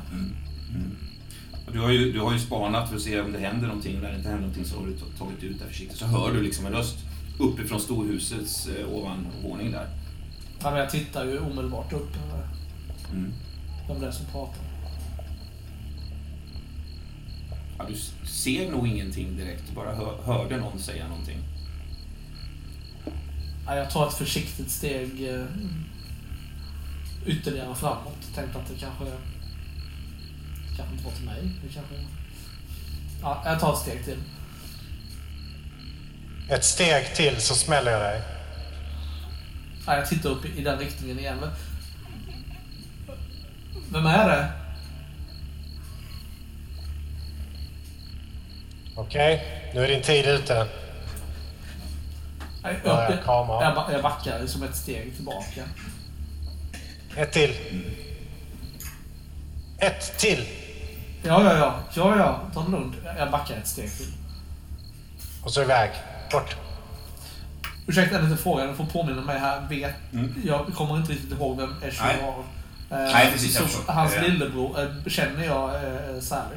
[1.74, 4.02] Du har, ju, du har ju spanat för att se om det händer någonting.
[4.02, 5.98] När det inte händer någonting så har du tagit ut det försiktigt.
[5.98, 6.98] Så hör du liksom en röst
[7.40, 9.88] uppifrån storhusets eh, ovanvåning där.
[10.62, 12.10] Ja, men jag tittar ju omedelbart upp
[13.12, 13.34] Mm.
[13.88, 14.64] vem det är som pratar.
[17.78, 19.64] Ja, du ser nog ingenting direkt.
[19.70, 21.38] Du bara hör, hörde någon säga någonting.
[23.66, 25.46] Ja, jag tar ett försiktigt steg eh,
[27.26, 28.18] ytterligare framåt.
[28.36, 29.06] Tänkte att det kanske...
[30.78, 31.42] kanske inte var till mig.
[31.64, 31.94] Det kanske...
[33.22, 34.18] Ja, jag tar ett steg till.
[36.50, 38.22] Ett steg till så smäller jag dig.
[39.90, 41.38] Ja, jag tittar upp i, den riktningen igen.
[43.92, 44.52] Vem är det?
[48.96, 50.68] Okej, nu är din tid ute.
[52.64, 53.12] Jag, Ja, jag,
[53.62, 55.64] jag jag backar som ett steg tillbaka.
[57.16, 57.56] Ett till.
[59.80, 60.48] Ett till.
[61.24, 61.80] Ja, ja, ja.
[61.94, 62.42] Ja, ja.
[62.54, 62.96] Ta det lugnt.
[63.18, 64.14] Jag backar ett steg till.
[65.44, 65.92] Och så iväg.
[66.32, 66.69] Bort.
[67.90, 69.62] Ursäkta en liten fråga, du får påminna mig här.
[69.70, 69.96] Vet,
[70.46, 72.44] Jag kommer inte riktigt ihåg vem Eshu var.
[73.00, 73.94] Eh, Nej, precis, jag så förstår.
[73.94, 74.24] Hans Eh.
[74.24, 76.56] lillebror, eh, känner jag eh, Sally?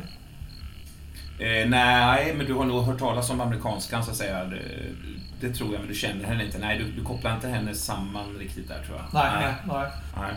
[1.39, 4.45] Eh, nej, men du har nog hört talas om amerikanskan så att säga.
[4.45, 4.59] Det,
[5.41, 6.59] det tror jag, men du känner henne inte.
[6.59, 9.05] Nej, du, du kopplar inte henne samman riktigt där tror jag.
[9.23, 9.91] Nej, nej, nej.
[10.21, 10.33] nej.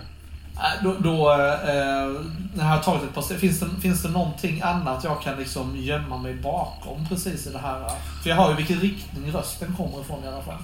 [0.84, 5.22] Då, då eh, har tagit ett par steg, finns det, finns det någonting annat jag
[5.22, 7.90] kan liksom gömma mig bakom precis i det här?
[8.24, 10.58] För jag har ju vilken riktning rösten kommer ifrån i alla fall.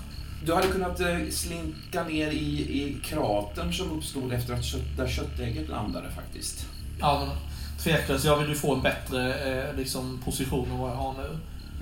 [0.45, 5.07] Du hade kunnat eh, slinka ner i, i kratern som uppstod efter att kött, där
[5.07, 6.65] köttägget landade faktiskt.
[6.99, 7.37] Ja, men
[7.83, 8.25] tveklöst.
[8.25, 11.37] Jag vill ju få en bättre eh, liksom, position än vad jag har nu.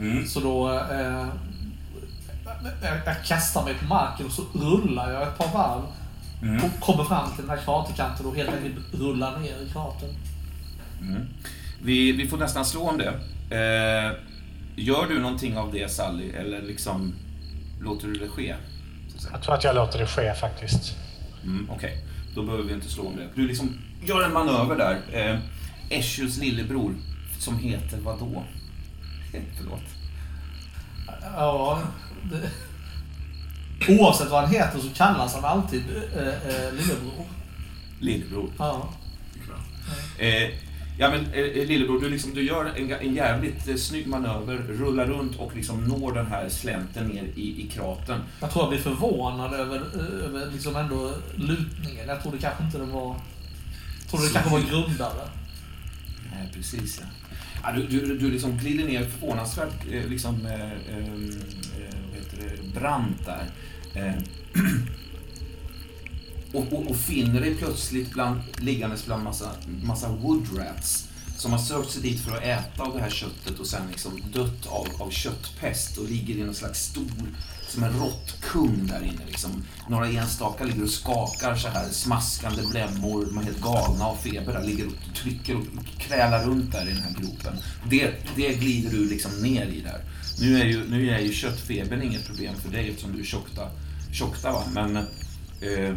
[0.06, 0.28] Mm.
[0.28, 0.70] Så då...
[0.70, 1.28] Eh,
[2.82, 5.82] jag, jag kastar mig på marken och så rullar jag ett par varv.
[6.42, 6.64] Mm.
[6.64, 10.10] Och kommer fram till den här kraterkanten och helt enkelt rullar ner i kratern.
[11.02, 11.28] Mm.
[11.84, 13.14] Vi, vi får nästan slå om det.
[13.56, 14.12] Eh,
[14.76, 17.14] gör du någonting av det Sally, eller liksom
[17.82, 18.56] låter du det ske?
[19.32, 20.96] Jag tror att jag låter det ske faktiskt.
[21.44, 21.98] Mm, Okej,
[22.36, 23.30] då behöver vi inte slå om det.
[23.36, 25.02] Du liksom gör en manöver där.
[25.12, 25.40] Eh,
[26.00, 26.96] Eshus lillebror,
[27.40, 28.44] som heter vad då?
[29.58, 29.82] Förlåt.
[31.22, 31.82] Ja,
[32.24, 32.50] det,
[33.94, 35.84] oavsett vad han heter så kallas han alltid
[36.18, 37.26] eh, eh, lillebror.
[38.00, 38.50] Lillebror.
[38.58, 38.90] Ja.
[40.18, 40.50] Eh,
[41.00, 45.06] ja men eh, lillebror, du, liksom, du gör en, en jävligt eh, snygg manöver, rullar
[45.06, 48.22] runt och liksom når den här slänten ner i, i kratern.
[48.40, 49.82] Jag tror jag blir förvånad över,
[50.24, 52.08] över liksom ändå lutningen.
[52.08, 53.16] Jag trodde kanske inte den var...
[54.02, 55.30] Jag trodde det kanske var grundare.
[56.32, 57.08] Nej, precis ja.
[57.64, 61.14] ja du, du, du liksom glider ner förvånansvärt eh, liksom, eh, eh,
[62.40, 63.46] eh, brant där.
[66.54, 69.52] Och, och, och finner dig plötsligt bland, liggandes bland massa,
[69.84, 73.68] massa woodrats som har sökt sig dit för att äta av det här köttet och
[73.68, 77.34] sen liksom dött av, av köttpest och ligger i någon slags stor,
[77.68, 79.26] som en råttkung där inne.
[79.28, 79.64] Liksom.
[79.90, 84.54] Några enstaka ligger och skakar så här, smaskande blämmor, de är helt galna av feber
[84.54, 87.54] där, ligger och trycker och krälar runt där i den här gropen.
[87.90, 90.04] Det, det glider du liksom ner i där.
[90.40, 93.70] Nu är ju, nu är ju köttfebern inget problem för dig eftersom du är tjockta,
[94.12, 94.64] tjockta va?
[94.74, 95.96] men eh,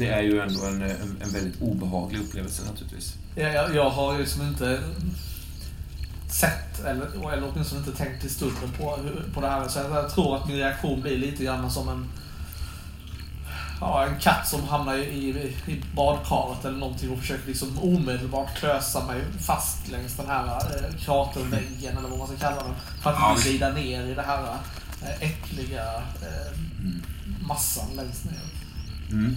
[0.00, 3.14] det är ju ändå en, en, en väldigt obehaglig upplevelse naturligtvis.
[3.34, 4.80] Jag, jag, jag har ju liksom inte
[6.30, 8.98] sett, eller, eller åtminstone inte tänkt i stunden på,
[9.34, 9.68] på det här.
[9.68, 12.06] Så jag, jag tror att min reaktion blir lite grann som en
[13.80, 18.58] Ja, en katt som hamnar i, i, i badkaret eller någonting och försöker liksom omedelbart
[18.58, 22.74] klösa mig fast längs den här eh, kraterväggen eller vad man ska kalla den.
[23.02, 24.56] För att Ja, inte glida ner i det här
[25.02, 26.58] eh, äckliga eh,
[27.40, 28.40] massan längst ner.
[29.10, 29.36] Mm.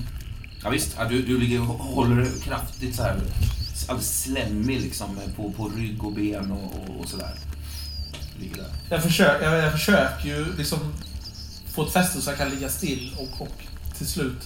[0.64, 3.22] Ja, visst, ja, du, du ligger och håller kraftigt så här
[3.88, 7.34] alldeles slemmig liksom på, på rygg och ben och, och, och sådär.
[8.40, 8.72] Ligger där.
[8.90, 10.80] Jag försöker, jag, jag försöker ju liksom
[11.68, 13.64] få ett fäste så jag kan ligga still och, och
[13.98, 14.44] till slut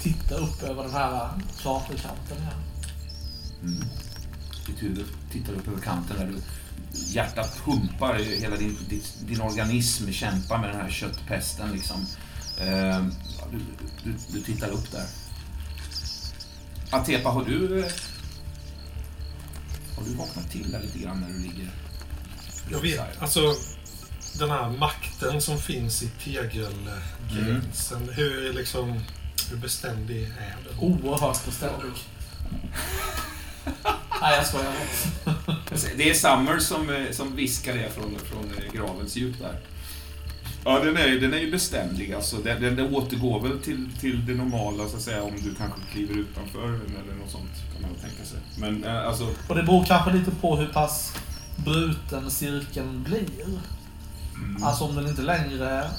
[0.00, 1.28] titta upp över den här
[1.58, 2.62] kraterkanten igen.
[3.62, 3.84] Mm.
[4.66, 6.40] Ditt huvud tittar upp över kanten där du
[6.92, 12.06] hjärtat pumpar, hela din, ditt, din organism kämpar med den här köttpesten liksom.
[12.58, 13.00] Ja,
[13.52, 13.58] du,
[14.04, 15.06] du, du tittar upp där.
[16.90, 17.84] Atepa, har du...
[19.96, 21.70] Har du vaknat till där lite grann när du ligger?
[22.70, 23.54] Jag vet, alltså
[24.38, 28.08] den här makten som finns i tegelgränsen.
[28.12, 29.00] Hur, liksom,
[29.50, 30.78] hur beständig är den?
[30.78, 31.90] Oerhört beständig.
[34.20, 34.74] Nej, jag skojar.
[35.96, 39.60] Det är Summer som, eh, som viskar det från, från gravens djup där.
[40.68, 42.12] Ja, den är, den är ju beständig.
[42.12, 45.54] Alltså, den, den, den återgår väl till, till det normala, så att säga, om du
[45.54, 48.38] kanske kliver utanför eller något sånt, kan man tänka sig.
[48.58, 51.14] Men eh, alltså, Och det beror kanske lite på hur pass
[51.56, 53.46] bruten cirkeln blir.
[54.34, 55.90] mm, Alltså om den inte längre...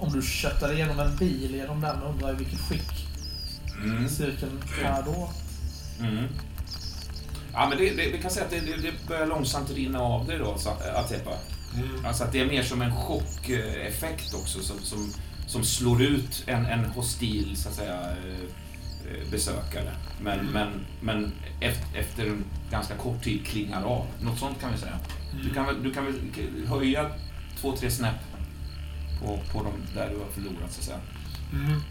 [0.00, 3.06] Om du köttar igenom en bil genom den, undrar jag vilket skick
[3.82, 5.30] mm, cirkeln är då.
[6.00, 6.24] mm.
[7.52, 10.26] Ja, men det, det, vi kan säga att det, det, det börjar långsamt rinna av
[10.26, 11.30] det då, så, Atepa.
[11.74, 12.04] Mm.
[12.06, 15.12] Alltså att det är mer som en chockeffekt också som, som,
[15.46, 19.92] som slår ut en, en hostil så att säga, eh, besökare.
[20.20, 20.68] Men, men,
[21.00, 21.32] men
[21.94, 24.06] efter, en ganska kort tid klingar av.
[24.20, 24.98] Något sånt kan vi säga.
[25.42, 26.14] Du kan väl, du kan väl
[26.66, 27.10] höja
[27.60, 28.20] två, tre snäpp
[29.20, 31.00] på, på de där du har förlorat så att säga.
[31.52, 31.82] Mm.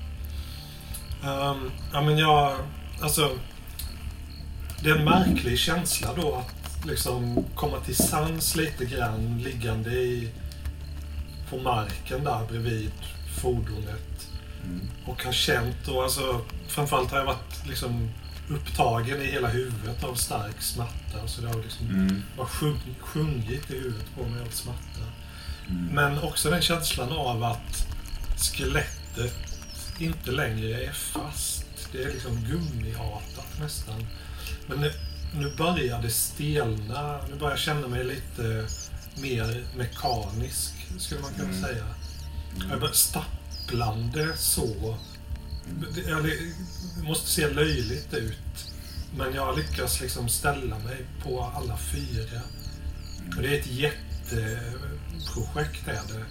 [1.23, 2.57] Ehm, ja, men jag...
[3.01, 3.32] Alltså...
[4.84, 10.30] Det är en märklig känsla då att liksom komma till sans lite grann liggande i,
[11.49, 12.91] på marken där bredvid
[13.41, 14.27] fordonet.
[14.63, 14.89] Mm.
[15.05, 18.09] Och har känt och alltså framförallt har jag varit liksom
[18.49, 21.27] upptagen i hela huvudet av stark smärta.
[21.27, 22.23] Så det har liksom Mm.
[22.38, 25.05] bara sjung, sjungit i huvudet på mig av smärta.
[25.69, 25.86] Mm.
[25.86, 27.86] Men också den känslan av att
[28.38, 29.34] skelettet
[29.99, 31.65] inte längre är fast.
[31.91, 34.07] Det är liksom gummiartat nästan.
[34.67, 34.91] Men
[35.34, 37.19] nu, börjar det stelna.
[37.30, 38.67] Nu börjar jag känna mig lite
[39.21, 41.61] mer mekanisk, skulle man kunna Mm.
[41.61, 41.86] säga.
[42.69, 44.97] Jag börjar stapplande så.
[45.95, 46.34] Det, ja, det
[47.03, 48.38] måste se löjligt ut.
[49.17, 52.41] Men jag lyckas liksom ställa mig på alla fyra.
[53.38, 56.25] Och det är ett jätteprojekt är det.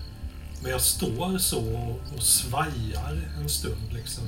[0.62, 4.24] Men jag står så och, och svajar en stund liksom.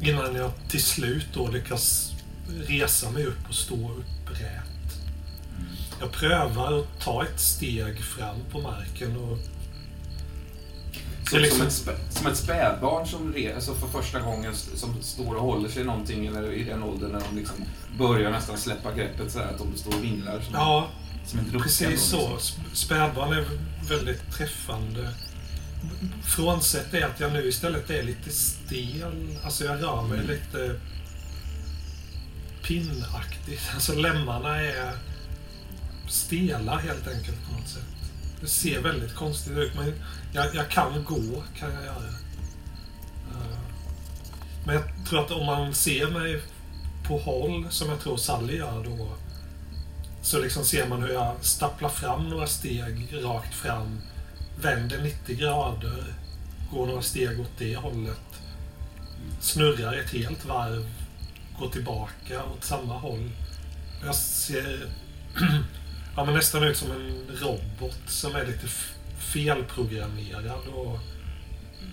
[0.00, 2.12] Innan jag till slut då lyckas
[2.66, 5.00] resa mig upp och stå upprätt.
[6.00, 9.38] Jag prövar att ta ett steg fram på marken och...
[11.34, 15.02] Är liksom- som, ett spä, som ett spädbarn som re, alltså för första gången som
[15.02, 17.56] står och håller sig någonting eller i den åldern när de liksom
[17.98, 20.88] börjar nästan släppa greppet så här att de står och vinglar som, Ja,
[21.26, 21.58] som rucka.
[21.64, 22.32] Precis då, så.
[22.34, 22.62] liksom.
[22.64, 23.44] Sp- Spädbarn är
[23.88, 25.10] väldigt träffande.
[26.24, 29.36] Frånsett det att jag nu istället är lite stel.
[29.44, 30.30] Alltså jag rör mig Mm.
[30.30, 30.80] lite
[32.70, 33.62] pinnaktigt.
[33.74, 34.92] Alltså lemmarna är
[36.08, 37.82] stela helt enkelt på något sätt.
[38.40, 39.92] Det ser väldigt konstigt ut men
[40.32, 42.08] jag, jag kan gå, kan jag göra.
[43.30, 43.58] Eh,
[44.66, 46.42] men jag tror att om man ser mig
[47.06, 49.08] på håll, som jag tror Sally gör då,
[50.22, 54.00] så liksom ser man hur jag stapplar fram några steg rakt fram,
[54.62, 56.04] vänder 90 grader,
[56.72, 58.42] går några steg åt det hållet,
[59.40, 60.86] snurrar ett helt varv,
[61.60, 63.30] går tillbaka åt samma håll.
[64.04, 64.90] Jag ser
[66.16, 68.66] ja, men nästan ut som en robot som är lite
[69.18, 70.98] felprogrammerad och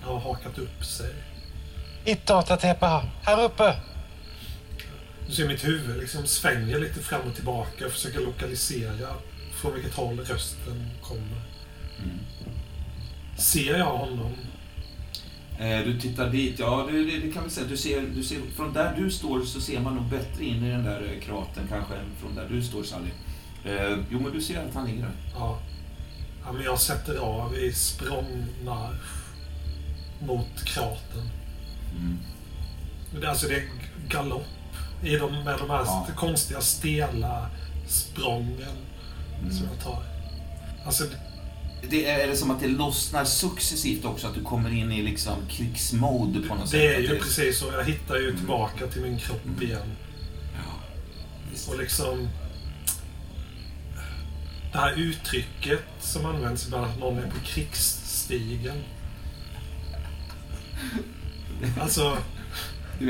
[0.03, 1.13] har hakat upp sig.
[2.05, 3.05] Hitåt Atepa!
[3.23, 3.75] Här uppe!
[5.27, 9.13] Du ser mitt huvud liksom svänger lite fram och tillbaka och försöker lokalisera
[9.61, 11.41] från vilket håll rösten kommer.
[11.99, 12.19] Mm.
[13.37, 14.35] Ser jag honom?
[15.59, 17.67] Eh, du tittar dit, ja det, det, det kan vi säga.
[17.67, 20.69] Du ser, du ser, från där du står så ser man nog bättre in i
[20.69, 23.09] den där eh, kratern kanske än från där du står Sally.
[23.65, 25.11] Eh, jo men du ser att han ligger där.
[25.35, 25.59] Ja.
[26.45, 29.17] ja men jag sätter av i språngmarsch
[30.21, 31.29] mot kratern.
[31.99, 32.17] Mm.
[33.21, 33.63] Det- Alltså det är
[34.09, 34.45] galopp
[35.03, 36.07] i de, med de här Ja.
[36.15, 37.49] konstiga stela
[37.87, 38.75] sprången
[39.39, 39.69] som Mm.
[39.75, 40.03] jag tar.
[40.85, 41.03] Alltså,
[41.81, 44.91] det- Det är, är det som att det lossnar successivt också, att du kommer in
[44.91, 46.79] i liksom krigsmode på något sätt?
[46.79, 47.65] det är ju precis så.
[47.71, 48.37] Jag hittar ju Mm.
[48.37, 49.61] tillbaka till min kropp Mm.
[49.63, 49.87] igen.
[50.53, 51.71] Ja.
[51.71, 52.29] Och liksom...
[54.71, 58.83] Det här uttrycket som används ibland, att någon är på krigsstigen.
[61.81, 62.01] Alltså,
[62.99, 63.05] är...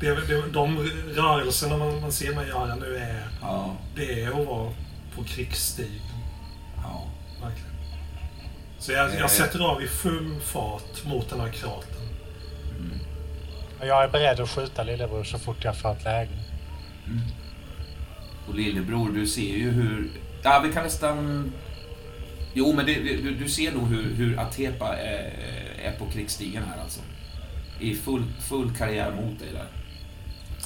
[0.00, 0.78] det, det, de
[1.14, 4.72] rörelserna man, man ser mig göra nu är, ja, det är att vara
[5.16, 6.00] på krigsstigen.
[6.76, 7.08] ja.
[8.82, 9.18] Så jag, Eh.
[9.18, 12.08] jag sätter av i full fart mot den här kratern.
[12.78, 12.98] Mm.
[13.80, 16.30] Jag är beredd att skjuta lillebror så fort jag får ett läge.
[17.06, 17.20] Mm.
[18.48, 20.10] Och lillebror, du ser ju hur...
[20.42, 21.52] Ja, vi kan nästan...
[22.54, 25.32] Jo, men det, du, du ser nog hur, hur Atepa är,
[25.84, 27.00] är på krigsstigen här alltså.
[27.80, 29.66] I full, full karriär mot dig där.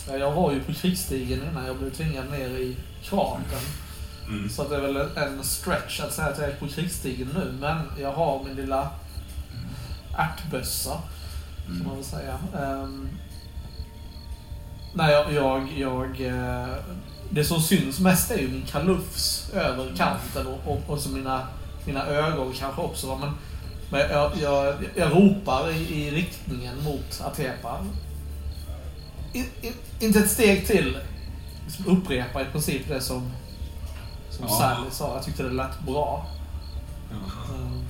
[0.09, 3.61] Ja, Jag var ju på krigsstigen innan jag blev tvingad ner i kratern.
[4.29, 4.49] Mm.
[4.49, 7.53] Så att det är väl en stretch att säga att jag är på krigsstigen nu.
[7.61, 8.91] Men jag har min lilla
[10.19, 10.99] ärtbössa,
[11.67, 12.39] kan man väl säga.
[12.61, 13.09] Um,
[14.95, 15.33] nej, jag...
[15.33, 16.75] jag, jag eh,
[17.31, 21.47] det som syns mest är ju min kalufs över kanten och, och, och så mina
[21.87, 23.07] mina ögon kanske också.
[23.07, 23.33] va, Men,
[23.91, 27.87] men jag, jag, jag ropar i, i riktningen mot Atepa.
[29.33, 30.99] In, in, inte ett steg till.
[31.65, 33.33] Liksom upprepa i princip det som,
[34.37, 34.59] som Ja.
[34.59, 35.15] Sally sa.
[35.15, 36.27] Jag tyckte det lät bra.
[37.11, 37.55] Ja.
[37.55, 37.85] Mm.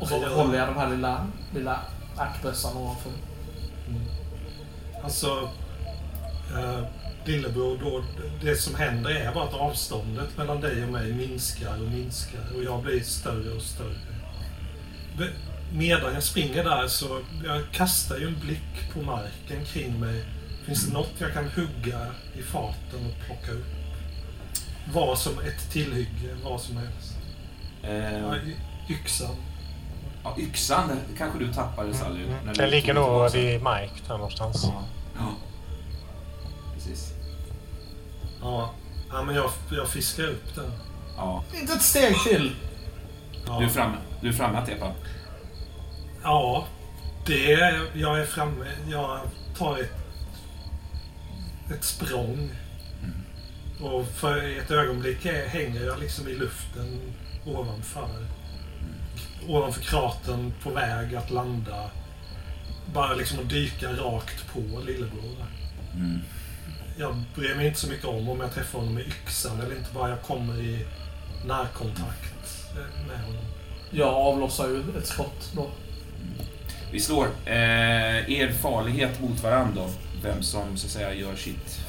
[0.00, 1.80] Och så håller jag den här lilla, lilla
[2.16, 3.12] ackbössan ovanför.
[5.04, 5.48] Alltså,
[6.56, 6.84] eh,
[7.24, 8.04] lillebror, då,
[8.42, 12.64] det som händer är bara att avståndet mellan dig och mig minskar och minskar och
[12.64, 13.98] jag blir större och större.
[15.72, 20.24] Medan jag springer där så jag kastar ju en blick på marken kring mig.
[20.66, 23.73] Finns det något jag kan hugga i farten och plocka upp?
[24.92, 27.14] Vad som ett tillhygge, vad som helst.
[27.82, 28.34] Eh, Ja,
[28.88, 29.36] yxan.
[30.24, 32.18] ja, yxan kanske du tappade Sally.
[32.18, 32.46] när Mm.
[32.46, 34.64] du Den ligger nog vid Mike där någonstans.
[34.64, 34.82] Ja.
[35.18, 35.26] ja.
[36.74, 37.12] Precis.
[38.42, 38.70] Ja,
[39.12, 40.72] ja men jag, jag fiskar upp den.
[41.16, 41.44] Ja.
[41.60, 42.56] Inte ett steg till!
[43.46, 43.58] Ja.
[43.58, 43.96] Du är framme.
[44.20, 44.92] Du är framme Atepa.
[46.22, 46.64] Ja,
[47.26, 48.66] det är, jag är framme.
[48.90, 49.20] Jag
[49.58, 49.92] tar ett,
[51.74, 52.50] ett språng.
[53.80, 57.00] Och för ett ögonblick hänger jag liksom i luften
[57.46, 58.26] ovanför.
[59.48, 61.90] Ovanför kratern på väg att landa.
[62.94, 65.46] Bara liksom att dyka rakt på lillebror.
[65.94, 66.20] Mm.
[66.98, 69.94] Jag bryr mig inte så mycket om om jag träffar honom med yxan eller inte.
[69.94, 70.86] Bara jag kommer i
[71.46, 72.74] närkontakt
[73.08, 73.44] med honom.
[73.90, 75.70] Jag avlossar ju ett skott då.
[76.92, 79.88] Vi slår eh, er farlighet mot varandra.
[80.22, 81.80] Vem som så att säga gör sitt...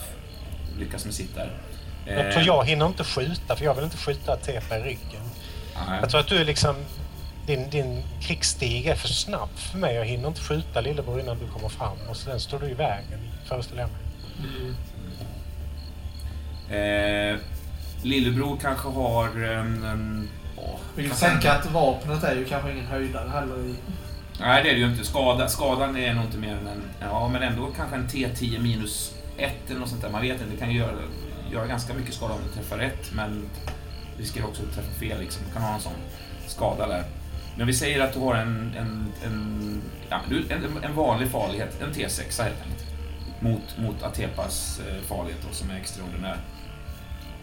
[0.80, 1.52] Lyckas med sitt där.
[2.06, 5.22] Eh, Jag tror jag hinner inte skjuta, för jag vill inte skjuta Atepa i ryggen.
[5.88, 6.00] nej.
[6.02, 6.76] Jag tror att du är liksom...
[7.48, 9.96] Din, din krigsstig är för snabb för mig.
[9.96, 11.98] Jag hinner inte skjuta lillebror innan du kommer fram.
[12.10, 14.00] Och sen står du i vägen, föreställer jag mig.
[14.40, 14.76] Mm.
[16.70, 17.40] Eh,
[18.04, 19.84] lillebror kanske har en...
[19.84, 23.76] en åh, Vi kan tänka att vapnet är ju kanske ingen höjdare heller i...
[24.40, 25.06] Nej, det är det ju inte.
[25.06, 26.84] Skada, skadan är nog inte mer än en...
[27.00, 30.10] Ja, men ändå kanske en T10 minus 1 eller något sånt där.
[30.10, 30.46] Man vet inte.
[30.54, 30.92] Det kan ju göra,
[31.52, 33.50] göra ganska mycket skada om du träffar rätt, men
[34.18, 35.20] riskerar också att träffa fel.
[35.20, 35.44] Liksom.
[35.48, 35.94] Du kan ha en sån
[36.48, 37.04] skada där.
[37.58, 41.94] Men vi säger att du har en, en, en, ja, en, en vanlig farlighet, en
[41.94, 42.86] T6 helt enkelt.
[43.40, 46.38] Mot, mot Atepas eh, farlighet då, som är extraordinär.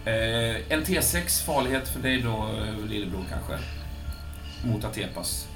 [0.05, 3.59] Eh, en T6 farlighet för dig då, eh, lillebror kanske.
[4.65, 5.49] Mot Atepas.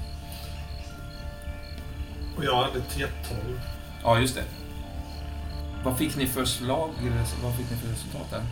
[2.37, 3.59] Och jag hade T12.
[4.03, 4.43] Ja, just det.
[5.83, 6.89] Vad fick ni för slag?
[7.43, 8.43] Vad fick ni för resultat där?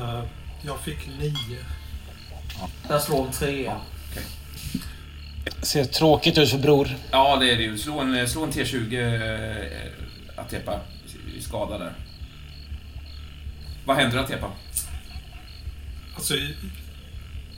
[0.00, 0.24] Eh,
[0.62, 1.34] jag fick 9.
[2.88, 3.80] Jag slår en trea.
[5.62, 6.88] Ser tråkigt ut för bror.
[7.10, 7.78] Ja, det är det ju.
[7.78, 10.80] Slå en, slå en T20 eh, Atepa
[11.36, 11.92] i skada där.
[13.84, 14.50] Vad händer Atepa?
[16.14, 16.34] Alltså,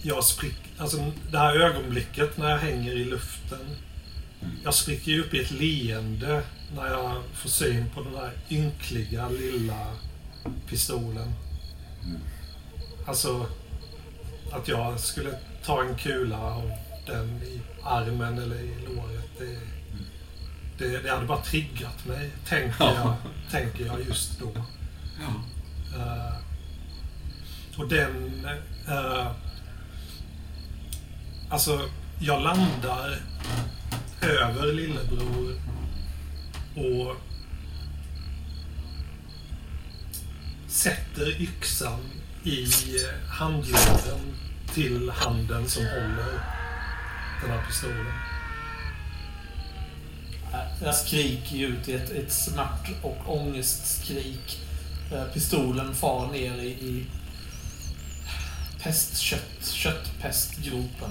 [0.03, 3.77] jag sprick, alltså det här ögonblicket när jag hänger i luften.
[4.65, 6.43] Jag spricker ju upp i ett leende
[6.75, 9.87] när jag får syn på den där ynkliga lilla
[10.69, 11.33] pistolen.
[13.07, 13.47] Alltså,
[14.53, 16.73] att jag skulle ta en kula av
[17.07, 19.31] den i armen eller i låret.
[19.39, 19.59] Det,
[20.79, 23.15] det, det hade bara triggat mig, tänker jag,
[23.51, 24.53] tänker jag just då.
[25.99, 26.35] Eh,
[27.79, 28.47] och den...
[28.89, 29.27] eh,
[31.51, 31.89] alltså,
[32.19, 33.19] jag landar
[34.23, 35.61] över lillebror
[36.77, 37.17] och
[40.69, 42.01] sätter yxan
[42.45, 42.67] i
[43.29, 44.37] handleden
[44.75, 46.41] till handen som håller
[47.43, 48.13] den här pistolen.
[50.83, 54.61] Jag skriker ju ut i ett, ett smärt och ångestskrik.
[55.13, 57.07] Eh, Pistolen far ner i, i
[58.83, 61.11] pestkött, köttpestgropen.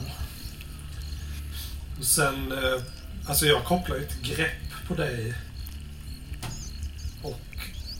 [1.99, 2.82] Och sen, eh,
[3.28, 5.34] alltså jag kopplar ett grepp på dig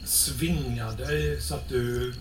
[0.06, 2.14] svingar dig så att du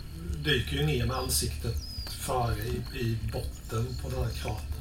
[0.44, 1.74] dyker ju ner med ansiktet
[2.20, 4.74] före i, i botten på den här kratern.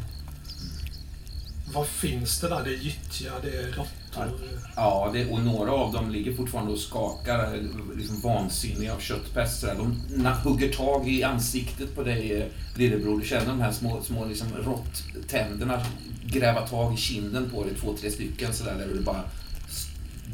[1.74, 2.64] Vad finns det där?
[2.64, 4.40] Det är gyttja, det är råttor.
[4.76, 7.62] Ja, det, och några av dem ligger fortfarande och skakar, eh,
[7.98, 9.62] liksom vansinniga av köttpest.
[9.62, 10.02] De
[10.44, 12.46] hugger tag i ansiktet på dig, eh,
[12.76, 13.20] lillebror.
[13.20, 15.86] Du känner de här små, små liksom, råttänderna
[16.26, 19.24] gräva tag i kinden på dig, två, tre stycken sådär, där du bara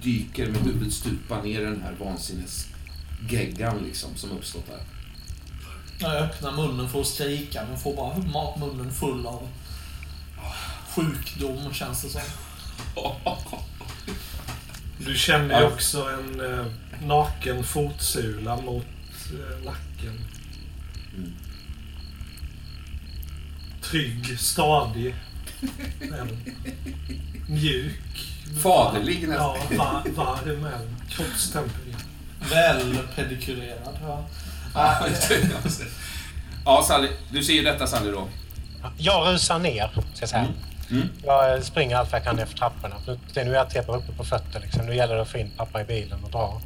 [0.03, 4.79] dyker med huvudet stupa ner i den här vansinnesgeggan liksom, som uppstått där.
[5.99, 9.47] Jag öppnar munnen för att skrika men får bara ma- munnen full av
[10.95, 12.21] sjukdom känns det som.
[15.05, 16.65] Du känner ju också en eh,
[17.03, 18.85] naken fotsula mot
[19.33, 20.19] eh, nacken.
[21.17, 21.31] Mm.
[23.81, 25.15] Trygg, stadig.
[27.47, 28.38] Mjuk.
[28.63, 29.77] Faderlig Ja, nästan.
[29.77, 30.95] va, varm älm.
[31.09, 32.01] Kroppstempererad.
[32.49, 33.97] Väl pedikurerad.
[34.01, 34.25] Ja.
[34.73, 35.07] Ja,
[36.65, 37.09] ja, Sally.
[37.31, 38.27] Du ser ju detta Sally då.
[38.97, 40.47] Jag rusar ner, ska jag säga.
[40.91, 41.07] Mm.
[41.23, 42.95] Jag springer allt jag kan ner för trapporna.
[43.35, 44.59] Nu är jag Tepar uppe på fötter.
[44.59, 44.85] Liksom.
[44.85, 46.61] Nu gäller det att få in pappa i bilen och dra.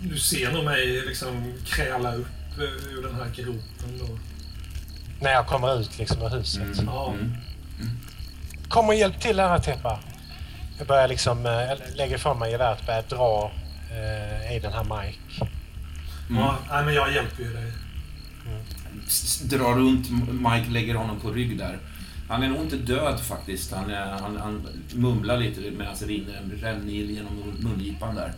[0.00, 4.18] Du ser nog mig liksom kräla upp eh, ur den här gropen då.
[5.20, 6.62] När jag kommer ut liksom, ur huset.
[6.62, 6.86] Mm.
[6.86, 7.12] Ja.
[7.12, 7.32] Mm.
[8.68, 10.00] Kom och hjälp till här Teppa.
[10.78, 13.52] Jag börjar liksom, eh, jag lägger ifrån mig geväret och börjar dra
[13.90, 15.18] eh, i den här Mike.
[16.30, 16.42] Mm.
[16.42, 17.72] Ja, nej, men jag hjälper ju dig.
[19.06, 21.78] S- drar runt Mike, lägger honom på rygg där.
[22.28, 23.72] Han är nog inte död faktiskt.
[23.72, 28.32] Han, är, han, han mumlar lite medan det rinner en rännil genom mungipan där.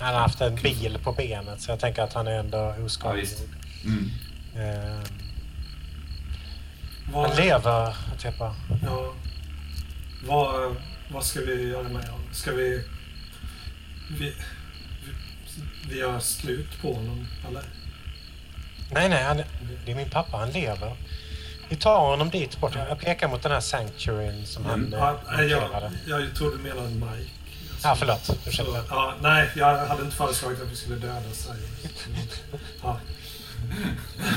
[0.00, 2.84] Han har haft en bil på benet så jag tänker att han är ändå Ja,
[2.84, 3.20] oskadlig.
[3.22, 3.42] visst.
[3.84, 4.10] Mm.
[4.56, 5.00] Eh,
[7.12, 8.54] Vad, han lever, Teppa.
[8.82, 9.12] ja,
[10.26, 10.76] vad,
[11.08, 12.26] vad ska vi göra med honom?
[12.32, 12.84] Ska vi...
[14.10, 14.32] Vi, vi,
[15.90, 17.62] vi gör slut på honom, eller?
[18.90, 19.36] Nej, nej, han,
[19.86, 20.36] det är min pappa.
[20.36, 20.96] Han lever.
[21.68, 22.74] Vi tar honom dit bort.
[22.74, 24.92] Jag pekar mot den här sancturyn som han Mm.
[24.94, 27.30] eh, Ja, jag, jag trodde du menade Mike.
[27.82, 28.24] Ja, förlåt.
[28.24, 28.84] Så, Ursäkta.
[28.88, 32.40] ja, nej, jag hade inte föreslagit att vi skulle döda Cyrus.
[32.82, 33.00] Ja,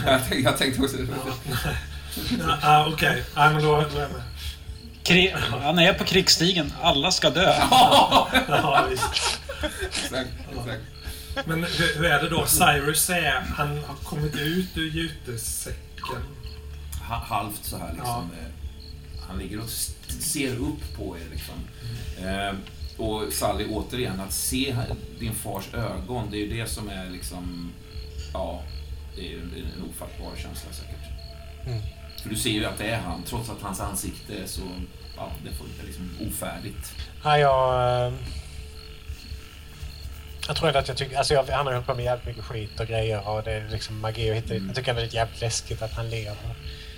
[0.06, 0.98] Jag, tänkte, jag tänkte också...
[0.98, 1.06] ja,
[1.64, 1.76] nej.
[2.40, 4.22] Ja, ah, Okej, nej, men då, då är jag med.
[5.10, 5.34] Kri
[5.64, 6.74] han är på krigsstigen.
[6.82, 7.54] Alla ska dö.
[7.72, 9.40] Ja, visst.
[9.88, 10.82] Exakt, exakt.
[11.48, 12.46] Men hur, hur är det då?
[12.46, 16.24] Cyrus är, han har kommit ut ur jutesäcken.
[17.10, 18.30] Ha- Halvt så här liksom.
[18.42, 19.70] eh, Han ligger och
[20.20, 21.56] ser upp på er liksom.
[22.28, 22.54] Eh,
[23.06, 24.76] och Sally, återigen, att se
[25.20, 27.72] din fars ögon, det är ju det som är liksom...
[28.34, 28.64] Ja,
[29.16, 31.10] det är en, en ofattbar känsla säkert.
[31.68, 31.82] Mm.
[32.24, 34.62] För du ser ju att det är han, trots att hans ansikte är så...
[35.20, 36.94] Ja, det är liksom ofärdigt.
[37.24, 38.06] Ja, jag...
[38.08, 38.14] eh,
[40.48, 41.18] Jag tror att jag tycker...
[41.18, 43.70] Alltså jag, han har hållit på med jävligt mycket skit och grejer och det är
[43.70, 44.64] liksom magi och hit och dit.
[44.68, 46.36] Jag tycker ändå det är jävligt läskigt att han lever.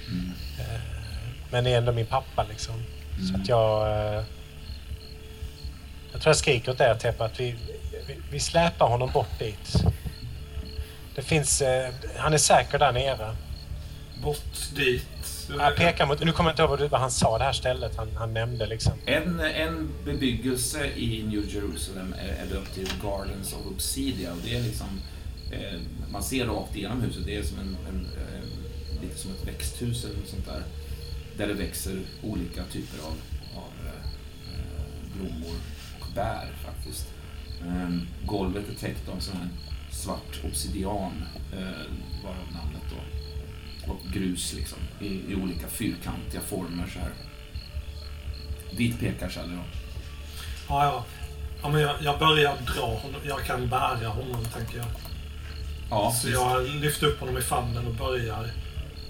[0.07, 0.31] Mm.
[0.59, 0.81] Eh,
[1.51, 2.75] Men det är ändå min pappa liksom.
[3.17, 3.41] Så Mm.
[3.41, 3.87] att jag...
[4.17, 4.23] eh,
[6.13, 7.55] Jag tror jag skriker åt er Teppa att vi,
[8.07, 9.83] vi, vi släpar honom bort dit.
[11.15, 11.63] Det finns...
[12.17, 13.35] Han är säker där nere.
[14.23, 15.05] Bort dit.
[15.49, 16.23] Jag pekar mot...
[16.23, 18.67] Nu kommer jag inte ihåg vad, vad han sa, det här stället han, han nämnde
[18.67, 18.93] liksom.
[19.05, 24.31] En, en bebyggelse i New Jerusalem är, är döpt till Gardens of Obsidia.
[24.31, 24.87] Och det är liksom,
[25.51, 25.79] eh,
[26.11, 27.25] man ser rakt igenom huset.
[27.25, 30.63] Det är som en, en, eh, lite som ett växthus eller något sånt där.
[31.37, 33.13] Där det växer olika typer av,
[33.55, 34.05] av eh,
[35.15, 35.55] blommor
[35.99, 37.07] och bär faktiskt.
[37.61, 37.89] Eh,
[38.25, 39.47] golvet är täckt av sån här
[39.91, 41.23] svart obsidian,
[41.53, 43.20] eh, varav namnet då.
[43.87, 47.11] Och grus liksom, i, i olika fyrkantiga former så här.
[48.77, 49.63] Dit pekar då.
[50.69, 51.05] Ja, ja.
[51.61, 53.21] ja men jag, jag börjar dra honom.
[53.27, 54.87] Jag kan bära honom, tänker jag.
[55.89, 56.39] Ja, Så visst.
[56.39, 58.51] jag lyfter upp honom i famnen och börjar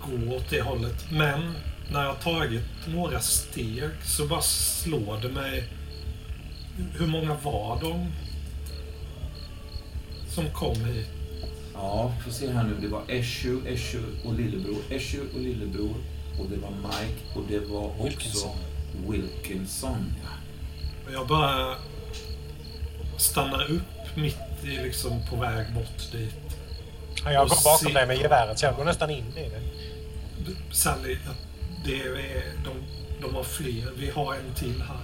[0.05, 1.11] gå åt det hållet.
[1.11, 1.53] Men
[1.91, 5.63] när jag har tagit några steg så bara slår det mig.
[6.97, 8.11] Hur många var de
[10.30, 11.07] som kom hit?
[11.74, 12.76] Ja, får se här nu.
[12.82, 14.78] Det var Eshu, Eshu och lillebror.
[14.89, 15.95] Eshu och lillebror.
[16.39, 18.57] Och det var Mike och det var också Wilkinson.
[19.07, 20.13] Wilkinson.
[20.24, 21.11] Ja.
[21.11, 21.76] Jag bara
[23.17, 26.34] stannar upp mitt i liksom på väg bort dit.
[27.26, 29.49] Ja, Jag Och går bakom se- dig med geväret så jag går nästan in i
[29.49, 29.61] det.
[30.76, 31.17] Sally,
[31.86, 32.72] det är, de,
[33.22, 33.91] de har fler.
[33.97, 34.97] Vi har en till här.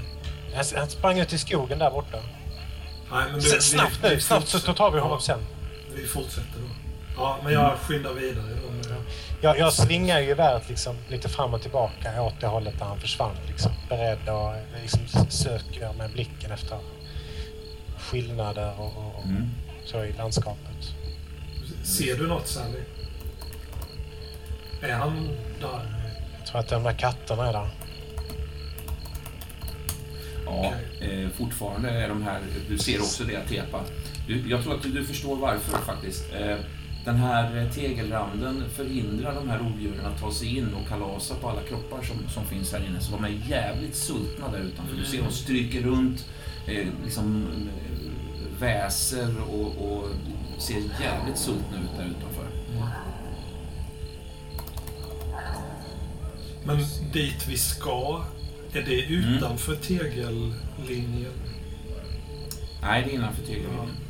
[0.80, 2.18] Han, sprang ut i skogen där borta.
[3.12, 5.40] Nej, men S- Snabbt nu, snabbt så tar vi honom sen.
[5.98, 6.68] Vi fortsätter då.
[7.18, 8.46] Ja, men jag skyndar vidare.
[8.64, 8.96] Då.
[9.42, 13.00] Jag, jag svingar ju geväret liksom lite fram och tillbaka åt det hållet där han
[13.00, 13.36] försvann.
[13.48, 16.78] Liksom, beredd och liksom söker med blicken efter
[18.00, 19.50] skillnader och, och, och Mm.
[19.86, 20.94] så i landskapet.
[21.84, 22.80] Ser du något, Sally?
[24.82, 25.28] Är han
[25.62, 25.94] där?
[26.38, 27.70] Jag tror att de där katterna är där.
[30.46, 32.40] Ja, eh, fortfarande är de här...
[32.70, 33.80] Du ser också det, Tepa.
[34.28, 36.34] Du, jag tror att du, du förstår varför faktiskt.
[36.34, 36.58] Eh,
[37.06, 41.50] den här eh, tegelranden förhindrar de här rovdjuren att ta sig in och kalasa på
[41.50, 43.02] alla kroppar som, som finns här inne.
[43.02, 44.96] Så de är jävligt sultna där utanför.
[44.96, 46.26] Du ser de stryker runt,
[46.68, 47.46] eh, liksom
[48.60, 50.10] väser och, och
[50.58, 52.48] ser jävligt sultna ut där utanför.
[56.66, 56.78] Men
[57.14, 58.26] dit vi ska,
[58.74, 61.34] är det utanför tegellinjen?
[62.82, 64.07] Nej, det är innanför tegellinjen.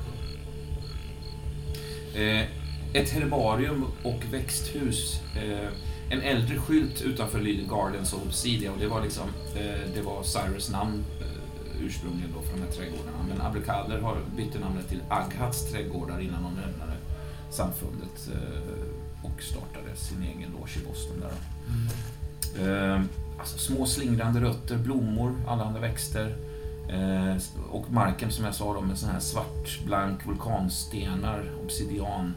[2.18, 2.46] Eh,
[2.94, 5.22] ett herbarium och växthus.
[5.36, 5.70] Eh,
[6.10, 10.24] en äldre skylt utanför Lyden Gardens och Obsidia och det var liksom, eh, det var
[10.24, 11.06] Cyrus namn
[11.82, 13.26] ursprungligen då för de här trädgårdarna.
[13.30, 16.94] Men Abdelkader har bytte namnet till Aghats trädgårdar innan de lämnade
[17.50, 18.30] samfundet
[19.24, 21.34] och startade sin egen loge i Boston där.
[22.60, 23.02] Eh,
[23.40, 26.36] alltså små slingrande rötter, blommor, allehanda växter.
[26.90, 27.38] Eh,
[27.72, 32.36] och marken som jag sa då med sån här svartblank vulkanstenar, obsidian.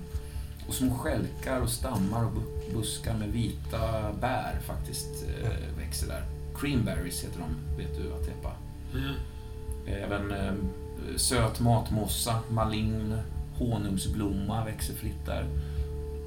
[0.68, 5.08] Och små skälkar och stammar och bu- buskar med vita bär faktiskt
[5.42, 6.24] eh, växer där.
[6.60, 8.52] Creamberries heter de, vet du Atepa.
[8.94, 9.14] Mm.
[9.86, 10.52] Även eh,
[11.16, 13.18] söt matmossa, malin,
[13.58, 15.46] honungsblomma växer fritt där.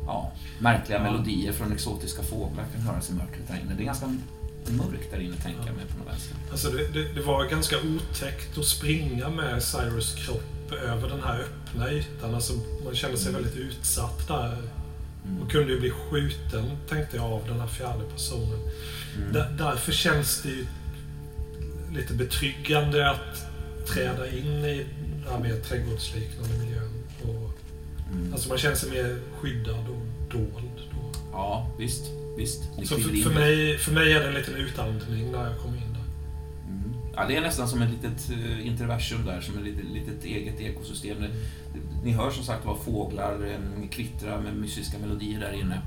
[0.05, 1.03] Ja, märkliga Ja.
[1.03, 3.73] melodier från exotiska fåglar kan höras i mörkret där inne.
[3.75, 4.05] Det är ganska
[4.71, 6.37] mörkt där inne, tänker jag mig på något vänster.
[6.51, 11.39] Alltså det, det, det var ganska otäckt att springa med Cyrus kropp över den här
[11.39, 12.35] öppna ytan.
[12.35, 12.53] Alltså
[12.85, 14.57] man kände sig väldigt utsatt där.
[15.41, 18.59] Och kunde ju bli skjuten, tänkte jag, av den här fjärde personen.
[19.33, 20.65] Där, därför känns det ju
[21.93, 23.45] lite betryggande att
[23.87, 24.85] träda in i
[25.23, 27.03] den här mer trädgårdsliknande miljön.
[27.23, 27.53] Och,
[28.13, 28.33] Mm.
[28.33, 31.11] Alltså man känner sig mer skyddad och dold då.
[31.31, 32.03] Ja, visst.
[32.37, 32.63] Visst.
[32.83, 35.93] Så för, för, mig, för mig är det en liten utandning när jag kommer in
[35.93, 36.03] där.
[36.67, 36.93] Mm.
[37.15, 40.59] Ja, det är nästan som ett litet eh, interversum där, som ett litet, litet eget
[40.59, 41.21] ekosystem.
[41.21, 41.29] Det-
[42.03, 43.57] Ni hör som sagt var fåglar
[43.91, 45.81] kvittra med mystiska melodier där inne.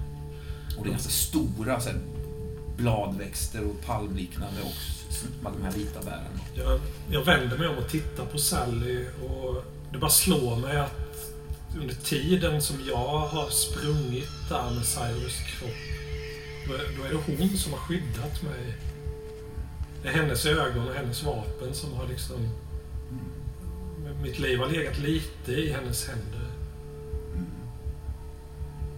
[0.79, 1.99] Och det är ganska stora så här,
[2.77, 4.73] bladväxter och palmliknande och
[5.43, 6.41] de här vita bären.
[6.55, 6.81] Jag,
[7.11, 10.93] jag vänder mig om och tittar på Sally och det bara slår mig att
[11.81, 15.71] under tiden som jag har sprungit där med Cyrus kropp,
[16.69, 18.75] då är, det hon som har skyddat mig.
[20.03, 22.37] Det är hennes ögon och hennes vapen som har liksom...
[24.23, 26.47] Mitt liv har legat lite i hennes händer.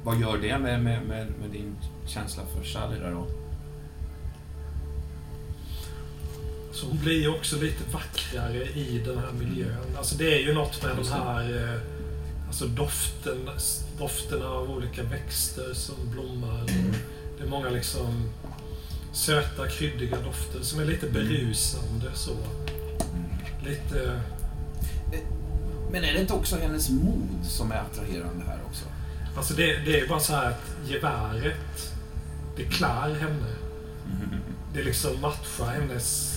[0.02, 3.26] Vad gör det med, med, med, med din känsla för Sally där då?
[6.72, 9.96] Så hon blir ju också lite vackrare i den här miljön.
[9.96, 11.80] Alltså det är ju något med de här eh,
[12.46, 13.50] alltså doften,
[13.98, 16.64] dofterna av olika växter som blommar.
[17.48, 18.30] Många liksom
[19.12, 22.36] söta, kryddiga dofter som är lite berusande så.
[23.64, 24.20] Lite...
[25.90, 28.84] Men är det inte också hennes mod som är attraherande här också?
[29.36, 31.92] Alltså det, det är bara så här att geväret,
[32.56, 33.54] det klär henne.
[34.74, 36.34] Det liksom matchar hennes...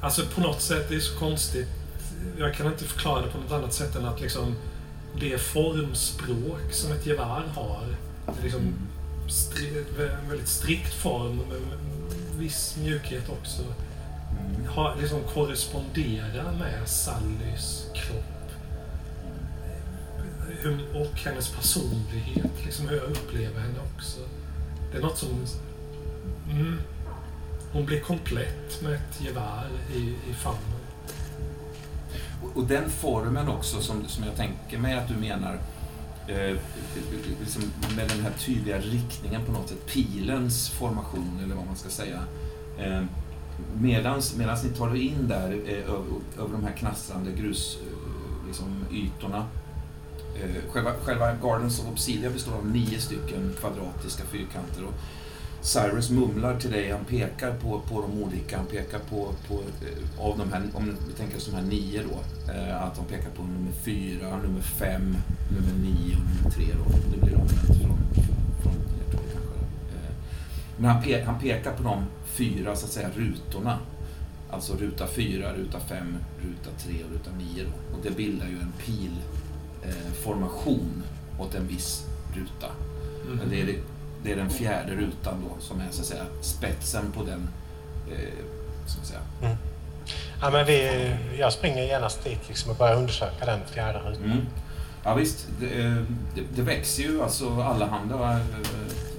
[0.00, 1.68] Alltså på något sätt, det är så konstigt.
[2.38, 4.54] Jag kan inte förklara det på något annat sätt än att liksom
[5.20, 7.96] det formspråk som ett gevär har.
[8.26, 8.74] Det liksom
[10.22, 13.62] en väldigt strikt form med en viss mjukhet också.
[14.68, 18.24] Har, liksom korresponderar med Sallys kropp.
[20.62, 24.20] Hur, och hennes personlighet, liksom hur jag upplever henne också.
[24.92, 25.28] Det är något som...
[26.50, 26.80] Mm,
[27.72, 29.98] hon blir komplett med ett gevär i,
[30.30, 30.62] i famnen.
[32.42, 35.58] Och- Och den formen också som, som jag tänker mig att du menar
[36.30, 36.56] eh,
[37.40, 37.62] liksom
[37.96, 42.24] med den här tydliga riktningen på något sätt, pilens formation eller vad man ska säga.
[42.78, 43.02] Eh,
[43.80, 46.04] medans, medans ni tar er in där eh, över,
[46.38, 47.86] över de här knastrande grusytorna.
[47.86, 49.46] eh, liksom, ytorna.
[50.36, 54.84] Eh, själva, själva Gardens of Obsidia består av nio stycken kvadratiska fyrkanter.
[54.84, 54.94] Och
[55.62, 60.24] Cyrus mumlar till dig, han pekar på, på de olika, han pekar på, på eh,
[60.24, 63.30] av de här, om vi tänker oss de här nio då, eh, att de pekar
[63.30, 65.16] på nummer fyra, nummer fem,
[65.50, 66.90] nummer nio och nummer tre då.
[67.14, 67.98] Det blir omvänt från,
[68.62, 69.58] från er två kanske.
[69.94, 70.14] Eh,
[70.78, 73.78] Men han, pe, han pekar på de fyra, så att säga, rutorna.
[74.50, 77.96] Alltså ruta fyra, ruta fem, ruta tre och ruta nio då.
[77.96, 79.18] Och det bildar ju en pilformation
[79.82, 81.02] eh, formation
[81.38, 82.66] åt en viss ruta.
[83.38, 83.82] Men det är, det-
[84.24, 87.48] det är den fjärde rutan då som är så att säga spetsen på den,
[88.12, 88.18] eh,
[88.86, 89.20] ska säga.
[90.42, 94.24] Ja, men vi, jag springer genast dit liksom och börjar undersöka den fjärde rutan.
[94.24, 94.46] Mm.
[95.04, 95.94] Ja visst, det, eh,
[96.34, 98.38] det, det växer ju alltså allehanda eh,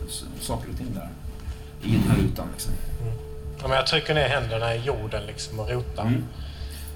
[0.10, 1.10] s- saker och ting där.
[1.84, 2.74] I den här rutan liksom.
[3.62, 6.04] Ja, men jag trycker ner händerna i jorden liksom och rotar.
[6.04, 6.24] Mm.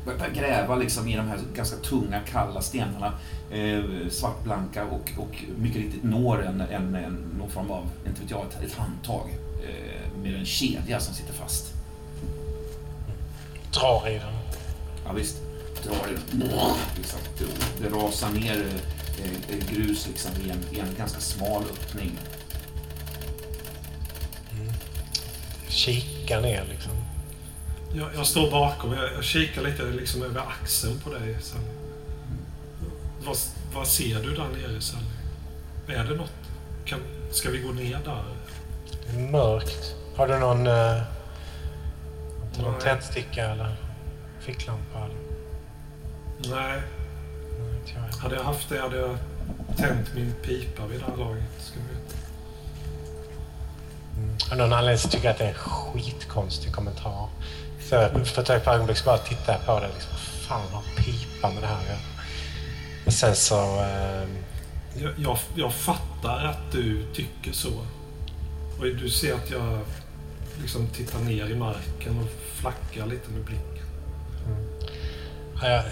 [0.06, 3.14] Börjar gräva liksom i de här ganska tunga, kalla stenarna.
[3.52, 8.32] Eh, svartblanka och, och mycket riktigt når en, en, en, någon form av, inte vet
[8.32, 9.30] jag, ett, ett handtag.
[9.64, 11.74] Eh, med en kedja som sitter fast.
[13.74, 14.34] Drar i den.
[15.06, 15.38] Ja, visst.
[15.84, 16.46] Drar det.
[16.98, 17.20] Liksom.
[17.82, 18.66] Det, rasar ner
[19.20, 22.12] eh, eh, grus liksom, i, en, i en ganska smal öppning.
[25.68, 27.05] Kika ner liksom.
[27.98, 31.38] Jag, jag står bakom, jag, jag kikar lite liksom över axeln på dig.
[31.42, 31.64] Sally.
[33.26, 33.38] Vad,
[33.74, 35.06] vad ser du där nere Sally?
[35.88, 36.32] Är det något?
[36.86, 37.00] kan,
[37.32, 38.24] ska vi gå ner där?
[39.06, 39.96] Det är mörkt.
[40.16, 41.02] Har du någon, eh,
[42.60, 43.76] någon tändsticka eller
[44.40, 44.98] ficklampa?
[44.98, 45.16] Eller?
[46.56, 46.82] Nej,
[47.60, 48.20] Nej, inte jag heller.
[48.22, 49.18] hade jag haft det hade jag
[49.78, 51.44] tänt min pipa vid det här laget.
[51.60, 51.96] Ska vi.
[54.22, 54.36] Mm.
[54.52, 57.30] Av någon anledning så tycker jag att det är en skitkonstig kommentar.
[57.90, 59.88] Så jag- för ett par ögonblick så bara tittar jag på det.
[59.88, 60.18] Liksom,
[60.48, 61.98] fan har pipa med det här göra?
[63.04, 63.80] Men sen så...
[63.82, 64.24] Eh,
[64.98, 67.70] Jag, jag, jag fattar att du tycker så.
[68.80, 69.80] Och du ser att jag
[70.62, 72.30] liksom tittar ner i marken och
[72.62, 73.86] flackar lite med blicken.
[75.62, 75.84] Ja, Jag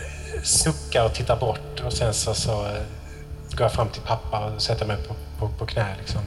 [0.46, 2.82] suckar och tittar bort och sen så, så eh,
[3.52, 5.96] går jag fram till pappa och sätter mig på, på, på knä.
[6.00, 6.22] Liksom.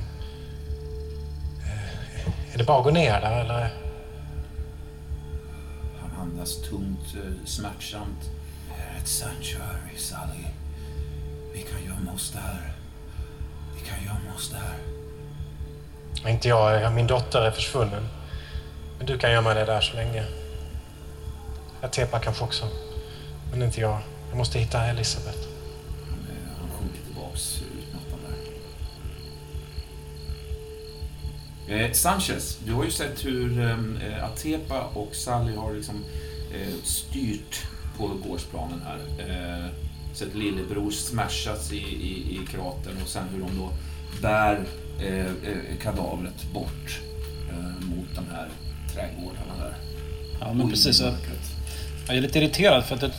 [1.67, 3.71] Eh, Är det bara att gå ner där eller?
[6.21, 8.31] Andas tungt, eh, smärtsamt.
[8.69, 10.45] Det är ett sanctuary, Sally.
[11.53, 12.73] Vi kan gömma oss där.
[13.75, 14.77] Vi kan gömma oss där.
[16.31, 18.09] Inte jag, min dotter är försvunnen.
[18.99, 20.25] Men du kan gömma dig där så länge.
[21.83, 22.69] Atepa kanske också.
[23.51, 23.99] Men inte jag.
[24.29, 25.56] Jag måste hitta Elisabeth.
[31.69, 36.05] Eh, Sanchez, du har ju sett hur eh, Atepa och Sally har liksom
[36.55, 37.67] eh, styrt
[37.99, 38.99] på gårdsplanen här.
[39.29, 39.67] Eh,
[40.15, 43.71] sett lillebror smashats i, i, i kratern och sen hur de då
[44.23, 44.65] bär
[45.01, 47.01] eh, eh, kadavret bort
[47.51, 48.49] eh, mot de här
[48.95, 49.77] trädgårdarna där.
[50.41, 51.01] Ja, men Oj, precis.
[51.01, 51.15] Jag,
[52.09, 53.11] jag är lite irriterad för att det,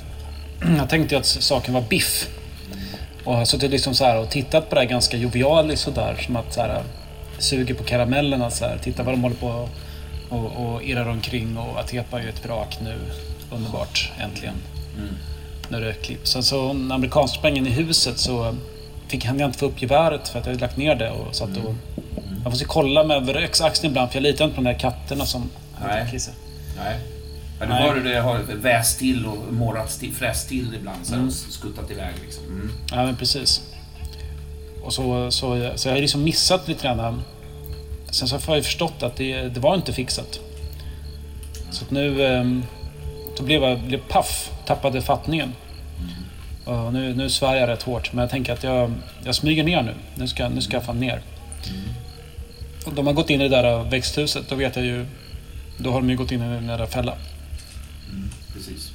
[0.77, 2.29] jag tänkte att saken var biff.
[3.23, 6.15] Och jag har suttit liksom så här och tittat på det här ganska jovialiskt sådär.
[6.25, 6.83] Som att så här,
[7.39, 8.77] suger på karamellerna så här.
[8.77, 9.69] Titta vad de håller på
[10.29, 12.95] och, och irrar omkring och Atepa är ju ett vrak nu.
[13.51, 14.55] Underbart, äntligen.
[14.97, 15.13] Mm.
[15.69, 16.27] När det klipp.
[16.27, 18.55] Sen så när amerikanskt sprang in i huset så
[19.07, 21.57] fick han inte få upp geväret för att jag hade lagt ner det och satt
[21.57, 21.75] och...
[22.43, 25.25] Jag måste kolla med över axeln ibland för jag litar inte på de där katterna
[25.25, 25.49] som...
[25.81, 26.19] Nej.
[26.77, 26.99] Nej.
[27.59, 31.05] Ja, du hör hur det har väst till och morrat till, fräst till ibland.
[31.05, 31.31] Så mm.
[31.31, 32.43] skuttat iväg liksom.
[32.43, 32.71] Mm.
[32.91, 33.61] Ja, men precis.
[34.87, 37.21] Och så, så, så jag har liksom missat lite grann.
[38.09, 40.39] Sen så har jag förstått att det, det var inte fixat.
[41.71, 42.25] Så att nu...
[42.25, 42.63] ehm,
[43.37, 45.53] Då blev jag blev paff, tappade fattningen.
[46.65, 48.93] Och nu, nu svär jag rätt hårt, men jag tänker att jag,
[49.25, 49.93] jag smyger ner nu.
[50.15, 51.21] Nu ska, nu ska jag fan ner.
[52.85, 55.05] Och de har gått in i det där växthuset, då vet jag ju...
[55.77, 57.17] Då har de ju gått in i den där fällan.
[58.11, 58.29] Mm.
[58.53, 58.91] Precis.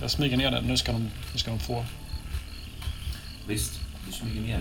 [0.00, 1.84] Jag smyger ner där, nu ska de, nu ska de få.
[3.48, 3.72] Visst,
[4.06, 4.60] du smyger ner.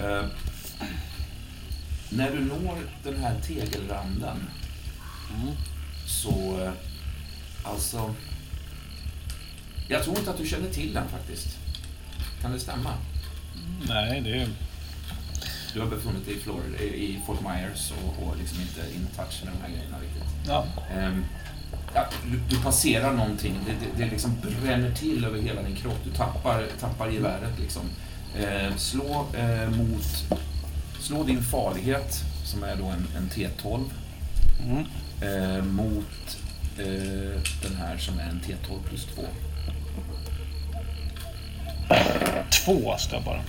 [0.00, 0.24] Eh,
[2.10, 4.36] när du når den här tegelranden
[6.06, 6.60] så...
[6.64, 6.72] eh,
[7.62, 8.14] alltså...
[9.88, 11.48] Jag tror inte att du känner till den faktiskt.
[12.42, 12.90] Kan det stämma?
[13.88, 14.48] Nej, det är...
[15.74, 19.42] Du har befunnit dig i Florida, i Fort Myers och, och liksom inte in touch
[19.44, 20.24] med de här grejerna riktigt.
[20.48, 21.24] Ja, Ehm,
[21.94, 25.98] ja, du, du passerar någonting, det, det, det liksom bränner till över hela din kropp.
[26.04, 27.82] Du tappar, tappar geväret liksom.
[28.38, 30.24] Ehm, slå eh, mot...
[31.00, 33.84] Slå din farlighet, som är då en, en T12,
[34.64, 34.84] Mm.
[35.22, 36.38] eh, mot
[36.78, 39.22] eh, den här som är en T12 plus 2.
[42.64, 43.40] Två står bara.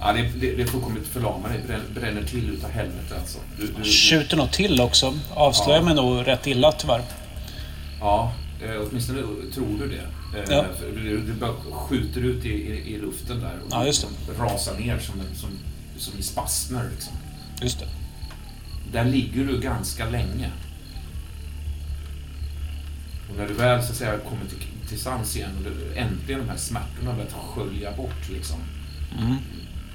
[0.00, 1.14] Ja, det, det, det är fullkomligt.
[1.14, 3.38] Det bränner, bränner till utav helvete alltså.
[3.58, 5.14] Du, du, Skjuter nog till också.
[5.34, 5.84] Avslöjar Ja.
[5.84, 7.02] mig nog rätt illa tyvärr.
[8.00, 8.32] Ja,
[8.64, 9.22] eh, åtminstone
[9.54, 10.06] tror du det.
[10.38, 10.64] Eh, Ja.
[10.94, 14.78] Du, du bara skjuter ut i, i, i luften där och Ja, just liksom rasar
[14.78, 15.50] ner som, som,
[15.96, 16.90] som i spasmer.
[16.94, 17.12] Liksom.
[17.62, 17.88] Just det.
[18.92, 20.50] Där ligger du ganska länge.
[23.30, 26.40] Och när du väl så att säga, kommer till, till sans igen och du, äntligen
[26.40, 28.56] de här smärtorna börjar skölja bort liksom.
[29.18, 29.36] Mm.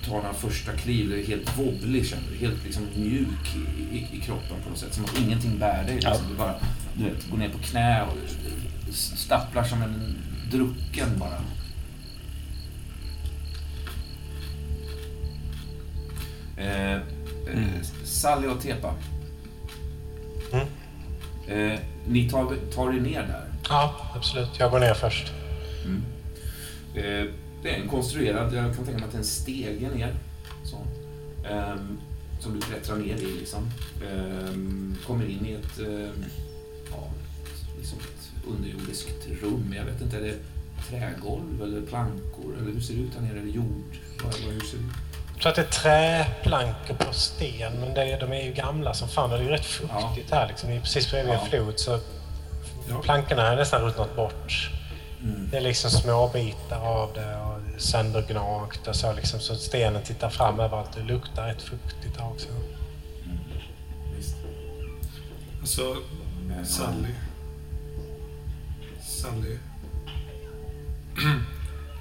[0.05, 2.37] tar några första kliv, du är helt wobblig känner du.
[2.37, 4.93] Helt liksom mjuk i, i, i kroppen på något sätt.
[4.93, 5.95] Som att ingenting bär dig.
[5.95, 6.13] Liksom.
[6.13, 6.19] Ja.
[6.29, 6.55] Du bara
[6.93, 8.17] du vet, går ner på knä och
[9.27, 10.17] stapplar som en
[10.51, 11.41] drucken bara.
[16.57, 18.93] Eh, eh, Sally och Tepa.
[20.51, 20.67] Mm.
[21.47, 23.51] Eh, ni tar, tar er ner där.
[23.69, 24.49] Ja, absolut.
[24.59, 25.33] Jag går ner först.
[25.85, 26.03] Mm.
[26.95, 27.33] Eh,
[27.63, 30.15] det är en konstruerad, jag kan tänka mig att det är en stege ner.
[30.63, 30.77] Så.
[31.49, 31.97] Ehm,
[32.39, 33.69] som du klättrar ner i liksom.
[34.03, 36.25] Ehm, kommer in i ett, ehm,
[36.91, 37.09] ja,
[37.77, 37.99] liksom
[38.49, 39.73] underjordiskt rum.
[39.77, 40.35] Jag vet inte, är det
[40.89, 42.55] trägolv eller plankor?
[42.61, 43.39] Eller hur ser det ut här nere?
[43.39, 43.97] Är det jord?
[44.23, 44.91] Vad, vad, hur ser det ut?
[45.33, 49.07] Jag tror att det är träplankor på sten, men det, de är ju gamla som
[49.09, 49.31] fan.
[49.31, 50.69] och Det är ju rätt fuktigt här liksom.
[50.69, 51.45] Det är precis bredvid en Ja.
[51.49, 51.99] flod, så
[52.89, 52.99] Ja.
[53.03, 54.69] plankorna har nästan ruttnat bort.
[55.51, 60.29] Det är liksom små bitar av det och söndergnagt och så liksom så stenen tittar
[60.29, 60.89] fram överallt.
[60.95, 62.47] Det luktar rätt fuktigt här också.
[64.17, 64.35] Visst.
[65.59, 65.95] Alltså,
[66.65, 67.07] Sally.
[69.21, 69.57] Sally.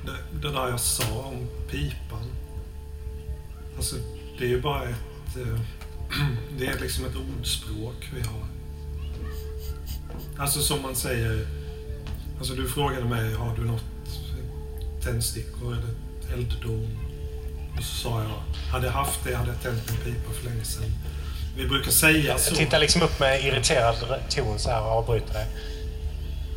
[0.06, 2.30] Det, det där jag sa om pipan.
[3.76, 3.96] Alltså,
[4.38, 5.36] det är ju bara ett...
[5.36, 5.60] eh,
[6.58, 8.46] Det är liksom ett ordspråk vi har.
[10.38, 11.46] Alltså som man säger...
[12.38, 13.84] Alltså du frågade mig, har du något
[15.02, 15.94] tändstickor eller
[16.34, 16.98] elddon?
[17.78, 20.64] Och så sa jag, hade jag haft det hade jag tänt en pipa för länge
[20.64, 20.90] sedan.
[21.56, 22.50] Vi brukar säga så.
[22.50, 23.96] Jag tittar liksom upp med irriterad
[24.28, 25.46] ton så här och avbryter dig.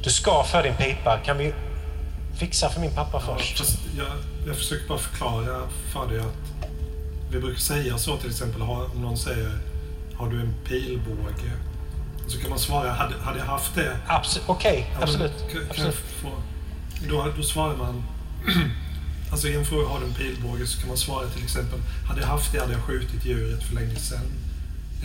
[0.04, 1.18] Du ska för din pipa.
[1.26, 1.54] Kan vi
[2.38, 3.58] fixa för min pappa Ja, först?
[3.60, 4.08] fast jag,
[4.48, 5.60] jag försöker bara förklara
[5.94, 6.36] för dig att
[7.32, 9.52] vi brukar säga så till exempel om någon säger
[10.16, 11.52] Har du en pilbåge?
[12.28, 13.98] Så kan man svara, hade, hade jag haft det?
[14.08, 15.34] Abs- Okej, Ja, men absolut.
[15.54, 15.96] Jag absolut.
[15.96, 16.30] få,
[17.10, 18.04] då, då svarar man
[19.32, 20.68] Alltså i en fråga, har du en pilbåge?
[20.68, 23.76] Så kan man svara till exempel Hade jag haft det hade jag skjutit djuret för
[23.76, 24.26] länge sedan.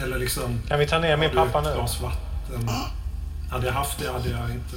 [0.03, 1.69] Eller liksom Kan vi ta ner min pappa nu?
[1.77, 2.69] vatten?
[3.55, 4.77] Hade jag haft det hade jag inte...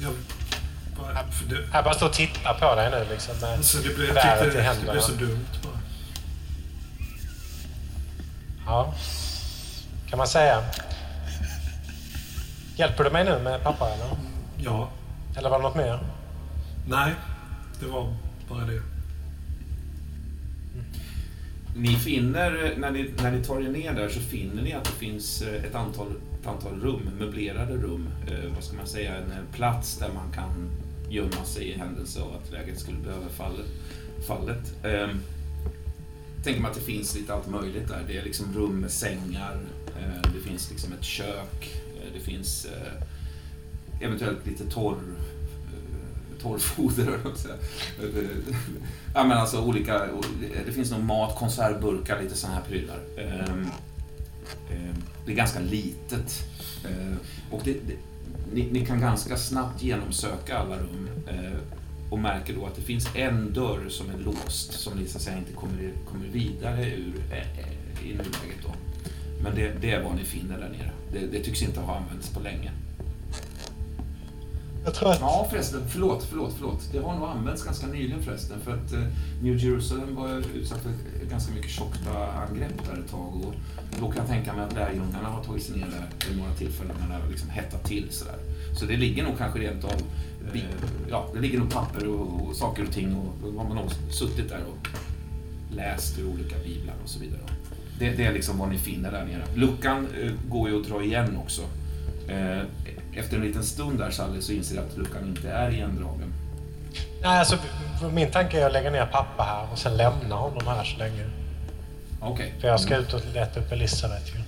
[0.00, 0.12] Ja, jag,
[0.96, 3.34] bara, för det, Jag bara står och tittar på dig nu liksom.
[3.40, 5.78] Med Alltså det blev, jag tyckte det, det blev så dumt bara.
[8.66, 8.94] Ja.
[10.08, 10.64] Kan man säga.
[12.76, 14.16] Hjälper du mig nu med pappa eller?
[14.56, 14.88] Ja.
[15.36, 15.98] Eller var det något mer?
[16.86, 17.12] Nej.
[17.80, 18.14] Det var
[18.48, 18.82] bara det.
[21.76, 24.90] Ni finner, när ni, när ni tar er ner där så finner ni att det
[24.90, 28.08] finns eh, ett antal, ett antal rum, möblerade rum.
[28.26, 30.70] Eh, vad ska man säga, en plats där man kan
[31.10, 33.66] gömma sig i händelse av att läget skulle behöva fallet.
[34.26, 34.84] fallet.
[34.84, 35.08] Eh,
[36.44, 38.04] tänker man att det finns lite allt möjligt där.
[38.08, 42.64] Det är liksom rum med sängar, eh, det finns liksom ett kök, eh, det finns
[42.64, 44.98] eh, eventuellt lite torr
[45.66, 47.18] eh, torrfoder.
[48.02, 48.24] Eh,
[49.14, 50.08] ja, men alltså olika,
[50.66, 52.98] det finns nog mat, konservburkar, lite sådana här prylar.
[53.18, 53.66] Ehm,
[54.70, 54.94] Eh,
[55.26, 56.44] det är ganska litet.
[56.84, 57.16] Eh,
[57.50, 57.96] och det, det,
[58.52, 61.58] ni, ni kan ganska snabbt genomsöka alla rum eh,
[62.10, 65.22] och märker då att det finns en dörr som är låst som ni så att
[65.22, 67.22] säga inte kommer, kommer vidare ur
[68.04, 68.62] i nuläget.
[68.62, 68.74] Då.
[69.42, 70.92] Men det, det är vad ni finner där nere.
[71.12, 72.70] Det, det tycks inte ha använts på länge.
[74.84, 75.20] Jag tror att...
[75.20, 76.88] Ja förresten, förlåt, förlåt, förlåt.
[76.92, 79.00] Det har nog använts ganska nyligen förresten för att eh,
[79.42, 80.92] New Jerusalem var utsatt för
[81.30, 83.54] ganska mycket tjockta-angrepp där ett tag och
[84.00, 86.96] då kan jag tänka mig att lärjungarna har tagit sig ner där vid några tillfällen
[87.00, 88.36] när det har liksom hettat till sådär.
[88.78, 89.92] Så det ligger nog kanske rent av,
[90.54, 90.60] eh,
[91.10, 93.90] ja, det ligger nog papper och, och saker och ting och då har man nog
[94.10, 94.88] suttit där och
[95.76, 97.40] läst ur olika biblar och så vidare.
[97.98, 99.44] Det, det är liksom vad ni finner där nere.
[99.54, 101.62] Luckan eh, går ju att dra igen också.
[103.16, 106.32] Efter en liten stund där Sally så inser jag att luckan inte är igendragen.
[107.22, 107.56] Nej, alltså,
[108.12, 111.24] min tanke är att lägga ner pappa här och sen lämna honom här så länge.
[112.20, 112.54] Okej.
[112.60, 114.42] För jag ska ut och leta upp Elisabeth ju.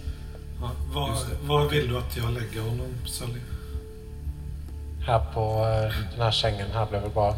[0.60, 3.40] Ja, var, var vill du att jag lägger honom, Sally?
[5.06, 7.36] Här på eh, den här sängen här blir väl bra.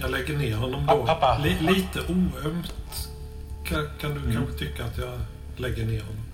[0.00, 1.06] Jag lägger ner honom då.
[1.06, 1.38] pappa.
[1.44, 2.74] Li, lite oömt
[3.64, 4.32] kan, kan du Mm.
[4.36, 5.18] kanske tycka att jag
[5.56, 6.24] lägger ner honom.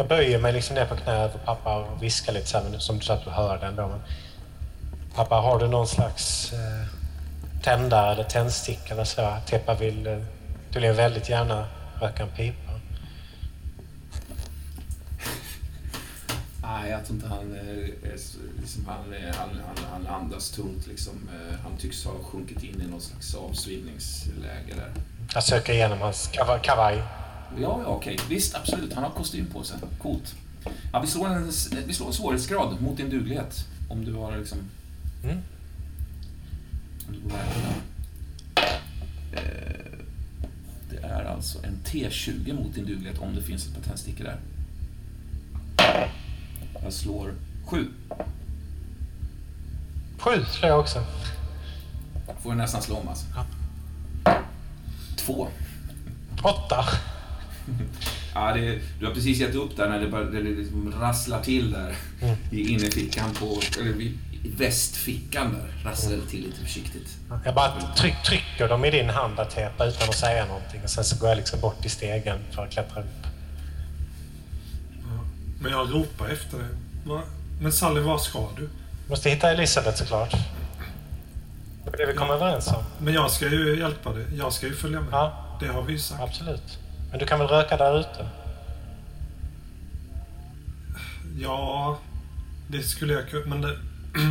[0.00, 2.80] Jag böjer mig liksom ner på knä över pappa och viskar lite så här, men
[2.80, 3.88] som du sa att du hör det ändå.
[3.88, 4.00] Men...
[5.14, 6.86] Pappa, har du någon slags eh,
[7.62, 9.36] tändare eller tändsticka eller så?
[9.46, 10.18] Teppa vill eh,
[10.72, 11.66] tydligen väldigt gärna
[12.00, 12.72] röka en pipa.
[16.62, 17.56] Nej, jag tror inte han,
[18.18, 20.86] så- liksom, han, är, han, han, han andas tungt.
[20.86, 21.28] Liksom.
[21.32, 24.92] Eh, Han tycks ha sjunkit in i någon slags avsvimningsläge där.
[25.34, 27.02] Jag söker igenom hans kava- kavaj.
[27.58, 28.18] Ja, ja, okej.
[28.28, 28.92] Visst, absolut.
[28.92, 29.78] Han har kostym på sig.
[29.98, 30.34] Coolt.
[30.92, 31.50] Ja, vi, slår en,
[31.86, 33.66] vi slår en svårighetsgrad mot din duglighet.
[33.88, 34.58] Om du har liksom...
[35.24, 35.38] Mm.
[37.08, 37.38] Om du går.
[39.32, 39.86] Eh,
[40.90, 44.40] Det är alltså en T20 mot din duglighet om det finns ett par tändstickor där.
[46.82, 47.34] Jag slår
[47.66, 47.88] sju.
[50.18, 51.04] Sju slår jag också.
[52.42, 53.26] Får jag nästan slå om alltså.
[55.16, 55.48] Två.
[56.42, 56.84] Åtta.
[58.34, 61.72] Ja, det, du har precis gett upp där när det, bara, det liksom rasslar till
[61.72, 62.36] där Mm.
[62.50, 64.14] i innerfickan på, eller i
[64.56, 65.90] västfickan där.
[65.90, 67.16] Rasslar det till lite försiktigt.
[67.44, 70.80] Jag bara tryck, trycker dem i din hand att tepa utan att säga någonting.
[70.84, 73.06] Och sen så går jag liksom bort i stegen för att klättra upp.
[75.02, 75.24] Ja.
[75.62, 76.66] Men jag ropar efter dig.
[77.60, 78.68] Men Sally, var ska du?
[79.08, 80.32] Måste hitta Elisabeth såklart.
[81.84, 82.82] Det är det vi kom överens om.
[82.98, 84.26] Men jag ska ju hjälpa dig.
[84.38, 85.08] Jag ska ju följa med.
[85.12, 85.56] Ja.
[85.60, 86.22] Det har vi ju sagt.
[86.22, 86.78] Absolut.
[87.10, 88.28] Men du kan väl röka där ute?
[91.38, 91.98] Ja,
[92.68, 93.46] det skulle jag kunna.
[93.46, 93.76] Men det,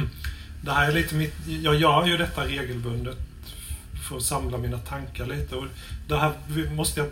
[0.62, 1.36] det här är lite mitt...
[1.48, 3.18] Jag gör ju detta regelbundet
[4.10, 5.56] för att samla mina tankar lite.
[5.56, 5.66] Och
[6.08, 6.34] det här
[6.76, 7.10] måste jag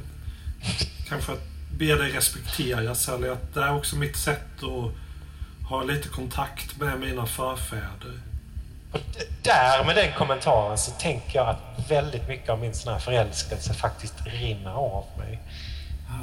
[1.07, 1.31] kanske
[1.77, 4.91] be dig respektera Sally, att det är också mitt sätt att
[5.69, 8.19] ha lite kontakt med mina förfäder.
[9.43, 13.73] Där med den kommentaren så tänker jag att väldigt mycket av min sån här förälskelse
[13.73, 15.39] faktiskt rinner av mig.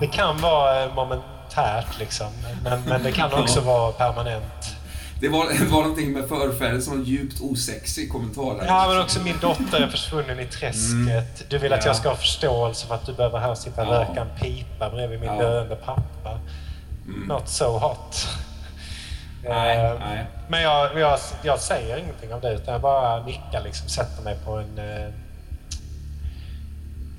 [0.00, 2.26] Det kan vara eh, momentärt liksom,
[2.64, 4.76] men, men det kan också vara permanent.
[5.20, 8.64] Det var, det var någonting med förfäder som var djupt osexig kommentar.
[8.66, 11.50] Ja, men också min dotter är försvunnen i träsket.
[11.50, 11.86] Du vill att Ja.
[11.86, 14.00] jag ska ha förståelse för att du behöver här sitta och Ja.
[14.00, 15.42] röka en pipa bredvid min Ja.
[15.42, 16.38] döende pappa.
[17.06, 17.28] Mm.
[17.28, 18.28] Not so hot.
[19.48, 20.26] Nej, Eh, nej.
[20.48, 24.38] Men jag, jag, jag säger ingenting av det utan jag bara nickar liksom, sätter mig
[24.44, 25.12] på en, eh,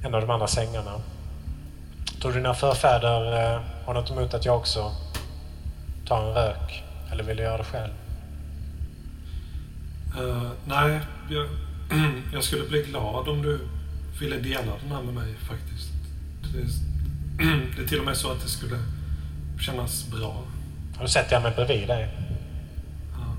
[0.04, 1.02] en av de andra sängarna.
[2.22, 4.92] Tror du dina förfäder eh, har något emot att jag också
[6.08, 6.84] tar en rök?
[7.12, 7.94] Eller vill du göra det själv?
[10.18, 11.00] Eh, nej,
[11.30, 11.48] jag,
[12.34, 13.60] jag skulle bli glad om du
[14.20, 15.90] ville dela den här med mig faktiskt.
[16.54, 16.60] Det,
[17.76, 18.78] det är till och med så att det skulle
[19.60, 20.44] kännas bra.
[21.02, 22.10] Då sätter jag mig bredvid dig.
[23.14, 23.36] Ja.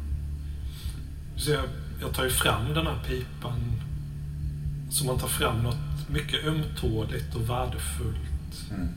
[1.37, 1.65] Så jag,
[2.01, 3.83] jag tar ju fram den här pipan.
[4.91, 8.71] Så man tar fram något mycket ömtåligt och värdefullt.
[8.71, 8.89] Mm.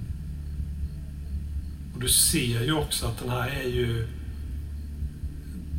[1.93, 4.07] Och du ser ju också att den här är ju...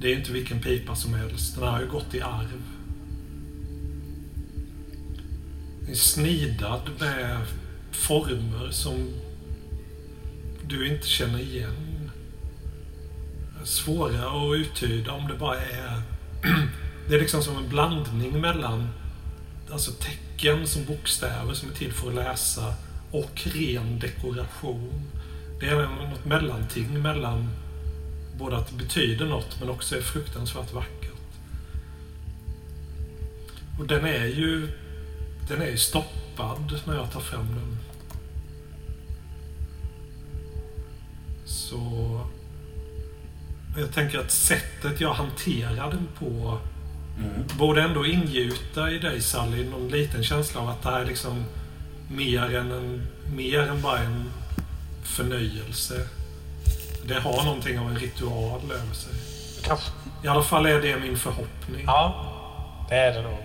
[0.00, 1.54] Det är inte vilken pipa som helst.
[1.54, 2.62] Den här har ju gått i arv.
[5.80, 7.46] Den är snidad med
[7.90, 9.08] former som
[10.68, 11.89] du inte känner igen.
[13.64, 16.02] Svåra att uttyda om det bara är...
[17.08, 18.88] Det är liksom som en blandning mellan
[19.72, 22.74] alltså tecken som bokstäver som är till för att läsa
[23.10, 25.10] och ren dekoration.
[25.60, 27.48] Det är något mellanting mellan
[28.38, 31.10] både att det betyder något men också är fruktansvärt vackert.
[33.78, 34.68] Och den är ju
[35.48, 37.78] den är ju stoppad när jag tar fram den.
[41.44, 41.80] Så
[43.78, 46.58] jag tänker att sättet jag hanterar den på
[47.18, 47.44] Mm.
[47.58, 51.44] borde ändå ingjuta i dig Sally någon liten känsla av att det här är liksom
[52.08, 54.30] mer än, en, mer än bara en
[55.02, 55.94] förnöjelse.
[57.04, 59.12] Det har någonting av en ritual över sig.
[59.62, 59.90] Kanske.
[60.24, 61.84] I alla fall är det min förhoppning.
[61.86, 62.26] Ja,
[62.88, 63.38] det är det nog.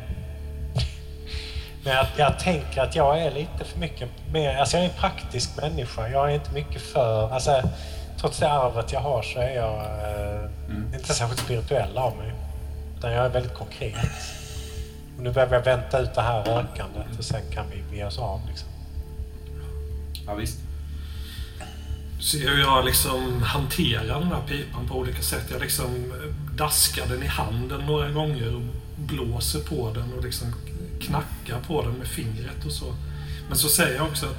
[1.84, 4.58] Men jag, jag tänker att jag är lite för mycket mer...
[4.58, 6.10] Alltså jag är en praktisk människa.
[6.10, 7.32] Jag är inte mycket för...
[7.32, 7.62] Alltså,
[8.20, 10.94] trots det arvet jag har så är jag eh, Mm.
[10.94, 12.34] inte särskilt spirituell av mig.
[12.98, 13.96] Utan jag är väldigt konkret.
[15.18, 18.18] Och nu behöver jag vänta ut det här rökandet och sen kan vi ge oss
[18.18, 18.42] av.
[18.48, 18.68] Liksom.
[20.28, 20.60] Ja, visst.
[22.18, 25.44] Du ser hur jag liksom hanterar den här pipan på olika sätt.
[25.52, 26.14] Jag liksom
[26.56, 28.62] daskar den i handen några gånger och
[28.98, 30.54] blåser på den och liksom
[31.02, 32.86] knackar på den med fingret och så.
[33.48, 34.36] Men så säger jag också att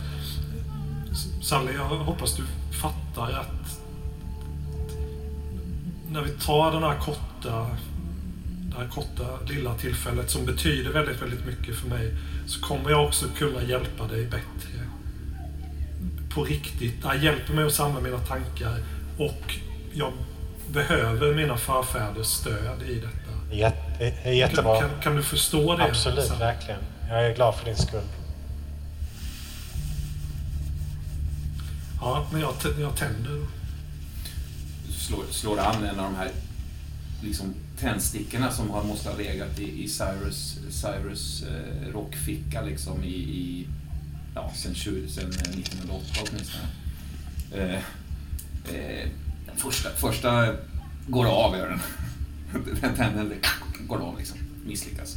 [1.45, 2.43] Sally, jag hoppas du
[2.77, 3.66] fattar att
[6.17, 7.67] när vi tar den här korta
[8.71, 12.15] det här korta lilla tillfället som betyder väldigt, väldigt mycket för mig
[12.47, 14.81] så kommer jag också kunna hjälpa dig bättre
[16.35, 17.03] på riktigt.
[17.03, 18.79] Det här hjälper mig att samla mina tankar
[19.19, 19.55] och
[19.93, 20.13] jag
[20.69, 23.55] behöver mina förfäders stöd i detta.
[23.57, 24.81] Jätte, är jättebra.
[24.81, 25.85] Kan, kan du förstå det?
[25.85, 26.39] Absolut, Sam?
[26.39, 26.81] verkligen.
[27.09, 28.09] Jag är glad för din skull.
[32.01, 33.47] Ja, men jag, jag tänder.
[35.07, 36.31] Slår, slår an en av de här
[37.23, 43.17] liksom, tändstickorna som har måste ha legat i, i Cyrus, Cyrus eh, rockficka liksom i,
[43.17, 43.67] i
[44.35, 46.69] ja, sen, 20, sen eh, 1908 åtminstone.
[47.55, 47.75] Eh,
[48.75, 49.09] eh,
[49.47, 50.55] den första, första
[51.07, 51.81] går av, gör den.
[52.81, 53.33] Den tänden
[53.89, 55.17] går av liksom, misslyckas.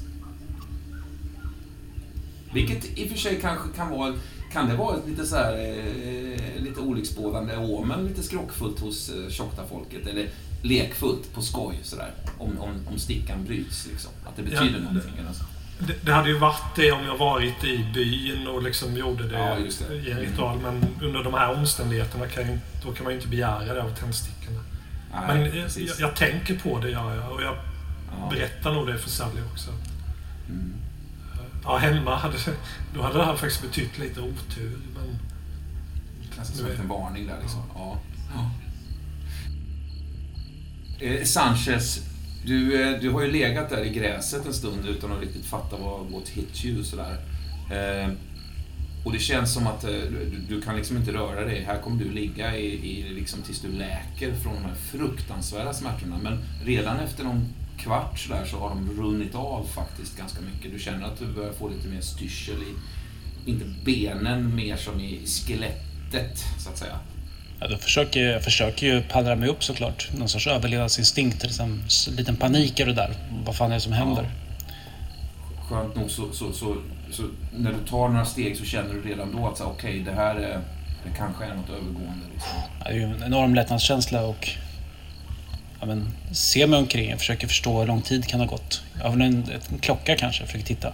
[2.53, 4.15] Vilket i och för sig kanske kan vara
[4.51, 10.07] kan det vara lite så här, eh, lite olycksbådande omen, lite skrockfullt hos eh, tjocka-folket?
[10.07, 10.27] Eller
[10.61, 14.11] lekfullt på skoj sådär, om, om, om stickan bryts liksom?
[14.25, 15.11] Att det betyder Ja, någonting?
[15.27, 15.43] Alltså.
[15.87, 19.37] Det, det hade ju varit det om jag varit i byn och liksom gjorde det,
[19.39, 19.55] Ja,
[19.89, 19.95] det.
[19.95, 20.59] i en ritual.
[20.61, 23.95] Men under de här omständigheterna kan inte- då kan man ju inte begära det av
[23.95, 24.59] tändstickorna.
[25.13, 27.31] Nej, Men jag, jag tänker på det, gör jag.
[27.31, 27.55] Och jag
[28.21, 28.29] Ja.
[28.31, 29.69] berättar nog det för Sally också.
[30.49, 30.73] Mm.
[31.63, 32.37] Ja, hemma hade,
[32.93, 34.79] då hade här faktiskt betytt lite otur.
[34.95, 35.19] Men
[36.37, 37.61] Nästan som en varning där liksom.
[37.75, 37.99] Ja.
[40.99, 41.99] Eh, Sanchez,
[42.45, 45.77] du, eh, du har ju legat där i gräset en stund utan att riktigt fatta
[45.77, 47.17] vad what hit you sådär.
[47.71, 48.09] Eh,
[49.05, 51.63] och det känns som att eh, du, du kan liksom inte röra dig.
[51.63, 56.17] Här kommer du ligga i, i liksom tills du läker från de här fruktansvärda smärtorna.
[56.23, 57.53] Men redan efter någon
[57.83, 60.71] kvart sådär så har de runnit av faktiskt ganska mycket.
[60.71, 62.73] Du känner att du börjar få lite mer styrsel i,
[63.51, 66.99] inte benen mer som i skelettet så att säga.
[67.59, 70.09] Ja, då försöker, jag försöker ju pallra mig upp såklart.
[70.17, 71.43] Någon sorts överlevnadsinstinkt.
[71.43, 71.83] Liksom,
[72.17, 73.13] liten panik är det där.
[73.45, 74.31] Vad fan är det som händer?
[75.69, 76.75] Skönt nog så, så, så,
[77.11, 77.23] så
[77.57, 80.61] när du tar några steg så känner du redan då att okej det här är,
[81.03, 82.25] det kanske är något övergående.
[82.33, 82.51] Liksom.
[82.79, 84.49] Ja, Det är ju en enorm lättnadskänsla och
[85.79, 87.09] ja, men, ser mig omkring.
[87.09, 88.81] Jag försöker förstå hur lång tid kan ha gått.
[88.97, 89.21] Jag har en,
[89.71, 90.41] en klocka kanske.
[90.41, 90.93] Jag försöker titta.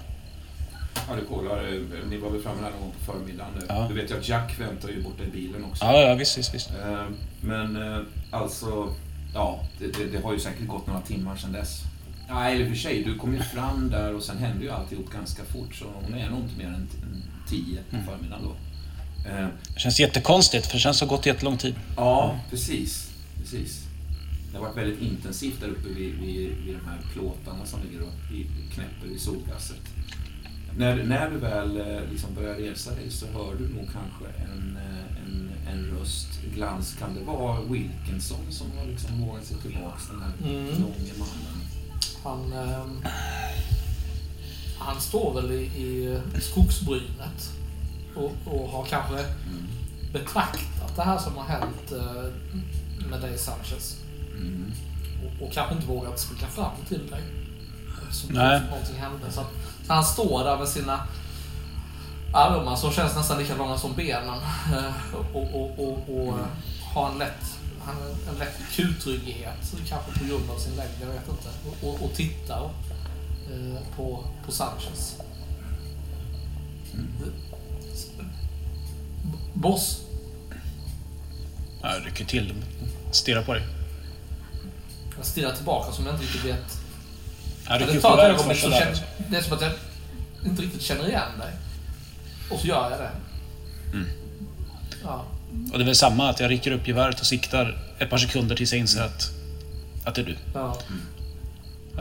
[1.10, 3.52] Ja, du kollar, eh, ni var väl framme här någon gång på förmiddagen.
[3.70, 3.86] Ja.
[3.90, 5.86] Du vet ju att Jack väntar ju borta i bilen också.
[5.86, 6.70] Ja, ja visst, visst, visst.
[6.70, 7.06] Eh,
[7.42, 8.00] Men eh,
[8.32, 8.94] alltså,
[9.34, 11.82] ja, det, det, det har ju säkert gått några timmar sedan dess.
[12.28, 15.44] Ja, eller för sig, du kom ju fram där och sen hände ju alltihop ganska
[15.44, 15.76] fort.
[15.76, 16.88] Så hon är nog inte mer än
[17.50, 18.08] tio på Mm.
[18.08, 18.56] förmiddagen då.
[19.74, 21.76] Det känns jättekonstigt för det känns som gått jättelång tid.
[21.98, 23.10] Ja, precis.
[23.42, 23.85] precis.
[24.56, 28.02] Det har varit väldigt intensivt där uppe vid, vid, vid de här plåtarna som ligger
[28.02, 29.82] och i, knäpper i solgasset.
[30.78, 34.78] När, när du väl eh, liksom börjar resa dig så hör du nog kanske en,
[34.78, 36.28] eh, en, en röst.
[36.56, 40.66] Glans, kan det vara Wilkinson som har liksom vågat sig tillbaks, den här Mm.
[40.66, 41.62] långe mannen?
[42.24, 43.02] Han, ehm,
[44.80, 45.64] han står väl i,
[46.38, 47.52] i skogsbrynet
[48.16, 49.68] och, och har kanske Mm.
[50.14, 54.02] betraktat det här som har hänt eh, med dig Sanchez.
[54.48, 54.72] Mm.
[55.26, 57.22] Och, och kanske inte vågat springa fram till dig.
[58.10, 58.62] Eftersom Nej.
[58.70, 59.32] någonting hände.
[59.32, 59.48] Så, att,
[59.88, 61.08] så han står där med sina
[62.34, 64.40] armar som känns nästan lika långa som benen.
[64.74, 66.40] eh, Och, och, och, och Mm.
[66.40, 66.46] eh,
[66.94, 67.96] har en lätt, han
[68.34, 69.74] en lätt kutryggighet.
[69.90, 71.50] Kanske på grund av sin längd, jag vet inte.
[71.88, 72.64] Och, och, tittar
[73.52, 75.18] eh, på, på Sanchez.
[79.54, 80.02] Boss,
[81.82, 82.54] Ja, Jag rycker till.
[83.12, 83.64] Stirrar på dig.
[85.18, 86.78] Jag stirrar tillbaka som jag inte riktigt vet
[87.70, 88.98] Ja, det upp tar ett ögonblick så känner,
[89.30, 89.72] Det är som att jag
[90.46, 91.54] inte riktigt känner igen dig.
[92.52, 93.12] Och så gör jag det.
[93.94, 94.08] Mm.
[95.04, 95.26] Ja.
[95.72, 98.56] Och det är väl samma, att jag rycker upp geväret och siktar ett par sekunder
[98.56, 99.32] tills jag inser att,
[100.06, 100.38] att det är du.
[100.54, 100.78] ja.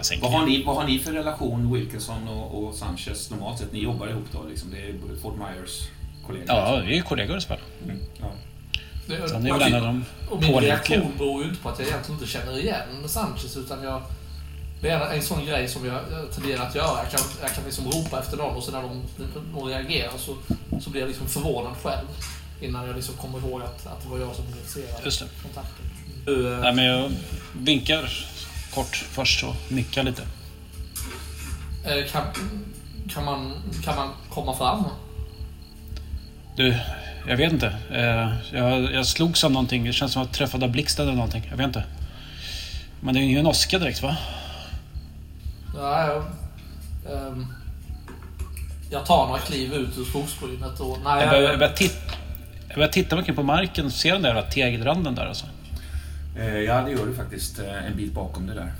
[0.02, 3.72] Sänker Vad, har ni, vad har ni för relation, Wilkinson och, och Sanchez, normalt sett?
[3.72, 4.42] Ni jobbar ihop då?
[4.48, 4.70] Liksom.
[4.70, 5.88] Det är Fort Myers
[6.26, 6.46] kollegor?
[6.48, 7.58] Ja, vi är ju kollegor i så fall.
[7.84, 7.98] Mm.
[8.20, 8.26] ja.
[9.06, 11.78] Det, han är väl en av de och min reaktion beror ju inte på att
[11.78, 14.02] jag egentligen inte känner igen Sanchez utan jag...
[14.80, 16.00] Det är en, sån grej som jag,
[16.34, 16.98] tenderar att göra.
[17.02, 19.02] Jag kan, jag kan liksom ropa efter någon och sen när de,
[19.54, 20.36] de reagerar så,
[20.80, 22.06] så blir jag liksom förvånad själv.
[22.60, 25.84] Innan jag liksom kommer ihåg att, att det var jag som initierade kontakten.
[26.26, 27.10] Eh, Nej, men jag
[27.52, 28.10] vinkar
[28.74, 30.22] kort först och nickar lite.
[31.84, 32.22] eh, kan,
[33.08, 33.52] kan, man,
[33.84, 34.84] kan man komma fram?
[36.56, 36.74] Du,
[37.28, 37.66] jag vet inte.
[37.92, 39.84] Eh, Jag, jag slogs av någonting.
[39.84, 41.46] Det känns som att jag träffade av blixten eller någonting.
[41.50, 41.84] Jag vet inte.
[43.00, 44.16] Men det är ju ingen åska direkt va?
[45.76, 46.16] Ja, jag,
[47.16, 47.46] ehm,
[48.90, 50.98] jag tar några kliv ut ur skogsbrynet och...
[51.04, 52.12] Nej, Jag börjar, jag börjar, titta,
[52.68, 53.90] jag börjar titta mycket på marken.
[53.90, 55.46] Ser den där tegelranden där alltså?
[56.38, 57.58] Eh, ja, det gör du faktiskt.
[57.58, 58.72] eh, En bit bakom det där.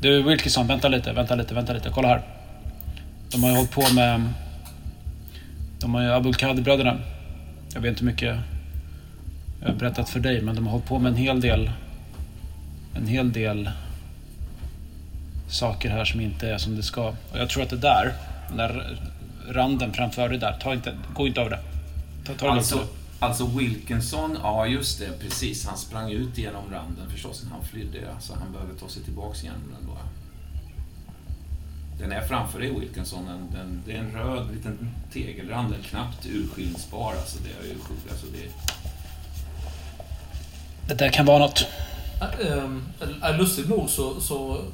[0.00, 1.90] Du Wilkinson, vänta lite, vänta lite, vänta lite.
[1.94, 2.22] Kolla här.
[3.30, 4.32] De har ju hållit på med...
[5.80, 6.96] De har ju Abulkadir-bröderna.
[7.76, 8.38] Jag vet inte hur mycket
[9.60, 11.70] jag har berättat för dig, men de har hållit på med en hel del...
[12.94, 13.70] En hel del
[15.48, 17.08] saker här som inte är som det ska.
[17.08, 18.14] Och jag tror att det där,
[18.48, 18.98] den där
[19.48, 21.60] randen framför dig där, ta inte, gå inte över det.
[22.26, 22.82] Ta, ta det Alltså, nu.
[23.18, 25.66] alltså Wilkinson, ja just det, precis.
[25.66, 27.98] Han sprang ut genom randen förstås när han flydde.
[28.20, 29.95] Så han behöver ta sig tillbaks igen ändå.
[31.98, 33.26] Den är framför dig Wilkinson.
[33.26, 35.72] Den, den, det är en röd liten tegelrand.
[35.72, 37.12] Den är knappt urskiljningsbar.
[37.12, 38.10] Alltså det är ju sjukt.
[38.10, 38.50] Alltså det,
[40.88, 41.66] Det där kan vara något.
[43.22, 44.64] Äh, lustigt nog så, så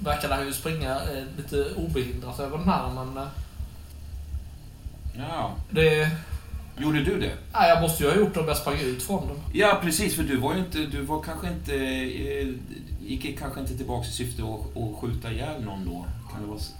[0.00, 3.16] verkar han ju springa eh, lite obehindrat över den här men...
[3.16, 3.28] eh,
[5.18, 5.54] ja.
[5.70, 6.10] Det...
[6.78, 7.32] Gjorde du det?
[7.52, 9.36] Nej, jag måste ju ha gjort det om jag sprang ut från den.
[9.52, 10.16] Ja, precis.
[10.16, 10.78] För du var ju inte...
[10.78, 11.74] Du var kanske inte...
[11.74, 12.48] Eh,
[13.02, 16.04] gick kanske inte tillbaks i syfte att, att skjuta ihjäl någon då?
[16.32, 16.72] Kan det vara så?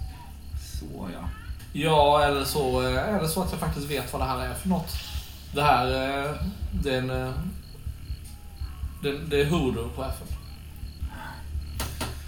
[0.81, 1.29] Så ja.
[1.73, 4.55] Ja, eller så eh, är det så att jag faktiskt vet vad det här är
[4.55, 4.93] för något.
[5.55, 6.31] Det här, eh,
[6.73, 7.11] det är en...
[7.11, 7.33] eh,
[9.03, 10.27] Det, det är Hoodoo på FN.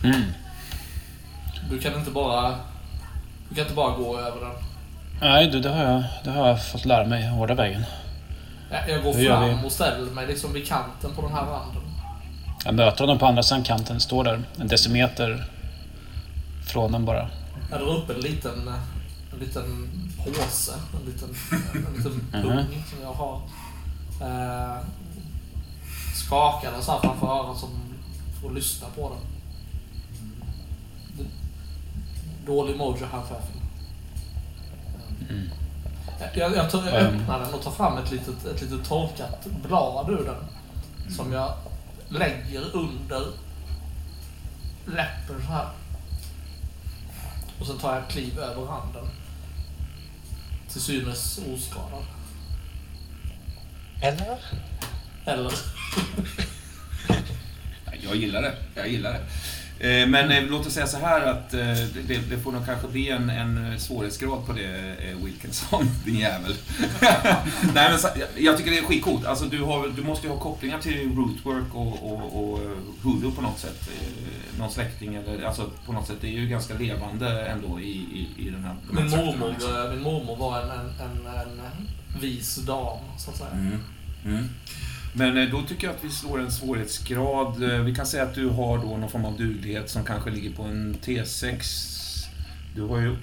[0.05, 0.23] Mm.
[1.71, 2.55] Du kan inte bara...
[3.49, 4.53] Du kan inte bara gå över den.
[5.21, 7.85] Nej du, det har, jag, det har jag fått lära mig hårda vägen.
[8.89, 11.83] Jag, går fram och ställer mig liksom vid kanten på den här randen.
[12.65, 15.45] Jag möter honom på andra sidan kanten, står där en decimeter
[16.67, 17.31] från den bara.
[17.71, 18.69] Jag drar upp en liten,
[19.33, 21.29] en liten påse, en liten,
[21.75, 22.43] en liten Mhm.
[22.43, 23.41] pung som jag har.
[24.21, 24.77] Eh,
[26.15, 27.69] skakar den så här framför öronen som
[28.41, 29.19] för att lyssna på den.
[32.47, 33.61] dålig mojo här chefen.
[35.31, 35.49] Mm.
[36.35, 37.21] Jag, jag, tar, jag Mm.
[37.21, 40.45] öppnar den och tar fram ett litet, ett litet torkat blad ur den.
[41.15, 41.53] Som jag
[42.09, 43.21] lägger under
[44.87, 45.69] läppen så här.
[47.61, 49.09] Och sen tar jag kliv över handen.
[50.69, 52.05] Till synes oskadad.
[54.03, 54.39] Eller?
[55.25, 55.53] Eller?
[58.05, 58.57] Jag gillar det.
[58.75, 59.27] Jag gillar det.
[59.83, 61.61] Eh, Men eh, låt oss säga så här att eh,
[62.07, 64.95] det, det får nog kanske bli en, en svårighetsgrad på det,
[65.25, 66.55] Wilkinson, din jävel.
[67.75, 69.27] Nej, men jag tycker det är skitcoolt.
[69.27, 72.61] Alltså, du, har, du måste ju ha kopplingar till Rootwork och, och, och
[73.03, 73.91] Hulu på något sätt.
[74.59, 76.17] Någon släkting eller, alltså på något sätt.
[76.21, 78.77] Det är ju ganska levande ändå i, i, i den här...
[78.93, 79.55] Min mormor,
[79.91, 81.61] min mormor var en, en, en,
[82.15, 83.51] en vis dam, så att säga.
[83.51, 83.79] Mm.
[84.25, 84.49] Mm.
[85.13, 87.63] Men eh, då tycker jag att vi slår en svårighetsgrad.
[87.73, 90.51] Eh, Vi kan säga att du har då någon form av duglighet som kanske ligger
[90.53, 91.59] på en T6.
[92.75, 93.17] Du har ju...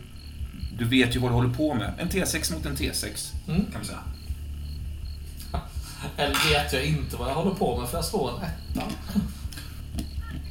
[0.78, 1.94] Du vet ju vad du håller på med.
[2.00, 3.66] En T6 mot en T6, Mm.
[3.72, 4.00] kan vi säga.
[6.18, 8.88] Eller vet jag inte vad jag håller på med för jag slår en etta.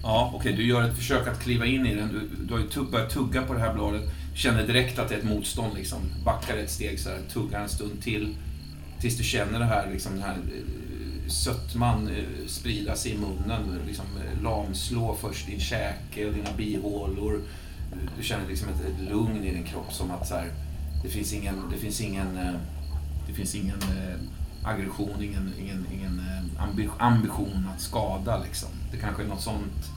[0.03, 0.53] Ja, okej.
[0.53, 2.09] du gör ett försök att kliva in i den.
[2.09, 4.03] Du, du har ju tugg, börjat tugga på det här bladet.
[4.35, 5.75] Känner direkt att det är ett motstånd.
[5.75, 5.99] Liksom.
[6.25, 8.37] Backar ett steg så här, tuggar en stund till.
[9.01, 10.63] Tills du känner det här, liksom, den här eh,
[11.29, 13.81] sötman eh, sprida sig i munnen.
[13.87, 17.41] Liksom, eh, lamslå först din käke och dina bihålor.
[18.17, 20.53] Du, känner liksom ett, ett lugn i din kropp som att så här,
[21.03, 22.55] det finns ingen, det finns ingen, eh,
[23.27, 23.79] det finns ingen
[24.63, 26.21] aggression, ingen, ingen, ingen
[26.59, 28.39] ambi- ambition att skada.
[28.45, 28.69] Liksom.
[28.93, 29.91] Det kanske är något sånt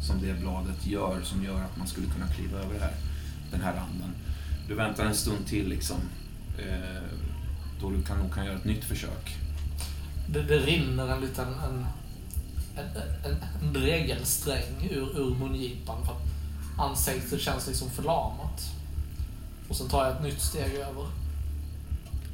[0.00, 2.94] som det bladet gör som gör att man skulle kunna kliva över det här,
[3.50, 4.10] den här randen.
[4.68, 5.96] Du väntar en stund till liksom,
[7.80, 9.36] då du kan, nog kan göra ett nytt försök.
[10.32, 11.86] Det, det rinner en liten en,
[12.76, 18.62] en, en, en regelsträng ur, ur mungipan för att ansiktet känns liksom förlamat.
[19.68, 21.06] Och sen tar jag ett nytt steg över.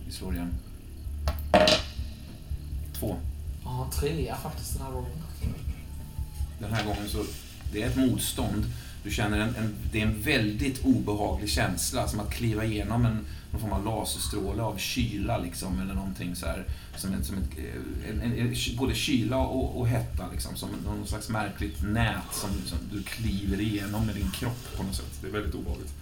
[0.07, 0.55] Vi slår igen.
[2.99, 3.17] Två.
[3.67, 5.11] En trea faktiskt den här gången.
[6.59, 7.25] Den här gången så,
[7.73, 8.65] det är ett motstånd.
[9.05, 13.27] Du känner en, en, det är en väldigt obehaglig känsla, som att kliva igenom en,
[13.55, 16.65] någon form av laserstråle av kyla liksom, eller någonting så här.
[16.97, 20.69] Som ett, som ett, eh, en, en, en, både kyla och, och hetta, liksom, som
[20.85, 25.19] någon slags märkligt nät som, som du kliver igenom med din kropp på något sätt.
[25.21, 25.93] Det är väldigt obehagligt.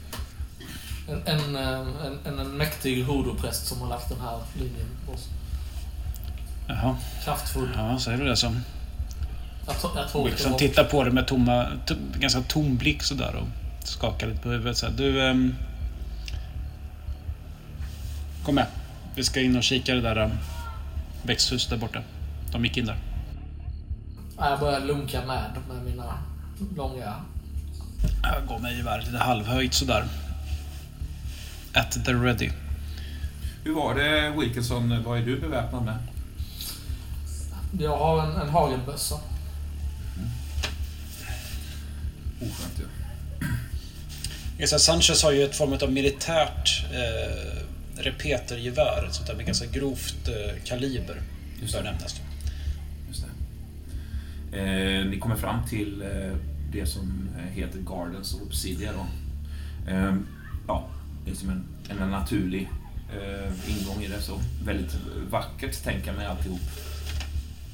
[1.08, 5.28] En, en, eh, en, mäktig hodopräst som har lagt den här linjen på oss.
[6.68, 7.68] Jaha, Kraftfull.
[7.74, 8.46] ja, säger du det så.
[9.66, 13.34] Jag, jag tror Wilson var- tittar på det med tomma, to, ganska tom blick sådär
[13.34, 14.76] och skakar lite på huvudet.
[14.76, 15.52] Så här, du...
[18.44, 18.66] kom med.
[19.14, 20.31] Vi ska in och kika det där um,
[21.23, 22.02] växthuset där borta.
[22.52, 22.97] De gick in där.
[24.39, 26.19] Ja, Jag börjar lunka med med mina
[26.77, 27.14] långa...
[28.23, 30.05] Jag går med geväret lite halvhöjt sådär.
[31.74, 32.51] At the ready.
[33.64, 35.98] Hur var det Wilkinson, vad är du beväpnad med?
[37.81, 39.20] Jag har en, en hagelbössa.
[42.40, 42.85] Oskönt ju.
[44.64, 47.61] Esa Sanchez har ju ett form av militärt eh,
[48.02, 49.04] repetergevär.
[49.08, 51.22] Ett sånt där med ganska grovt eh, kaliber.
[51.60, 51.90] Just Bör det.
[51.90, 52.20] nämnas.
[53.08, 53.24] Just
[54.50, 54.58] det.
[54.58, 56.36] Eh, ni kommer fram till eh,
[56.72, 58.92] det som eh, heter Gardens of Obsidia.
[58.92, 59.06] Då.
[59.92, 60.14] Eh,
[60.68, 60.88] ja,
[61.24, 61.64] det är som en,
[62.00, 62.70] en naturlig
[63.12, 64.22] eh, ingång i det.
[64.22, 64.96] Så väldigt
[65.30, 66.60] vackert tänker mig alltihop.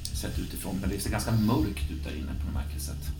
[0.02, 0.78] Sett utifrån.
[0.80, 3.10] Men det ser ganska mörkt ut där inne på något märkligt sätt.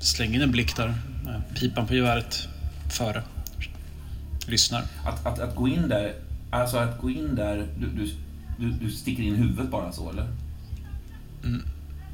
[0.00, 0.94] Slänger in en blick där.
[1.54, 2.48] Pipan på geväret
[2.90, 3.22] före.
[4.46, 4.84] Lyssnar.
[5.06, 6.14] Att, att, att gå in där,
[6.50, 8.10] alltså att gå in där, du, du,
[8.58, 10.28] du, du sticker in huvudet bara så eller?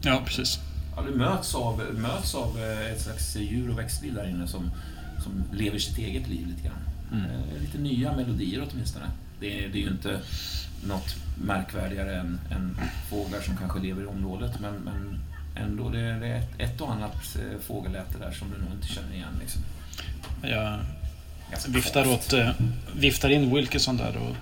[0.02, 0.58] Ja, precis.
[0.96, 4.70] Ja, du möts av, möts av eh, ett slags djur och växtliv där inne som,
[5.22, 6.78] som lever sitt eget liv lite grann.
[7.12, 9.06] Eh, Lite nya melodier åtminstone.
[9.40, 10.20] Det är, det är ju inte
[10.84, 12.76] något märkvärdigare än, än
[13.10, 15.18] fåglar som kanske lever i området men, men
[15.56, 18.86] ändå, det, det är ett, ett och annat eh, fågelläte där som du nog inte
[18.86, 19.36] känner igen.
[19.40, 19.62] Liksom.
[20.42, 20.78] Jag
[21.68, 22.50] viftar, åt, eh,
[22.96, 24.36] viftar in Wilkinson där och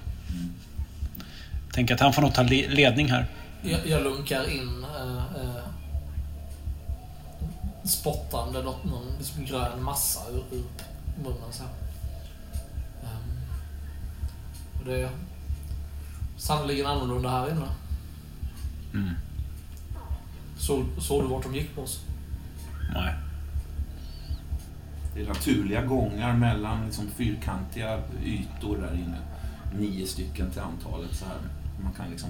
[1.72, 3.26] tänker att han får nog ta le- ledning här.
[3.62, 5.56] Jag, jag lunkar in eh, eh,
[7.85, 10.64] spottande något, någon liksom grön massa ur, ur
[11.24, 11.72] munnen så här.
[13.02, 13.39] Ehm,
[14.80, 15.10] och det är
[16.36, 17.66] sannerligen annorlunda här inne.
[18.94, 19.14] Mm.
[20.59, 22.01] Såg, såg du vart de gick på oss?
[22.94, 23.14] Nej.
[25.19, 29.16] Det naturliga gångar mellan liksom fyrkantiga ytor där inne.
[29.78, 31.36] Nio stycken till antalet så här.
[31.82, 32.28] Man kan liksom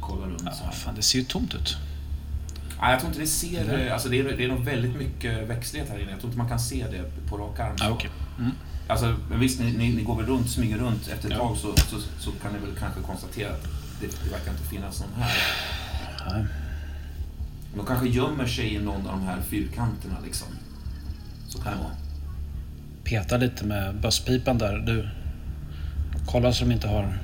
[0.00, 0.72] kolla runt så Ja, här.
[0.72, 1.76] fan, det ser ju tomt ut.
[2.80, 3.86] Nej, jag tror inte det ser...
[3.86, 6.10] eh, Alltså det, är, det är nog väldigt mycket växtlighet här inne.
[6.10, 7.76] Jag tror inte man kan se det på rak arm.
[7.78, 8.10] Ja, okej.
[8.38, 8.50] Mm.
[8.88, 11.08] Alltså, men visst, ni, ni, ni går väl runt, smyger runt.
[11.08, 11.48] Efter ett Ja.
[11.48, 13.62] tag så, så, så kan ni väl kanske konstatera att
[14.00, 15.36] det, det verkar inte finnas någon här.
[16.30, 16.46] Nej.
[17.76, 20.48] De kanske gömmer sig i någon av de här fyrkanterna liksom.
[21.56, 21.90] Vara.
[23.04, 24.78] Peta lite med bösspipan där.
[24.78, 25.08] Du,
[26.26, 27.18] kolla så de inte har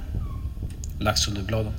[0.98, 1.72] lax under bladen.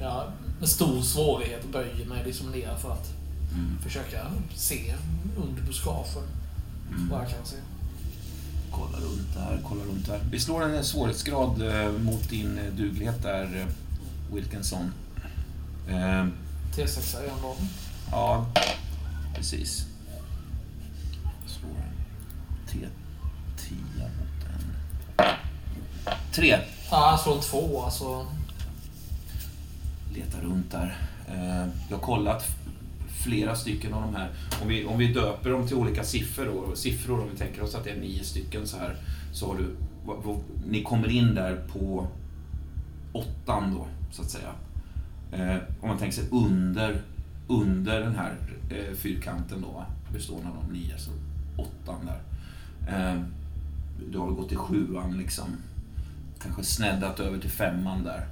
[0.00, 0.24] Jag
[0.60, 3.12] med stor svårighet böjer mig liksom ner för att
[3.54, 3.78] Mm.
[3.82, 4.18] försöka
[4.54, 4.94] se
[5.36, 6.22] under buskagen
[7.10, 7.56] vad jag kan se.
[8.70, 10.20] Kolla runt där, kolla runt där.
[10.30, 13.66] Vi slår en svårighetsgrad eh, mot din eh, duglighet där, eh,
[14.34, 14.92] Wilkinson.
[15.88, 16.26] Eh,
[16.76, 17.56] T6 är ändå...
[18.10, 18.46] ja,
[19.36, 19.86] precis.
[26.32, 26.58] Tre.
[26.90, 28.26] Ja, jag slår två alltså.
[30.14, 30.96] Letar runt där.
[31.28, 32.44] Eh, jag har kollat
[33.24, 34.30] flera stycken av de här.
[34.62, 37.74] Om vi, om vi döper dem till olika siffror, då, siffror om vi tänker oss
[37.74, 38.96] att det är nio stycken så här.
[39.32, 39.76] Så har du,
[40.66, 42.06] ni kommer in där på
[43.12, 44.52] åttan då, så att säga.
[45.32, 47.02] Eh, om man tänker sig under,
[47.48, 48.36] under den här
[48.70, 51.10] eh, fyrkanten då, bestående av de nio, så
[51.56, 52.20] åttan där.
[54.10, 55.44] Du har gått till sjuan liksom.
[56.42, 58.26] Kanske sneddat över till femman där.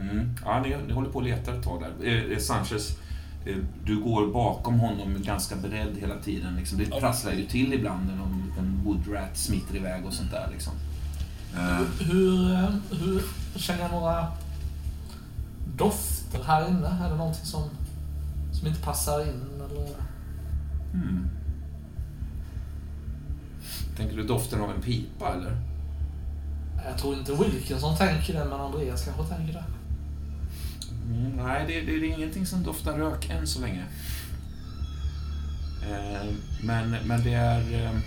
[0.00, 0.34] Mm.
[0.44, 2.06] Ja, ni, ni håller på och letar ett tag där.
[2.08, 2.98] Eh, eh, Sanchez,
[3.46, 6.56] eh, du går bakom honom ganska beredd hela tiden.
[6.56, 6.78] Liksom.
[6.78, 10.48] Det prasslar ju till ibland när någon liten woodrat smiter iväg och sånt där.
[10.52, 10.72] Liksom.
[11.56, 13.22] Eh, Hur, hur
[13.56, 14.26] känner jag några
[15.76, 16.88] dofter här inne?
[17.04, 17.62] Är det någonting som,
[18.52, 19.42] som inte passar in?
[19.70, 19.88] Eller?
[20.92, 21.28] hmm.
[23.96, 25.56] Tänker du doften av en pipa eller?
[26.84, 29.64] Jag tror inte Wilkinson tänker det, men Andreas kanske tänker det.
[31.06, 33.84] Mm, nej, det, det, det är ingenting som doftar rök än så länge.
[35.90, 36.26] Eh,
[36.62, 37.84] men, men det är...
[37.84, 37.98] Eh,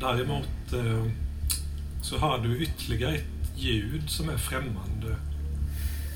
[0.00, 1.10] Däremot eh,
[2.02, 3.24] så hör du ytterligare ett
[3.56, 5.16] ljud som är främmande.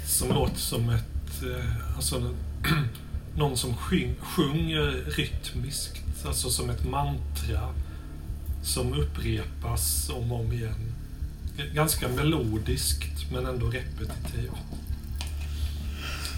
[0.07, 1.43] Som låter som ett...
[1.43, 2.35] Eh, alltså,
[3.37, 6.27] någon som sjung, sjunger rytmiskt.
[6.27, 7.75] Alltså som ett mantra.
[8.63, 10.93] Som upprepas om och om igen.
[11.75, 14.51] Ganska melodiskt men ändå repetitivt.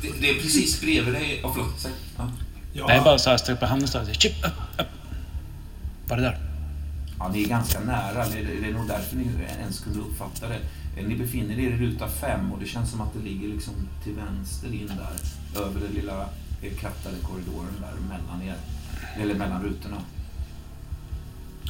[0.03, 1.41] det, det är precis bredvid dig...
[1.45, 1.93] Oh, förlåt, säg.
[2.19, 2.31] Ja.
[2.73, 4.13] Ja, Nej, bara så här, sträck på handen så här.
[4.15, 4.87] Chip, upp, upp.
[6.09, 6.39] Var det där?
[7.19, 8.29] Ja, ni är ganska nära.
[8.29, 9.27] Det är, det är nog därför ni
[9.61, 10.59] ens kunde uppfatta det.
[10.97, 13.75] Eh, Ni befinner er i ruta fem och det känns som att det ligger liksom
[14.05, 15.61] till vänster in där.
[15.63, 16.21] Över den lilla
[16.63, 18.57] eh, krattade korridoren där mellan er.
[19.23, 19.97] Eller mellan rutorna.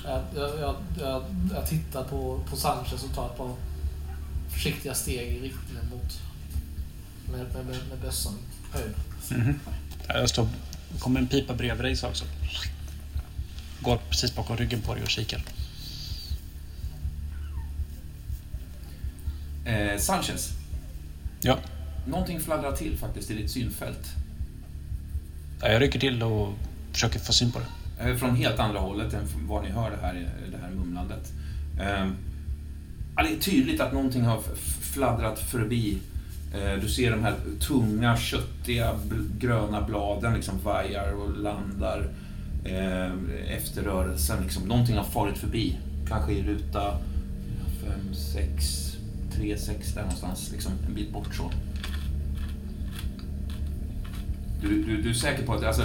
[0.05, 1.24] Jag, jag, jag,
[1.55, 3.55] jag, tittar på, på Sanchez och tar ett par
[4.51, 6.20] försiktiga steg i riktningen mot
[7.31, 8.35] med, med, med, med bössan
[8.73, 8.94] höjd.
[10.09, 10.48] Ja, Jag står,
[10.98, 12.24] kommer en pipa bredvid dig så också.
[13.81, 15.44] Går precis bakom ryggen på dig och kikar.
[19.64, 20.51] Eh, Sanchez,
[21.40, 21.59] Ja,
[22.06, 24.09] någonting fladdrar till faktiskt i ditt synfält.
[25.60, 26.55] Ja, jag rycker till och
[26.93, 27.66] försöker få syn på det.
[28.04, 31.32] Eh, från helt andra hållet än var ni hör det här, det här mumlandet.
[31.80, 32.16] Ehm,
[33.16, 34.40] det är tydligt att någonting har
[34.80, 35.98] fladdrat förbi.
[36.54, 38.92] Eh, du ser de här tunga, köttiga,
[39.38, 42.08] gröna bladen liksom vajar och landar
[42.64, 43.10] eh,
[43.56, 44.42] efter rörelsen.
[44.42, 44.68] Liksom.
[44.68, 45.78] Någonting har farit förbi.
[46.08, 46.98] Kanske i ruta
[47.82, 48.96] 5, 6,
[49.32, 50.50] 3, 6 där någonstans.
[50.52, 51.50] Liksom en bit bort så.
[54.62, 55.64] Du, du, du är säker på att...
[55.64, 55.82] Alltså,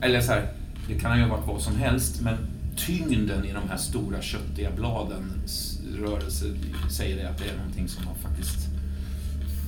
[0.00, 0.52] eller så här,
[0.88, 2.36] det kan ju ha varit vad som helst, men
[2.76, 6.44] tyngden i de här stora köttiga bladens rörelse
[6.90, 8.68] säger det att det är någonting som har faktiskt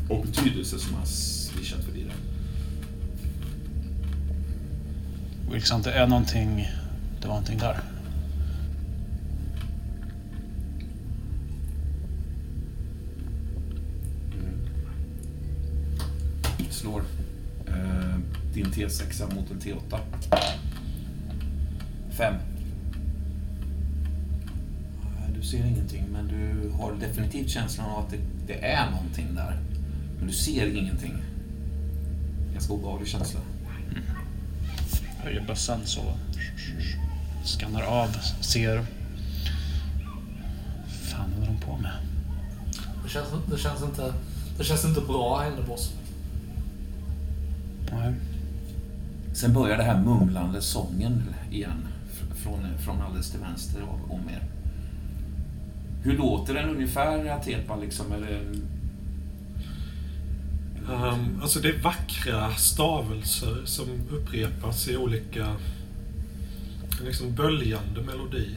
[0.08, 2.12] och betydelse som har swishat förbi det.
[5.52, 6.68] Wilson, det är någonting...
[7.20, 7.80] Det var någonting där.
[16.70, 17.02] Slår
[17.66, 18.18] eh,
[18.54, 19.98] din T6 mot en T8.
[22.16, 22.34] Fem.
[25.34, 29.58] Du ser ingenting, men du har definitivt känslan av att det, det är någonting där.
[30.18, 31.14] Men du ser ingenting.
[32.52, 33.40] Ganska obehaglig känsla.
[35.18, 36.02] Höjer bössan så.
[37.44, 38.08] Skannar av,
[38.40, 38.86] ser.
[40.86, 41.92] Fan, är de på med?
[43.04, 44.14] Det känns, det känns, inte,
[44.58, 45.92] det känns inte bra på oss.
[47.92, 48.14] Nej.
[49.32, 51.88] Sen börjar det här mumlande sången igen.
[52.44, 54.42] Från, från alldeles till vänster om- er.
[56.02, 58.12] Hur låter den ungefär, Atepa, liksom?
[58.12, 58.40] Eller,
[60.88, 65.56] Um, alltså det är vackra stavelser som upprepas i olika
[67.04, 68.54] liksom böljande melodi.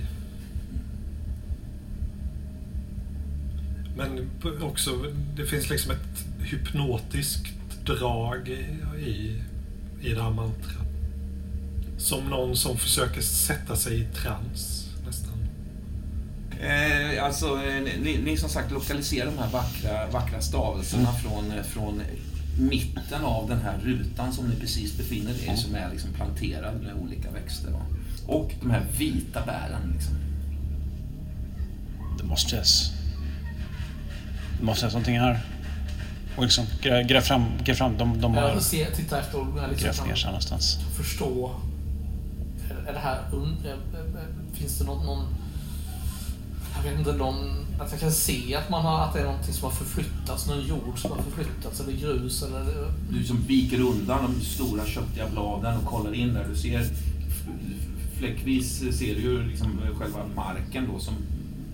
[3.97, 4.29] Men
[4.61, 4.91] också,
[5.35, 7.47] det finns liksom ett hypnotiskt
[7.85, 8.49] drag
[8.99, 9.41] i,
[10.01, 10.86] i det här mantrat.
[11.97, 15.33] Som någon som försöker sätta sig i trans, nästan.
[16.61, 21.63] Eh, alltså, eh, ni, ni som sagt lokaliserar de här vackra, vackra stavelserna från, eh,
[21.63, 22.01] från
[22.59, 26.81] mitten av den här rutan som ni precis befinner er i, som är liksom planterad
[26.81, 27.71] med olika växter.
[27.71, 27.81] Då.
[28.33, 29.93] Och de här vita bären.
[29.93, 30.13] Liksom.
[32.17, 32.91] Det måste ges.
[34.59, 35.39] Det måste ges någonting här.
[36.37, 37.97] Och liksom grä, gräv fram, gräv fram.
[37.97, 40.77] De, de har Jag ser, tittar efter och grävt liksom ner sig någonstans.
[40.97, 41.55] förstå.
[42.87, 43.19] Är, det här...
[43.33, 45.25] Un, eh, eh, finns det någon, någon...
[46.75, 47.35] Jag vet inte, någon...
[47.79, 50.61] Att jag kan se att, man har, att det är någonting som har förflyttats, någon
[50.61, 52.91] jord som har förflyttats, eller grus eller...
[53.09, 56.45] Du som viker undan de stora köttiga bladen och kollar in där.
[56.49, 56.89] Du ser
[58.17, 61.13] fläckvis ser du ju liksom själva marken då som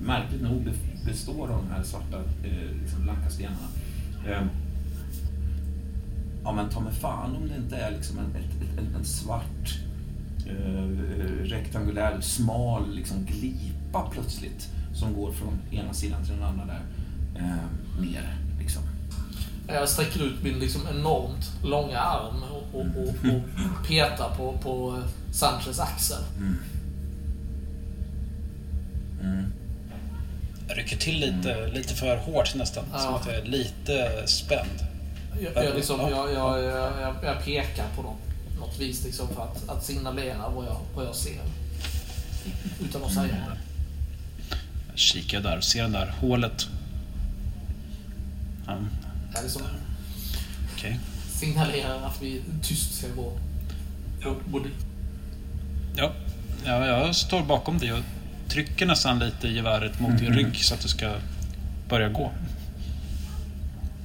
[0.06, 0.69] märkligt nog
[1.06, 3.68] består av de här svarta eh, liksom blanka stenarna.
[4.27, 4.48] Ehm,
[6.44, 8.35] ja men ta mig fan om det inte är liksom en,
[8.77, 9.80] en, en svart
[10.48, 16.82] eh, rektangulär smal liksom glipa plötsligt som går från ena sidan till den andra där
[17.36, 18.82] eh, ner liksom.
[19.68, 25.03] Jag sträcker ut min liksom enormt långa arm och, och, och, och petar på, på
[25.32, 26.24] Sanchez axel.
[26.38, 26.57] Mm.
[29.22, 29.53] Mm.
[30.68, 32.84] Jag rycker till lite, lite för hårt nästan.
[32.94, 32.99] Ja.
[32.99, 34.88] Som att jag är lite spänd.
[35.40, 38.23] Jag, jag, liksom, jag, jag, jag, jag pekar på något,
[38.59, 41.41] något vis liksom för att, att signalera vad jag, vad jag ser.
[42.84, 43.57] Utan att säga det.
[44.89, 46.67] Jag kikar där ser det där hålet.
[48.67, 48.77] Ja,
[49.34, 49.61] Jag liksom
[50.75, 50.99] Okej.
[51.39, 53.38] signalerar att vi tyst ska gå.
[55.95, 56.11] Ja,
[56.65, 57.99] ja, jag står bakom dig och
[58.47, 61.15] trycker nästan lite i geväret mot din rygg så att du ska
[61.89, 62.31] börja gå.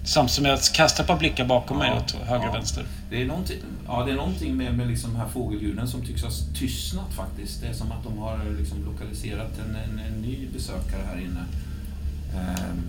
[0.08, 2.48] Samtidigt som jag kastar ett par blickar bakom mig åt höger ja.
[2.48, 2.84] och vänster.
[3.10, 3.56] Det är någonting,
[3.86, 7.60] ja, det är någonting med, med liksom här fågelljuden som tycks ha tystnat faktiskt.
[7.60, 11.44] Det är som att de har liksom lokaliserat en, en, en ny besökare här inne.
[12.36, 12.82] Ehm,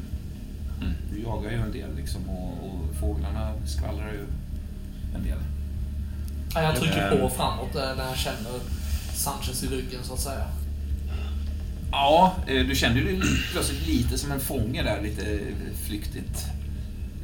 [1.12, 4.26] Du jagar ju en del liksom och, och fåglarna skvallrar ju
[5.16, 5.38] en del.
[6.54, 8.52] ja, jag trycker på framåt eh, när jag känner
[9.14, 10.46] Sanchez i ryggen så att säga.
[11.92, 13.22] Ja, eh, du kände dig
[13.52, 15.40] plötsligt lite som en fånge där, lite
[15.88, 16.46] flyktigt.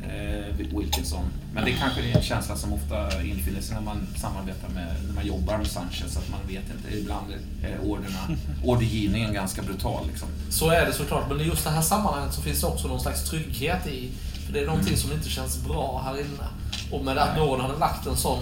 [0.10, 1.26] Eh, Wilkinson.
[1.54, 5.14] Men det kanske är en känsla som ofta infinner sig när man samarbetar med, när
[5.14, 7.34] man jobbar med Sanchez, att man vet inte, ibland
[7.64, 10.28] är orderna, ordergivningen ganska brutal liksom.
[10.50, 13.00] Så är det såklart, men i just det här sammanhanget så finns det också någon
[13.00, 14.12] slags trygghet i.
[14.46, 16.48] För det är någonting som inte känns bra här inne.
[16.92, 18.40] Och med att någon hade lagt en sån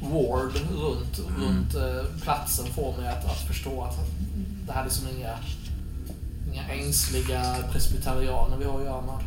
[0.00, 3.96] ward runt, runt eh, platsen får mig att, att förstå att
[4.66, 5.38] det här är liksom inga,
[6.52, 9.24] inga ängsliga presbyterianer vi har att göra med.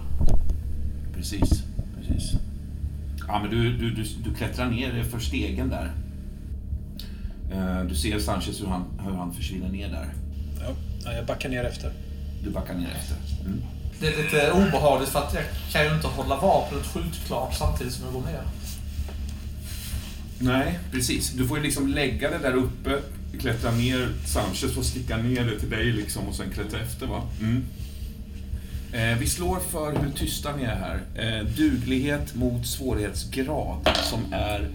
[1.16, 1.64] Precis,
[2.08, 2.32] precis.
[3.28, 5.92] Ja, men du, du, du, du klättrar ner för stegen där.
[7.52, 10.08] Eh, Du ser Sanchez hur han, hur han försvinner ner där.
[10.60, 10.76] Ja,
[11.06, 11.92] ja, jag backar ner efter.
[12.44, 13.16] Du backar ner efter.
[13.46, 13.62] Mm.
[14.00, 18.06] Det är lite obehagligt för att jag kan ju inte hålla vapnet skjutklart samtidigt som
[18.06, 18.42] jag går ner.
[20.40, 21.32] Nej, precis.
[21.32, 23.00] Du får ju liksom lägga det där uppe,
[23.40, 27.22] klättra ner, Sanchez får sticka ner det till dig liksom och sen klättra efter va?
[27.42, 27.64] Mm.
[28.96, 31.02] Eh, vi slår för hur tysta ni är här.
[31.16, 34.70] Eh, duglighet mot svårighetsgrad som är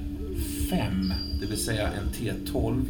[0.70, 2.84] 5, det vill säga en T12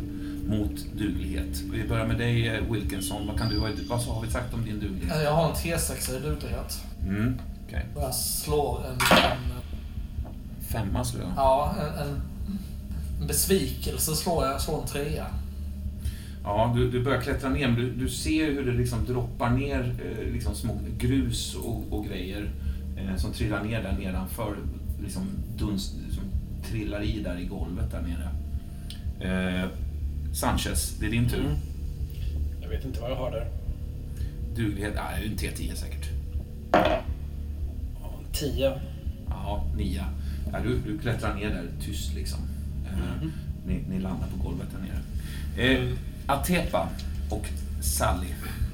[0.46, 1.60] mot duglighet.
[1.72, 3.26] Vi börjar med dig eh, Wilkinson.
[3.26, 3.56] Vad, kan du,
[3.88, 5.22] vad har vi sagt om din duglighet?
[5.24, 6.84] Jag har en T6 i duglighet.
[7.02, 7.38] Mm.
[7.66, 7.86] Okej.
[7.94, 9.60] Och jag slår en, en,
[10.68, 11.32] Femma slår jag.
[11.36, 14.54] ja, en, en, besvikelse slår jag.
[14.54, 15.26] Jag slår en trea.
[16.44, 19.94] Ja, du, du börjar klättra ner, men du, du ser hur det liksom droppar ner
[20.04, 22.50] eh, liksom små grus och, och grejer
[22.96, 24.56] eh, som trillar ner där nedanför.
[25.02, 25.22] Liksom
[25.58, 26.24] dunst, som
[26.70, 28.30] trillar i där i golvet där nere.
[29.20, 29.68] Eh,
[30.32, 31.40] Sanchez, det är din tur.
[31.40, 31.56] Mm.
[32.62, 33.46] Jag vet inte vad jag har där.
[34.56, 36.08] Duglighet, är en T10 säkert.
[36.72, 37.02] Ja,
[38.18, 38.80] en tia.
[39.28, 40.04] Ja, nia.
[40.52, 42.40] Ja, du, du klättrar ner där tyst liksom.
[42.86, 43.28] Eh,
[43.66, 45.72] ni, ni landar på golvet där nere.
[45.72, 45.88] Eh,
[46.32, 46.88] Atepa
[47.30, 47.46] och
[47.82, 48.26] Sally,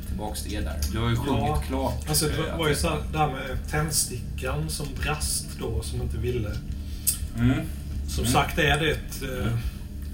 [0.09, 0.77] tillbaks till er där.
[0.93, 2.09] Du har ju sjungit Ja, klart.
[2.09, 6.03] Alltså det eh, var ju så här, det här med tändstickan som brast då, som
[6.03, 6.51] inte ville.
[7.39, 7.61] Mm.
[8.09, 8.33] Som Mm.
[8.33, 9.53] sagt är det ett eh,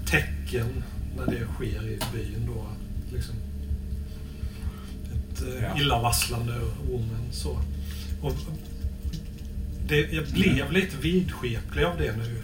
[0.05, 0.83] tecken
[1.17, 2.65] när det sker i byn då.
[3.15, 3.35] Liksom,
[5.13, 5.77] ett eh, Ja.
[5.81, 6.53] illavarslande
[6.91, 7.59] omen så.
[8.21, 8.33] Och,
[9.87, 12.42] det, jag blev lite vidskeplig av det nu.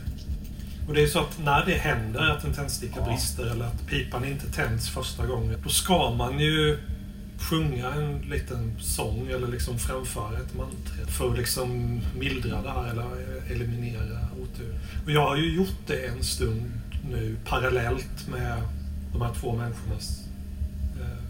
[0.89, 4.25] Och det är så att när det händer, att en tändsticka brister eller att pipan
[4.25, 6.77] inte tänds första gången, då ska man ju
[7.37, 12.89] sjunga en liten sång eller liksom framföra ett mantra för att liksom mildra det här
[12.89, 13.05] eller
[13.51, 14.79] eliminera otur.
[15.05, 16.71] Och jag har ju gjort det en stund
[17.11, 18.61] nu parallellt med
[19.11, 20.23] de här två människornas
[21.01, 21.23] eh,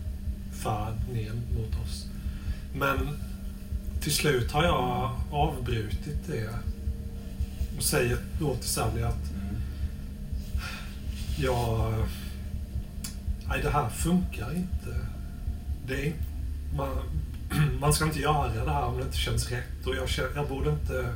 [0.64, 2.06] färd ner mot oss.
[2.76, 2.98] Men
[4.02, 6.50] till slut har jag avbrutit det
[7.78, 9.39] och säger då till Sally att
[11.44, 11.94] jag...
[13.48, 14.96] Nej, det här funkar inte.
[15.88, 16.14] Det är,
[16.78, 16.90] man,
[17.80, 19.86] man ska inte göra det här om det inte känns rätt.
[19.86, 21.14] Och jag, känner, jag borde inte...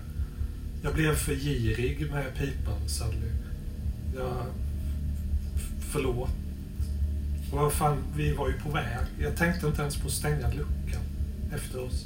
[0.84, 3.32] Jag blev för girig med pipan, Sally.
[4.16, 4.46] Jag...
[5.92, 6.30] Förlåt.
[7.52, 8.86] Och vad fan, vi var ju på väg.
[9.20, 11.02] Jag tänkte inte ens på att stänga luckan
[11.56, 12.06] efter oss.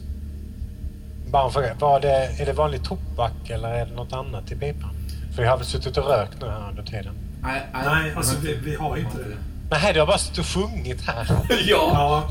[1.31, 1.73] Bara en fråga.
[1.79, 4.95] Var det, är det vanlig tobak eller är det något annat i pipan?
[5.35, 7.26] För jag har väl suttit och rökt nu här under tiden.
[7.47, 9.37] Nej, Nej, alltså vi, vi har inte det.
[9.71, 11.27] Nej, du har bara suttit och sjungit här.
[11.49, 12.27] Ja, Ja,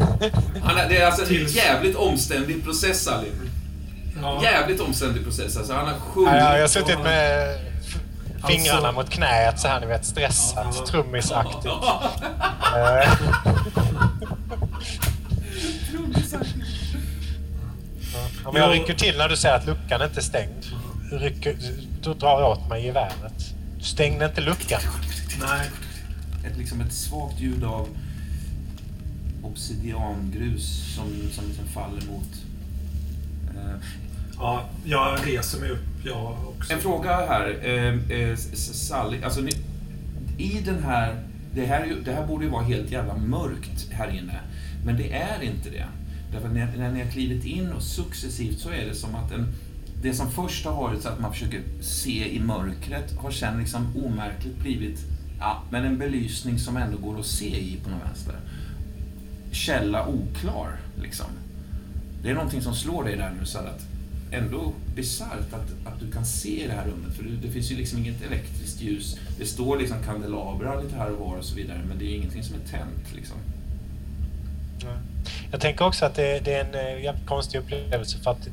[0.62, 3.28] han är, det är alltså en Tills- jävligt omständig process, Sally.
[4.22, 4.40] ja.
[4.42, 5.56] Jävligt omständig process.
[5.56, 6.32] Alltså, han har sjungit.
[6.34, 7.58] Ja, jag har suttit med
[8.48, 10.86] fingrarna Alltså- mot knät så här, ni vet, stressat, Ja.
[10.86, 11.66] trummisaktigt.
[12.76, 13.12] Eh,
[18.44, 20.64] Ja, men jag rycker till när du säger att luckan inte är stängd.
[21.12, 21.56] Rycker,
[22.02, 23.54] du drar åt mig geväret.
[23.86, 24.80] Stängde inte luckan.
[25.40, 25.70] Nej.
[26.46, 27.88] ett, liksom ett svagt ljud av
[29.42, 32.28] obsidiangrus som, som liksom faller mot...
[33.56, 33.76] Eh,
[34.38, 36.72] Ja, jag reser mig upp, jag också.
[36.72, 37.58] en fråga här.
[37.62, 39.52] Eh, eh, Sally, alltså ni,
[40.38, 41.22] i den här...
[41.54, 44.40] Det här, det här borde ju vara helt jävla mörkt här inne.
[44.84, 45.86] Men det är inte det.
[46.32, 49.46] Därför när, när ni har klivit in och successivt så är det som att en,
[50.02, 53.96] det som först har varit så att man försöker se i mörkret har sen liksom
[54.04, 54.98] omärkligt blivit
[55.40, 58.34] ja, men en belysning som ändå går att se i på något vänster.
[59.52, 61.26] Källa oklar, liksom.
[62.22, 63.86] Det är någonting som slår dig där nu så att
[64.30, 67.16] ändå bisarrt att, att du kan se i det här rummet.
[67.16, 69.18] För det, det finns ju liksom inget elektriskt ljus.
[69.38, 71.80] Det står liksom kandelabrar lite här och var och så vidare.
[71.88, 73.36] Men det är ju ingenting som är tänt liksom.
[75.50, 78.48] Jag tänker också att det, det är en eh, jävligt konstig upplevelse för att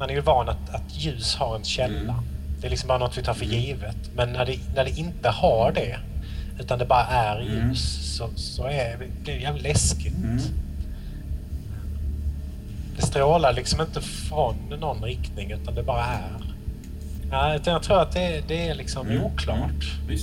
[0.00, 2.12] man är ju van att, att ljus har en källa.
[2.12, 2.14] Mm.
[2.60, 3.60] Det är liksom bara något vi tar för Mm.
[3.60, 3.96] givet.
[4.14, 5.98] Men när det, när det inte har det,
[6.60, 7.68] utan det bara är Mm.
[7.68, 10.14] ljus, så, så är det, det jävligt läskigt.
[10.16, 10.38] Mm.
[12.96, 16.44] Det strålar liksom inte från någon riktning, utan det bara är.
[17.30, 19.22] Ja, utan jag tror att det, det är liksom Mm.
[19.24, 19.58] oklart.
[20.04, 20.18] Mm.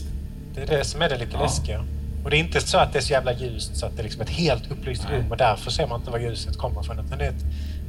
[0.55, 1.41] Det är det som är det lite Ja.
[1.41, 1.83] läskiga.
[2.23, 4.03] Och det är inte så att det är så jävla ljust så att det är
[4.03, 6.99] liksom ett helt upplyst rum och därför ser man inte var ljuset kommer ifrån.
[7.05, 7.45] Utan det är ett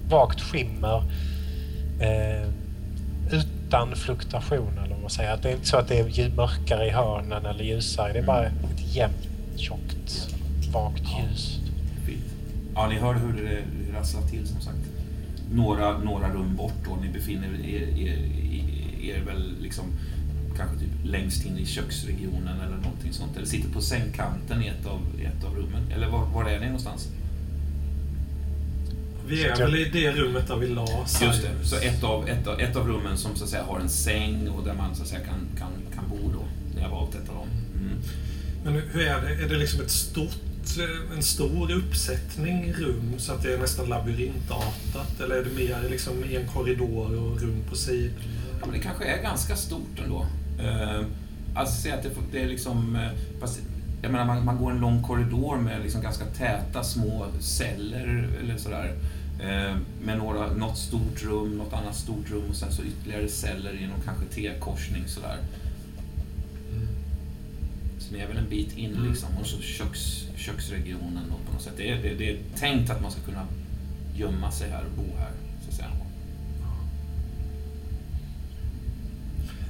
[0.09, 1.02] vagt skimmer
[2.01, 2.49] eh,
[3.31, 5.33] utan fluktuation eller vad man säger.
[5.33, 8.12] Att det är inte så att det är mörkare i hörnen eller ljusare.
[8.12, 8.65] Det är bara Mm.
[8.65, 10.29] ett jämnt, tjockt,
[10.73, 11.59] vagt ljus.
[12.75, 13.62] Ja, ni hör hur det,
[13.99, 14.79] rasslar till som sagt.
[15.53, 18.19] Några, några rum bort och ni befinner er, er,
[19.03, 19.85] er, väl liksom
[20.57, 23.37] kanske typ längst in i köksregionen eller någonting sånt.
[23.37, 25.93] Eller sitter på sängkanten i ett av, ett av rummen.
[25.95, 27.09] Eller var, var är ni någonstans?
[29.29, 31.33] Vi är väl i det rummet där vi la Just det.
[31.33, 31.71] Cyrus.
[31.71, 34.49] Så ett av, ett, av, ett av rummen som så att säga har en säng
[34.49, 36.45] och där man så att säga kan, kan, kan bo då.
[36.75, 37.49] Ni har valt ett av dem.
[37.75, 37.99] Mm.
[38.65, 39.45] Men hur är det?
[39.45, 43.89] Är det liksom ett stort, eh, en stor uppsättning rum så att det är nästan
[43.89, 45.21] labyrintartat?
[45.21, 48.15] Eller är det mer liksom en korridor och rum på sidorna?
[48.61, 50.27] Ja, men det kanske är ganska stort ändå.
[50.61, 51.07] Eh,
[51.55, 52.97] alltså säg att det, det är liksom...
[52.97, 53.49] Eh,
[54.03, 58.57] jag menar, man, man går en lång korridor med liksom ganska täta små celler eller
[58.57, 58.85] sådär.
[58.85, 59.18] Eh,
[60.02, 63.86] med några, något stort rum, något annat stort rum och sen så ytterligare celler i
[63.86, 65.39] någon kanske T-korsning sådär.
[67.98, 69.09] Så ni är väl en bit in Mm.
[69.10, 69.28] liksom.
[69.40, 70.01] Och så köks,
[70.36, 71.73] köksregionen då på något sätt.
[71.77, 73.47] Det är, det, det är tänkt att man ska kunna
[74.16, 75.31] gömma sig här och bo här.
[75.65, 75.89] Så att säga.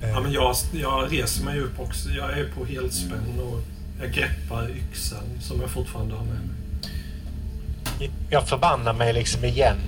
[0.03, 2.11] Ja, men jag, jag reser mig upp också.
[2.11, 3.61] Jag är på helspänn och
[4.01, 6.57] jag greppar yxan som jag fortfarande har med mig.
[8.31, 9.79] Jag förbannar mig liksom igen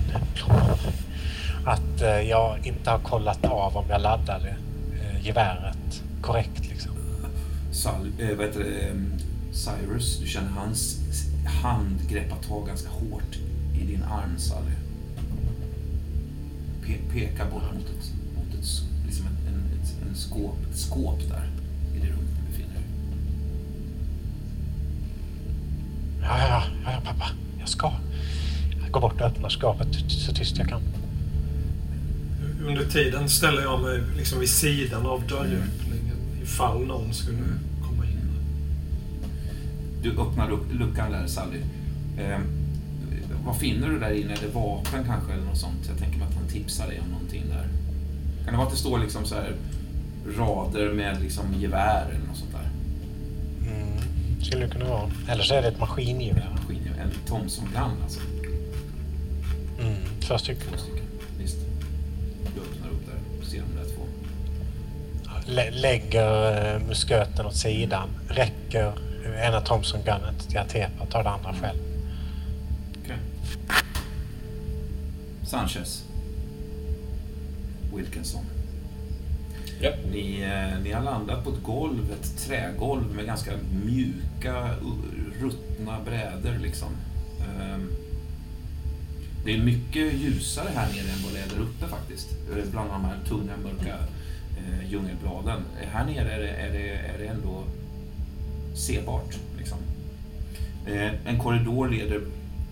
[1.64, 4.48] att eh, jag inte har kollat av om jag laddade
[4.94, 6.68] eh, geväret korrekt.
[6.68, 6.92] Liksom.
[7.72, 9.12] Sal, eh, vad heter det, ehm,
[9.52, 10.98] Cyrus, du känner hans
[11.62, 13.36] hand greppa tag ganska hårt
[13.74, 14.72] i din arm, Sally.
[16.86, 18.66] Pe pekar bort mot ett, mot ett,
[19.06, 21.48] liksom en, en, ett, en skåp, ett skåp där
[21.96, 22.84] i det rummet du befinner dig.
[26.22, 27.30] Ja, ja, ja, pappa.
[27.60, 27.92] Jag ska.
[28.82, 30.82] Jag går bort och öppnar skapet så tyst jag kan.
[32.66, 37.38] Under tiden ställer jag mig liksom vid sidan av dörröppningen ifall någon skulle
[37.82, 38.30] komma in.
[40.02, 41.60] Du öppnar upp luckan där, Sally.
[42.18, 42.38] Eh,
[43.44, 44.32] vad finner du där inne?
[44.32, 45.86] Är det vapen kanske eller något sånt?
[45.88, 47.68] Jag tänker mig att han tipsar dig om någonting där.
[48.44, 49.54] Kan det vara att det står liksom så här
[50.38, 52.70] rader med liksom gevär eller något sånt där?
[53.72, 53.98] Mm.
[54.42, 55.10] Skulle det kunna vara.
[55.28, 56.50] Eller så är det ett maskingevär.
[56.52, 56.79] Maskingevär.
[57.02, 58.20] En Thompson Gun alltså.
[59.80, 59.94] Mm.
[60.20, 60.68] Två stycken.
[60.70, 61.04] Två stycken.
[61.38, 61.56] Visst.
[62.54, 64.02] Du öppnar upp där och ser de där två.
[65.46, 68.08] Lä- lägger eh, musköten åt sidan.
[68.28, 68.92] Räcker
[69.42, 71.06] ena Thompson Gunnet till Atepa.
[71.06, 71.78] Tar det andra själv.
[73.04, 73.16] Okej.
[75.46, 76.04] Sanchez.
[77.94, 78.44] Wilkinson.
[79.80, 79.94] Japp.
[80.12, 83.50] Ni, eh, ni har landat på ett golv, ett trägolv med ganska
[83.84, 84.70] mjuka,
[85.40, 86.88] ruttna brädor liksom.
[87.40, 87.90] Ehm,
[89.44, 92.28] det är mycket ljusare här nere än vad det är där uppe faktiskt.
[92.56, 93.96] Eh, bland de här tunga, mörka
[94.58, 95.62] eh, djungelbladen.
[95.92, 97.64] Här nere är det, är det, är det ändå
[98.74, 99.36] sebart.
[99.58, 99.78] Liksom.
[100.86, 102.20] Eh, En korridor leder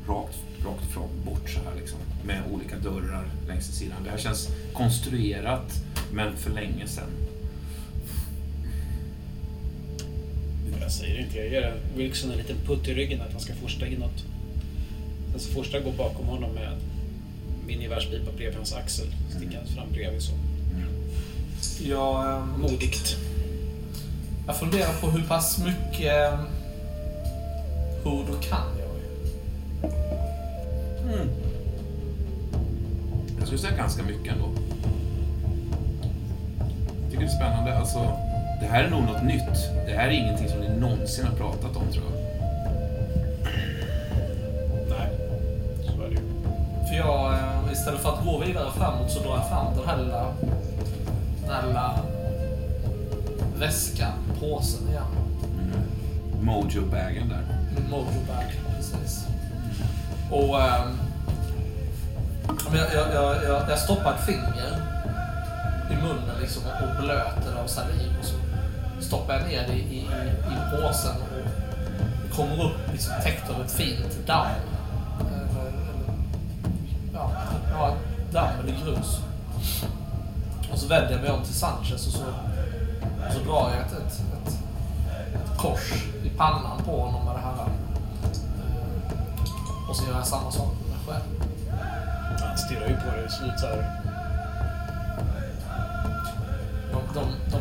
[0.08, 1.98] rakt, rakt fram, bort så här liksom.
[2.26, 3.96] Med olika dörrar längs sidan.
[4.04, 5.72] Det här känns konstruerat,
[6.12, 7.10] men för länge sedan.
[10.80, 13.86] Jag säger inte, jag ger Wilson en liten putt i ryggen att han ska forsta
[13.86, 14.24] inåt.
[15.30, 16.72] Sen så forsta går bakom honom med
[17.66, 19.06] min gevärspipa bredvid hans axel.
[19.30, 20.32] Stickandes fram bredvid så.
[21.82, 23.16] Jag, ehm, Modigt.
[24.46, 26.46] jag funderar på hur pass mycket um,
[28.04, 29.28] Hodo kan jag ju.
[33.38, 34.48] Jag skulle säga ganska mycket ändå.
[37.02, 37.78] Jag tycker det är spännande.
[37.78, 38.27] Alltså,
[38.60, 39.70] det här är nog något nytt.
[39.86, 42.14] Det här är ingenting som ni någonsin har pratat om tror jag.
[44.88, 45.10] Nej,
[45.84, 46.20] så är det ju.
[46.88, 49.96] För jag, eh, istället för att gå vidare framåt så drar jag fram den här
[49.96, 50.26] lilla,
[51.42, 51.98] den här lilla
[53.58, 55.04] väskan, påsen igen.
[56.40, 57.42] Mojo-bagen där.
[57.90, 59.26] Mojo bag, precis.
[60.30, 60.60] Och
[62.76, 64.82] jag, jag, jag, jag, jag stoppar ett finger
[65.90, 68.37] i munnen liksom och blöter av saliv och så
[69.08, 70.00] stoppar jag ner det i, i,
[70.52, 71.14] i påsen
[72.30, 74.46] och kommer upp liksom täckt av ett fint damm.
[75.20, 75.72] Eller, eller,
[77.14, 77.30] ja,
[77.72, 77.94] ja,
[78.32, 79.18] damm eller grus.
[80.72, 82.22] Och så vänder jag mig om till Sanchez och så,
[83.26, 84.54] och så drar jag ett, ett, ett,
[85.34, 85.92] ett kors
[86.24, 87.52] i pannan på honom med det här.
[87.52, 87.68] eh,
[89.90, 91.50] Och så gör jag samma sak med mig själv.
[92.40, 94.00] Han stirrar ju på dig och ser ut så här.
[96.92, 97.57] De, de, de, de,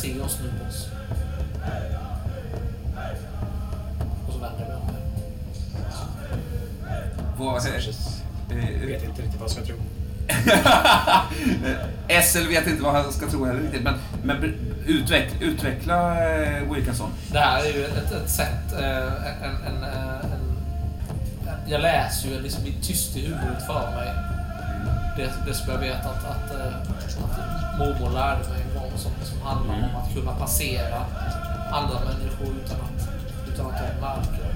[0.00, 0.86] se oss nu, boss.
[4.26, 4.90] Och så vänder jag mig om.
[7.38, 9.76] Vad, Sanchez eh, vet inte riktigt vad jag ska tro.
[12.22, 13.82] SL vet inte vad han ska tro heller riktigt.
[13.82, 14.54] Men, men ber-
[14.86, 17.10] utveck, utveckla eh, Wilkinson.
[17.32, 20.56] Det här är ju ett, ett sätt, eh, en, en, eh, en,
[21.66, 24.08] jag läser ju liksom i tyst i huvudet för mig.
[25.16, 26.66] Det, det som jag vet att, att, eh,
[27.24, 31.04] att mormor lärde mig en gång som, som handlar om att kunna passera
[31.72, 33.08] andra människor utan att,
[33.52, 34.54] utan att de märker.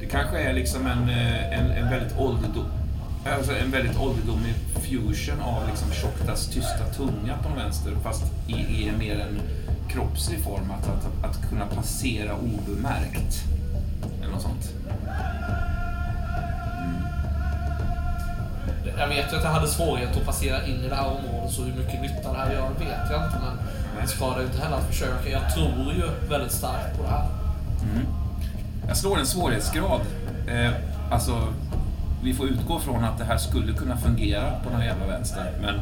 [0.00, 2.66] Det kanske är liksom en, eh, en, en väldigt ålderdom,
[3.36, 8.52] alltså en väldigt ålderdomlig fusion av liksom Tjoktas tysta tunga på den vänster fast i,
[8.52, 9.40] i en mer en
[9.88, 10.70] kroppslig form.
[10.70, 13.44] Att, att, att kunna passera obemärkt.
[14.22, 14.72] Eller något sånt.
[18.98, 21.62] Jag vet ju att jag hade svårighet att passera in i det här området så
[21.62, 23.58] hur mycket nytta det här gör vet jag inte men
[24.02, 25.28] det skadar ju inte heller att försöka.
[25.30, 27.28] Jag tror ju väldigt starkt på det här.
[28.88, 30.00] Jag slår en svårighetsgrad.
[30.48, 30.72] Eh,
[31.10, 31.48] alltså,
[32.22, 35.52] vi får utgå från att det här skulle kunna fungera på den jävla vänster.
[35.60, 35.74] Men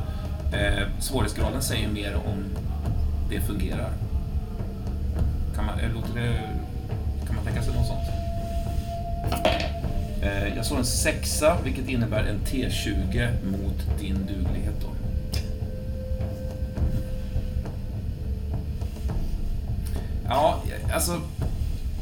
[0.60, 2.44] eh, svårighetsgraden säger mer om
[3.30, 3.90] det fungerar.
[5.54, 6.40] Kan man, eh, låter det,
[7.26, 8.08] kan man tänka sig något sånt?
[10.26, 14.74] Eh, jag såg en sexa, vilket innebär en T20 mot din duglighet.
[14.82, 14.88] Då.
[20.28, 20.62] Ja,
[20.94, 21.20] alltså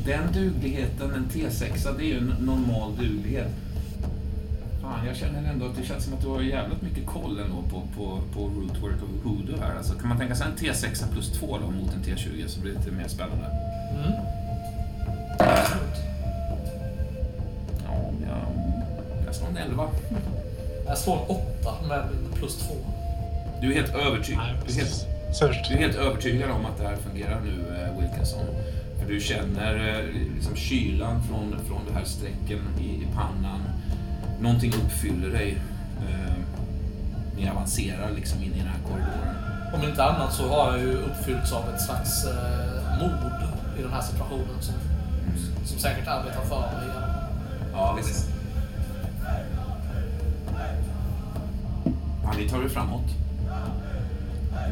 [0.07, 3.49] den dugligheten, en T6, det är ju en normal duglighet.
[4.83, 7.63] Fan, jag känner ändå att det känns som att du har jävligt mycket koll ändå
[7.63, 9.77] på, på, på rootwork of Hoodoo här.
[9.77, 12.73] Alltså, kan man tänka sig en T6 plus 2 då mot en T20 så blir
[12.73, 13.47] det lite mer spännande.
[13.91, 14.44] Mm.
[19.35, 19.89] Jag slår en 11.
[20.87, 22.05] Jag slår en åtta med
[22.35, 22.75] plus två.
[23.61, 24.43] Du är helt övertygad.
[24.43, 28.01] Nej, Du är helt, du är helt övertygad om att det här fungerar nu, eh,
[28.01, 28.47] Wilkinson.
[29.01, 33.61] För du känner eh, liksom kylan från, från det här strecken i, i pannan.
[34.41, 35.59] Någonting uppfyller dig.
[36.09, 36.35] Eh,
[37.37, 39.35] ni avancerar liksom in i den här korridoren.
[39.75, 43.33] Om inte annat så har jag ju uppfyllts av ett slags eh, mod
[43.79, 44.75] i den här situationen som,
[45.65, 46.89] som säkert arbetar för mig.
[47.73, 48.34] Ja, visst.
[52.25, 53.03] Ja, ni tar er framåt.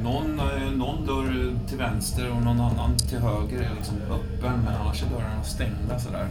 [0.02, 4.74] Någon, eh, någon dörr till vänster och någon annan till höger är liksom öppen, men
[4.82, 6.26] annars är dörrarna stängda sådär.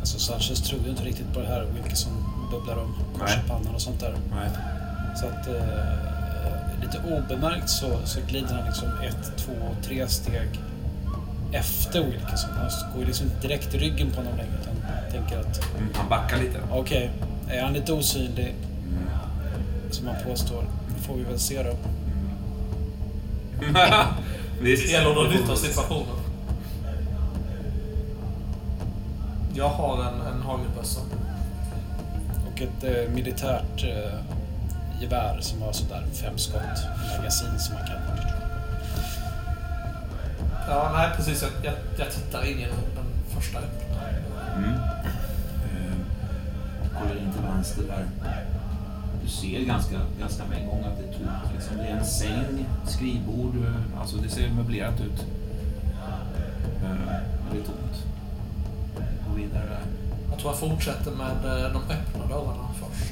[0.00, 1.66] Alltså Sanchez tror ju inte riktigt på det här.
[1.74, 2.12] Wilkinson
[2.50, 3.44] bubblar om kors i Nej.
[3.48, 4.14] pannan och sånt där.
[4.34, 4.48] Nej.
[5.20, 9.52] Så att eh, lite obemärkt så, så glider han liksom ett, två,
[9.82, 10.48] tre steg
[11.52, 12.50] efter Wilkinson.
[12.56, 14.74] Han går liksom inte direkt i ryggen på honom längre utan
[15.12, 16.58] tänker att Mm, han backar lite.
[16.70, 17.10] okej,
[17.48, 18.54] är han lite osynlig
[19.94, 21.76] som han påstår, då får vi väl se då.
[24.60, 24.86] Visst.
[24.86, 26.16] Det gäller att nyttja situationen.
[29.54, 31.00] Jag har en, en hagelbössa.
[32.52, 34.18] Och ett eh, militärt eh,
[35.00, 36.60] gevär som har sådär fem skott,
[37.16, 37.96] magasin som man kan...
[40.68, 41.42] Ja, nej precis.
[41.42, 43.04] Jag, jag, jag tittar in i den,
[43.34, 43.96] första öppna.
[44.56, 44.74] Mm.
[44.74, 45.96] Eh,
[47.00, 48.06] kollar in till vänster där.
[49.22, 51.54] Du ser ganska, ganska med en gång att det är tomt.
[51.54, 51.76] Liksom.
[51.76, 55.26] Det är en säng, skrivbord, eh, alltså det ser möblerat ut.
[56.82, 56.96] Men
[57.52, 58.04] det är tomt.
[59.28, 59.82] Gå vidare där.
[60.30, 63.11] Jag tror jag fortsätter med eh, de öppna dörrarna först.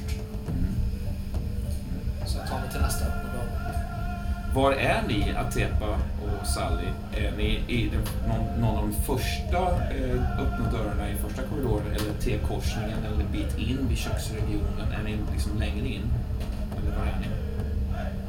[4.55, 5.89] Var är ni, Atepa
[6.23, 6.87] och Sally?
[7.17, 7.91] Är ni i
[8.29, 13.59] någon, någon av de första eh, öppna dörrarna i första korridoren eller T-korsningen eller bit
[13.59, 14.93] in vid köksregionen?
[15.01, 16.03] Är ni liksom längre in?
[16.79, 17.27] Eller var är ni?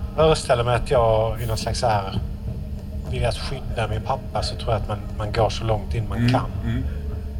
[0.08, 2.20] Jag föreställer mig att jag i någon slags så här
[3.12, 6.10] vill att skydda min pappa så tror jag att man, man går så långt in
[6.10, 6.52] man kan.
[6.64, 6.84] Mm.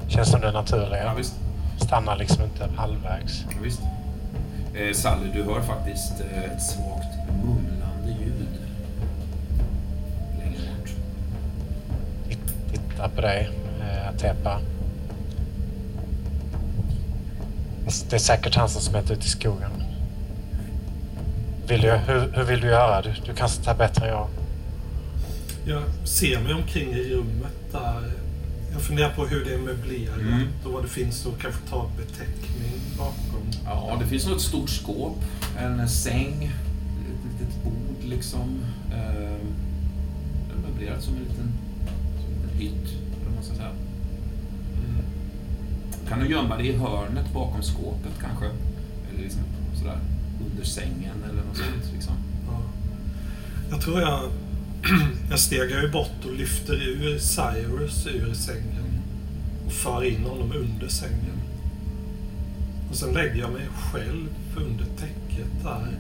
[0.08, 1.04] Känns som det naturliga.
[1.04, 1.34] Ja, visst.
[1.78, 3.46] Stannar liksom inte halvvägs.
[3.50, 3.82] Ja, visst.
[4.76, 7.11] Eh, Sally, du hör faktiskt eh, ett svagt
[13.02, 13.50] Titt- Titta på dig,
[13.82, 14.60] eh, Atepa.
[18.10, 19.72] Det är säkert han som smet ut i skogen.
[21.68, 23.02] Vill du, hur, hur vill du göra?
[23.02, 24.28] Du, du kan sitta bättre än jag.
[25.66, 28.12] Jag ser mig omkring i rummet där.
[28.74, 30.48] Jag funderar på hur det är möblerat Mm.
[30.66, 33.52] och vad det finns att kanske ta beteckning bakom.
[33.66, 35.18] Ja, det finns nog ett stort skåp,
[35.60, 38.60] en säng, ett litet bord liksom.
[38.92, 39.38] Eh,
[40.48, 41.51] det är möblerat som en liten
[42.62, 42.88] hytt,
[43.22, 43.70] eller vad säga.
[43.70, 45.04] Mm.
[46.10, 48.46] Kan du gömma dig i hörnet bakom skåpet kanske?
[48.46, 49.42] Eller liksom
[49.80, 50.00] sådär
[50.52, 52.14] under sängen eller något sånt liksom.
[52.48, 52.62] Ja.
[53.70, 54.30] Jag tror jag,
[55.30, 59.02] jag stegar ju bort och lyfter ur Cyrus ur sängen
[59.66, 61.42] och för in honom under sängen.
[62.90, 64.28] Och sen lägger jag mig själv
[64.58, 65.98] under täcket där.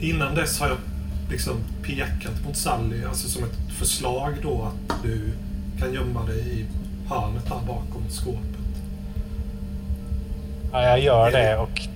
[0.00, 0.76] Innan dess har jag
[1.30, 5.32] liksom pekat mot Sally, alltså som ett förslag då att du
[5.78, 6.66] kan gömma dig i
[7.08, 8.44] hörnet där bakom skåpet.
[10.72, 11.88] Ja, jag gör det och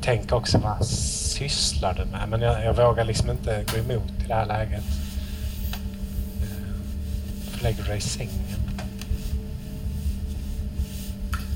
[0.00, 2.28] tänker också vad sysslar du med?
[2.28, 4.84] Men jag, jag vågar liksom inte gå emot i det här läget.
[6.42, 6.74] Eh,
[7.50, 8.30] Förlägger du dig i sängen?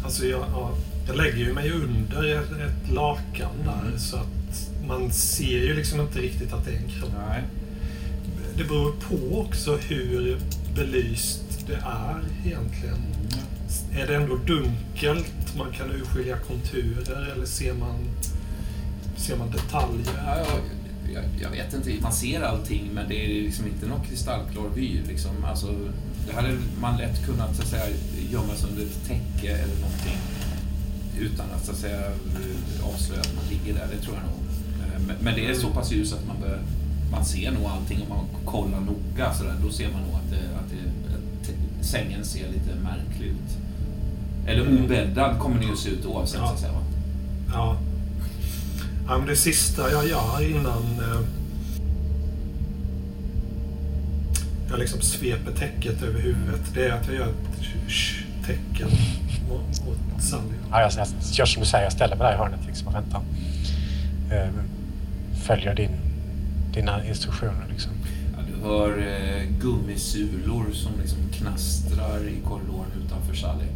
[0.05, 0.71] Alltså jag, ja,
[1.07, 4.27] jag lägger ju mig under ett, ett lakan där så att
[4.91, 7.11] man ser ju liksom inte riktigt att det är en kropp.
[7.29, 7.43] Nej.
[8.57, 10.41] Det beror på också hur
[10.75, 12.99] belyst det är egentligen.
[13.93, 17.99] Är det ändå dunkelt, man kan urskilja konturer eller ser man,
[19.17, 20.15] ser man detaljer?
[20.27, 20.47] Ja, jag,
[21.15, 25.03] jag, jag vet inte, man ser allting men det är liksom inte någon kristallklar vy.
[25.09, 25.45] Liksom.
[25.45, 25.75] Alltså,
[26.27, 27.87] det hade man lätt kunnat så att säga,
[28.31, 30.19] gömma sig under ett täcke eller någonting
[31.21, 32.12] utan att, så att säga,
[32.83, 34.50] avslöja att man ligger där, det tror jag nog.
[35.21, 36.59] Men, det är så pass ljus att man, bör,
[37.11, 39.35] man ser nog allting om man kollar noga.
[39.35, 43.27] Så där, då ser man nog att, det, att, det, att sängen ser lite märklig
[43.29, 43.57] ut.
[44.47, 44.85] Eller Mm.
[44.85, 46.41] obäddad kommer den ju se ut oavsett.
[46.41, 46.47] Ja.
[46.47, 46.79] Så att säga, va?
[47.53, 47.77] Ja.
[49.09, 51.21] ja men det sista jag gör innan eh,
[54.71, 58.89] jag liksom sveper täcket över huvudet, det är att jag gör ett sh-tecken
[59.49, 60.43] mot, mot Sally.
[60.71, 62.95] Ja, jag, jag gör som du säger, jag ställer mig där i hörnet liksom och
[62.95, 63.21] väntar.
[64.31, 64.49] Eh,
[65.51, 65.91] följer din,
[66.75, 67.93] dina instruktioner liksom.
[68.37, 73.67] Ja, du hör eh, gummisulor som liksom knastrar i korridoren utanför Sally.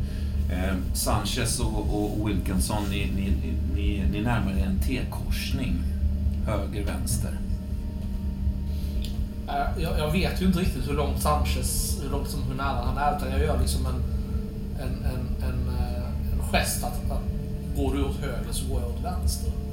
[0.51, 3.33] Eh, Sanchez och, och Wilkinson, ni, ni,
[3.75, 5.75] ni, ni närmar er en T-korsning.
[6.47, 7.39] Höger-vänster.
[9.49, 12.83] Eh, Jag, jag vet ju inte riktigt hur långt Sanchez, hur långt som hur nära
[12.85, 14.03] han är, utan jag gör liksom en,
[14.83, 17.23] en, en, en, eh, en gest att, att
[17.77, 19.64] går du åt höger så går jag åt vänster.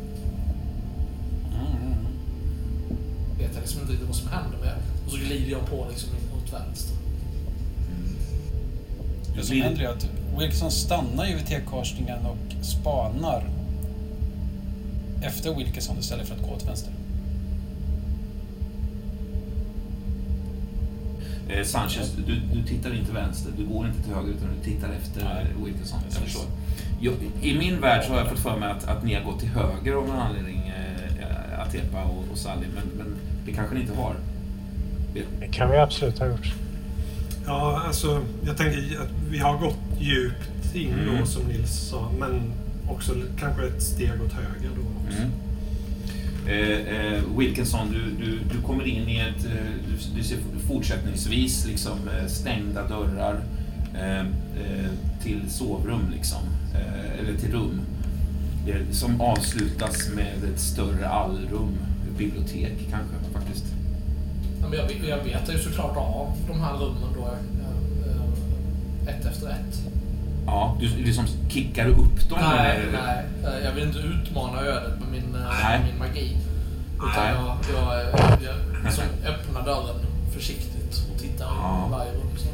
[3.52, 4.74] Vet jag liksom inte riktigt vad som händer med
[5.06, 6.96] Och så glider jag på liksom åt vänster.
[9.36, 10.08] Det som händer är att
[10.40, 13.50] Wilkinson stannar ju vid T-korsningen och spanar
[15.22, 16.92] efter Wilkinson istället för att gå åt vänster.
[21.50, 24.90] Eh, Sanchez, du, du tittar inte vänster, du går inte till höger utan du tittar
[24.90, 26.00] efter Nej, Wilkinson.
[26.10, 26.46] Jag förstår.
[27.02, 29.40] Jag, I min värld så har jag fått för mig att, att ni har gått
[29.40, 33.11] till höger av någon anledning, eh, Atepa och, och Sally, men, men
[33.46, 34.16] det kanske ni inte har.
[35.14, 36.54] Det kan vi absolut ha gjort.
[37.46, 41.20] Ja, alltså jag tänker att vi har gått djupt in Mm.
[41.20, 42.52] då som Nils sa, men
[42.88, 45.18] också kanske ett steg åt höger då också.
[45.18, 45.32] Mm.
[46.48, 49.52] Eh, eh, Wilkinson, du, du, du kommer in i ett, eh,
[49.88, 50.38] du, du ser
[50.68, 53.42] fortsättningsvis liksom eh, stängda dörrar
[53.96, 54.26] eh, eh,
[55.24, 56.42] till sovrum liksom,
[56.74, 57.80] eh, eller till rum.
[58.92, 61.78] Som avslutas med ett större allrum,
[62.18, 63.66] bibliotek kanske faktiskt.
[64.62, 67.22] Ja, men jag, jag vet ju såklart av de här rummen då.
[67.26, 68.12] eh,
[69.08, 69.82] eh, Ett efter ett.
[70.46, 72.40] Ja, du liksom kickar upp dem?
[72.42, 72.92] Nej, eller?
[72.92, 73.24] nej.
[73.60, 75.32] eh, Jag vill inte utmana ödet med min,
[75.64, 75.80] Nej.
[75.92, 76.38] min magi.
[76.96, 77.34] Utan Nej.
[77.36, 79.96] jag, jag, jag, jag liksom öppnar dörren
[80.34, 81.86] försiktigt och tittar Ja.
[81.88, 82.38] i varje rum.
[82.38, 82.48] Så.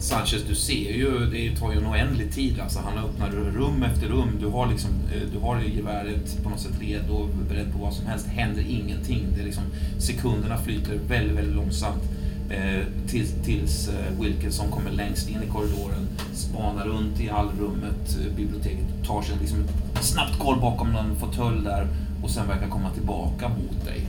[0.00, 2.60] Sanchez, du ser ju, det tar ju en oändlig tid.
[2.60, 4.28] Alltså, han öppnar rum efter rum.
[4.40, 8.06] Du har, liksom, eh, du har geväret på något sätt redo, beredd på vad som
[8.06, 8.26] helst.
[8.26, 9.26] Det händer ingenting.
[9.34, 9.64] Det är liksom,
[9.98, 12.02] sekunderna flyter väldigt, väldigt långsamt.
[12.50, 18.36] Eh, tills, tills eh, Wilkinson kommer längst in i korridoren, spanar runt i allrummet, eh,
[18.36, 21.86] biblioteket, tar sig liksom ett snabbt koll bakom någon fåtölj där
[22.22, 24.06] och sen verkar komma tillbaka mot dig.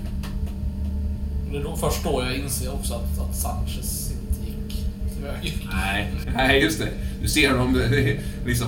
[1.51, 4.10] Det är då, först då jag inser också att, att Sanchez
[5.73, 6.89] Nej, nej just det.
[7.21, 8.67] Du ser det är liksom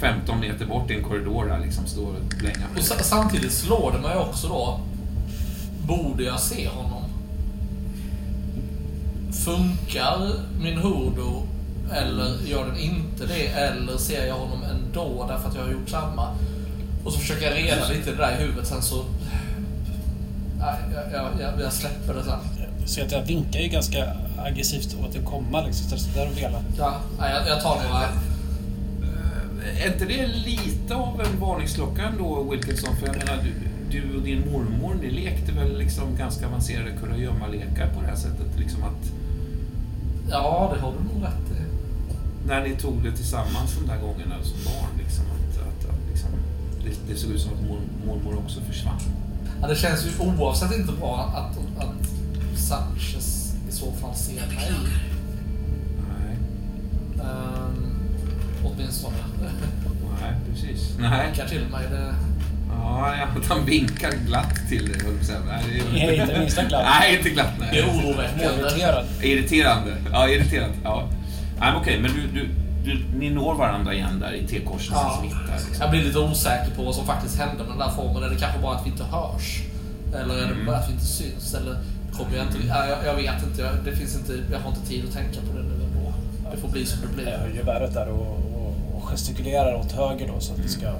[0.00, 2.56] 15 meter bort i en korridor där liksom står och länge.
[2.76, 4.80] Och sa- samtidigt slår det mig också då.
[5.86, 7.02] Borde jag se honom?
[9.44, 11.42] Funkar min Hurdo
[11.92, 13.46] eller gör den inte det?
[13.46, 16.28] Eller ser jag honom ändå därför att jag har gjort samma?
[17.04, 19.04] Och så försöker jag reda lite det där i huvudet sen så...
[20.58, 22.38] Nej, jag, jag, jag, jag släpper det sen.
[22.84, 26.62] Ser att jag vinkar ju ganska aggressivt åt att komma liksom, så där och vela.
[26.78, 28.02] Ja, nej, jag, jag tar några...
[28.02, 32.96] Eh, Är inte det lite av en varningsklocka ändå, Wilkinson?
[32.96, 33.52] För jag menar, du,
[34.00, 38.58] du och din mormor, ni lekte väl liksom ganska avancerade kurragömma-lekar på det här sättet?
[38.58, 39.12] Liksom att
[40.30, 41.62] Ja, det har du nog rätt i.
[42.48, 46.30] när ni tog det tillsammans de där gångerna som barn, liksom, att, att, att liksom,
[46.84, 49.00] det, det såg ut som att mor, mormor också försvann.
[49.60, 52.01] Ja, det känns ju oavsett inte bra att, att
[52.56, 54.72] Sanchez i så fall ser mig.
[56.08, 56.36] Nej,
[57.18, 57.92] Um,
[58.64, 59.16] åtminstone.
[60.20, 60.94] nej precis.
[60.98, 61.26] Nej.
[61.26, 61.84] Vinkar till mig.
[61.90, 62.14] Det,
[62.70, 63.14] Ja,
[63.48, 65.14] han vinkar glatt till dig, höll
[65.98, 66.86] jag är- inte minsta glatt.
[67.00, 67.52] Nej, inte glatt.
[67.60, 67.68] Nej.
[67.72, 69.04] det är oroväckande.
[69.22, 69.96] Irriterande.
[70.12, 70.76] Ja, irriterande.
[70.84, 71.08] Ja.
[71.60, 72.48] Nej, men okej, men du, du,
[72.84, 75.18] du, ni når varandra igen där i T-korsets Ja.
[75.22, 75.32] mitt.
[75.32, 75.76] Liksom.
[75.80, 78.22] Jag blir lite osäker på vad som faktiskt hände med den där formen.
[78.22, 79.62] Är det kanske bara att vi inte hörs?
[80.14, 80.66] Eller är det Mm.
[80.66, 81.54] bara att vi inte syns?
[81.54, 81.76] Eller
[82.12, 82.58] kommer jag inte...
[82.68, 83.62] Ja, jag, jag vet inte.
[83.62, 84.38] Jag, det finns inte.
[84.52, 86.14] Jag har inte tid att tänka på det nu ändå.
[86.50, 87.24] Det får bli som det Jag blir.
[87.24, 90.92] höjer geväret där och, och, och gestikulerar åt höger då så att det ska...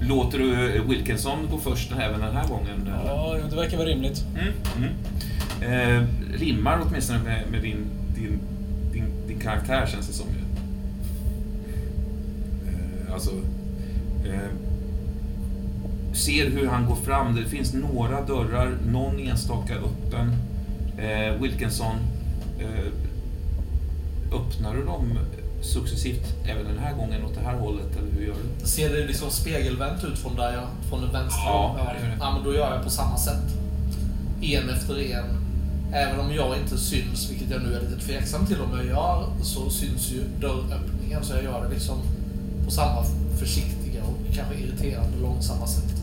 [0.00, 2.82] Låter du eh, Wilkinson gå först även den här gången?
[2.82, 3.06] eller?
[3.06, 4.24] Ja, det verkar vara rimligt.
[4.34, 4.92] Mm, mm.
[5.62, 6.06] Eh,
[6.40, 8.38] rimmar åtminstone med, med din, din,
[8.92, 10.40] din, din karaktär känns det som ju.
[12.68, 13.30] Eh, alltså...
[14.26, 14.67] Eh,
[16.12, 17.36] ser hur han går fram.
[17.36, 20.34] Det finns några dörrar, någon enstaka öppen.
[20.98, 21.96] Eh, Wilkinson,
[22.58, 22.92] eh,
[24.32, 25.18] öppnar du dem
[25.62, 28.66] successivt även den här gången åt det här hållet, eller hur gör du?
[28.66, 30.88] Ser det liksom spegelvänt ut från där jag...
[30.88, 31.42] Från den vänstra?
[31.44, 32.16] Ja, det det.
[32.20, 33.44] ja, men då gör jag på samma sätt.
[34.42, 35.24] En efter en.
[35.92, 39.26] Även om jag inte syns, vilket jag nu är lite tveksam till om jag gör,
[39.42, 41.24] så syns ju dörröppningen.
[41.24, 41.98] Så jag gör det liksom
[42.64, 43.04] på samma
[43.38, 45.97] försiktiga och kanske irriterande långsamma sätt.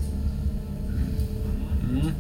[1.90, 2.12] Mm.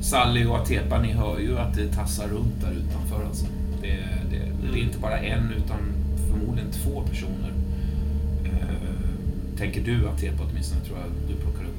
[0.00, 3.24] Sally och Atepa, ni hör ju att det tassar runt där utanför.
[3.26, 3.46] Alltså.
[3.82, 3.96] Det,
[4.30, 5.78] det, det är inte bara en, utan
[6.30, 7.52] förmodligen två personer.
[8.44, 11.76] Eh, tänker du Atepa åtminstone, tror jag du plockar upp.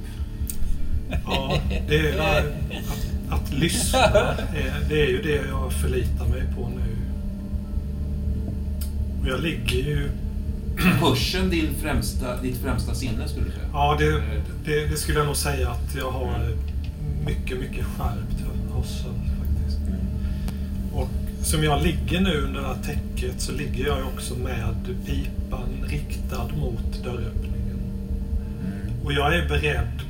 [1.26, 4.00] Ja, det är, att, att lyssna,
[4.90, 6.96] det är ju det jag förlitar mig på nu.
[9.22, 10.10] Och jag ligger ju...
[11.02, 13.70] Hörseln din främsta, ditt främsta sinne, skulle du säga?
[13.74, 14.22] Ja, det,
[14.66, 16.56] det, det skulle jag nog säga att jag har
[17.26, 18.44] mycket, mycket skärpt
[18.74, 19.78] hörsel faktiskt.
[19.88, 20.00] Mm.
[20.94, 21.10] Och
[21.42, 26.48] som jag ligger nu under det här täcket så ligger jag också med pipan riktad
[26.58, 27.80] mot dörröppningen.
[29.04, 30.02] Och jag är beredd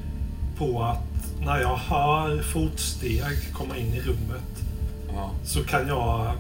[0.58, 4.64] på att när jag hör fotsteg komma in i rummet
[5.14, 5.32] Ja.
[5.44, 6.32] så kan jag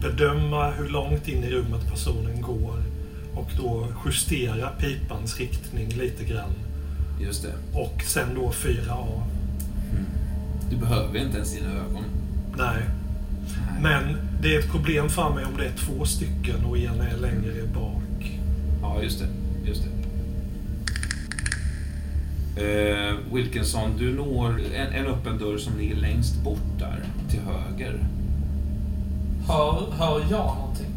[0.00, 2.82] bedöma hur långt in i rummet personen går
[3.34, 6.52] och då justera pipans riktning lite grann.
[7.20, 7.78] Just det.
[7.78, 9.22] Och sen då fyra av.
[10.70, 12.04] Du behöver inte ens dina ögon.
[12.56, 12.82] Nej.
[13.80, 17.16] Men det är ett problem för mig om det är två stycken och en är
[17.16, 18.40] längre bak.
[18.82, 19.28] Ja, just det.
[19.68, 20.02] Just det.
[22.56, 27.98] Eh, Wilkinson, du når en, en öppen dörr som ligger längst bort där, till höger.
[29.48, 30.91] Hör, hör jag någonting?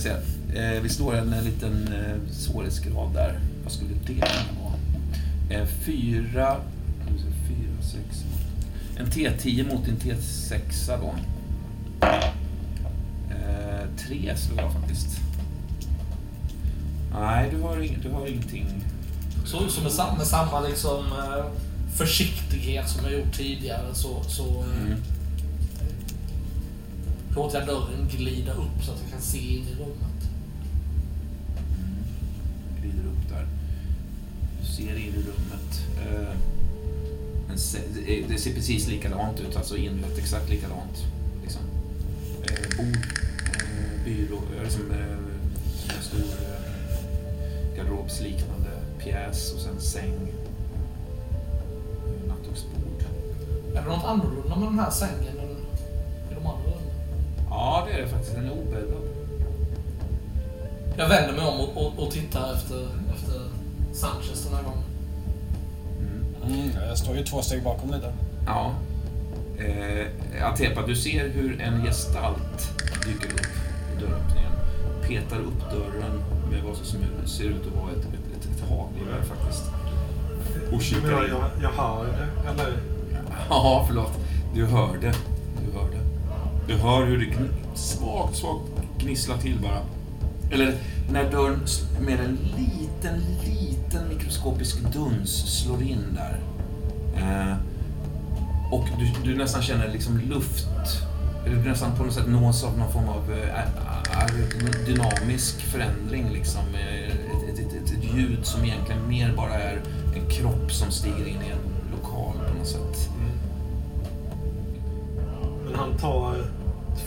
[0.00, 3.38] Ska säga, eh, vi slår en, en liten eh, svårighetsgrad där.
[3.64, 4.26] Vad skulle det kunna
[4.64, 4.74] vara?
[5.60, 6.56] Eh, fyra,
[7.06, 8.24] se, fyra, sex,
[8.96, 11.14] en T10 mot en T6 då.
[13.30, 15.06] Eh, tre slår jag faktiskt.
[17.12, 18.66] Nej, du har, ing- du har ingenting.
[19.44, 21.44] Så, så med, sam, med samma liksom, eh,
[21.96, 24.98] försiktighet som jag gjort tidigare så, så eh, Mm.
[27.34, 30.28] Låter jag dörren glida upp så att jag kan se in i rummet.
[32.80, 33.46] glider upp där.
[34.60, 35.80] Du ser in i rummet.
[36.06, 36.36] Eh,
[37.52, 41.04] en se- det- det ser precis likadant ut, alltså inrett exakt likadant.
[41.42, 41.62] Liksom.
[42.42, 50.12] Eh, bord, eh, byrå, eh, liksom, eh, en stor eh, garderobsliknande pjäs och sen säng.
[50.12, 50.18] Eh,
[52.28, 53.02] Nattduksbord.
[53.74, 55.37] Är det något annorlunda med den här sängen
[57.60, 58.34] Ja, det är det faktiskt.
[58.34, 59.02] Den är obäddad.
[60.96, 63.40] Jag vänder mig om och, och, och tittar efter, efter
[63.92, 64.82] Sanchez den här gången.
[66.42, 66.54] Mm.
[66.60, 68.12] Mm, jag står ju två steg bakom dig där.
[68.46, 68.72] Ja.
[69.64, 72.70] Eh, Atepa, du ser hur en gestalt
[73.06, 73.46] dyker upp
[73.96, 74.52] i dörröppningen.
[75.02, 76.86] Petar upp dörren med vad som
[77.26, 79.64] ser ut att vara ett, ett, ett, ett hagelgevär faktiskt.
[80.72, 81.30] Och kikar Men jag, in.
[81.30, 82.78] jag, jag hör det, eller?
[83.48, 84.12] Ja, förlåt.
[84.54, 85.14] Du hör det.
[86.68, 88.62] Du hör hur det gn- svagt, svagt
[88.98, 89.80] gnisslar till bara.
[90.50, 90.74] Eller
[91.12, 91.60] när dörren
[92.00, 96.40] med en liten, liten mikroskopisk duns slår in där.
[97.16, 97.56] Eh,
[98.72, 100.66] och du, du nästan känner liksom luft.
[101.46, 106.30] Eller du nästan på något sätt nås av någon form av eh, dynamisk förändring.
[106.32, 106.62] Liksom.
[106.74, 109.80] Ett, ett, ett, ett, ett ljud som egentligen mer bara är
[110.16, 113.08] en kropp som stiger in i en lokal på något sätt.
[113.16, 113.30] Mm.
[115.64, 116.36] Men han tar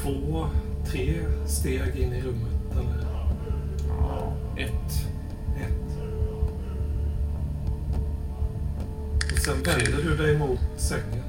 [0.01, 0.45] två,
[0.85, 1.15] tre
[1.47, 3.05] steg in i rummet, eller
[3.99, 5.07] Ja, ett.
[5.57, 5.97] ett.
[9.33, 11.23] Och sen vänder du dig mot sängen.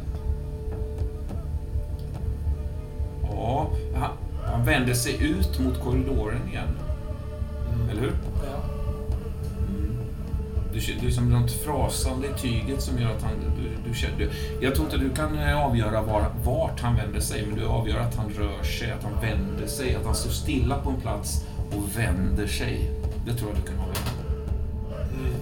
[3.23, 4.11] Ja, han,
[4.45, 6.69] han vänder sig ut mot korridoren igen.
[7.91, 8.13] Eller hur?
[8.45, 8.65] Ja.
[10.73, 13.33] Du, det är som något frasande i tyget som gör att han...
[13.57, 14.31] Du, du, du,
[14.61, 17.99] jag tror inte du kan eh, avgöra var, vart han vänder sig, men du avgör
[17.99, 21.45] att han rör sig, att han vänder sig, att han står stilla på en plats
[21.71, 22.91] och vänder sig.
[23.27, 24.13] Det tror jag du kan avgöra.
[25.13, 25.35] Mm.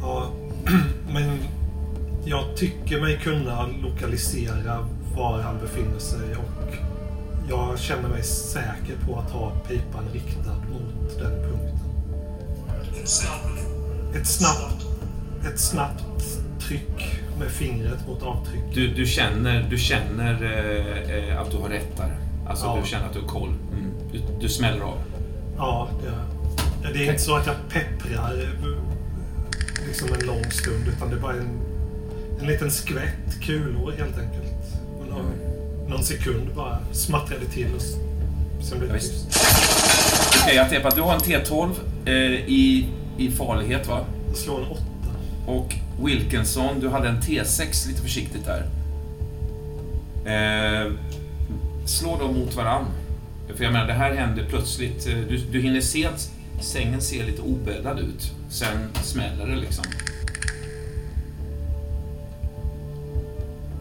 [0.00, 0.30] Ja,
[1.12, 1.38] men
[2.24, 6.74] jag tycker mig kunna lokalisera var han befinner sig och
[7.48, 11.57] jag känner mig säker på att ha pipan riktad mot den punkten.
[13.08, 14.86] Ett snabbt,
[15.52, 16.04] ett snabbt
[16.60, 18.60] tryck med fingret mot avtryck.
[18.74, 22.16] Du, du känner, du känner eh, eh, att du har rätt där.
[22.48, 22.78] Alltså Ja.
[22.82, 23.48] du känner att du har koll.
[23.72, 23.90] Mm.
[24.12, 24.98] Du, du smäller av.
[25.56, 26.10] Ja, det,
[26.82, 28.68] ja, det är inte så att jag pepprar eh,
[29.88, 31.60] liksom en lång stund utan det är bara en,
[32.40, 34.52] en liten skvätt kulor helt enkelt.
[35.00, 35.30] Och någon,
[35.88, 37.82] någon sekund bara smattrade till och
[38.64, 39.26] sen blev det tyst.
[40.42, 41.70] Okej, Atepa, du har en T12
[42.04, 42.12] eh,
[42.48, 42.86] i,
[43.18, 44.00] i farlighet va?
[44.28, 44.82] Jag slår en åtta.
[45.46, 45.74] Och
[46.04, 48.66] Wilkinson, du hade en T6 lite försiktigt där.
[50.24, 50.92] Eh,
[51.84, 52.84] slå dem mot varann.
[53.56, 55.06] För jag menar, det här händer plötsligt.
[55.06, 56.30] Eh, Du, du hinner se att
[56.60, 58.32] sängen ser lite obäddad ut.
[58.50, 59.84] Sen smäller det liksom.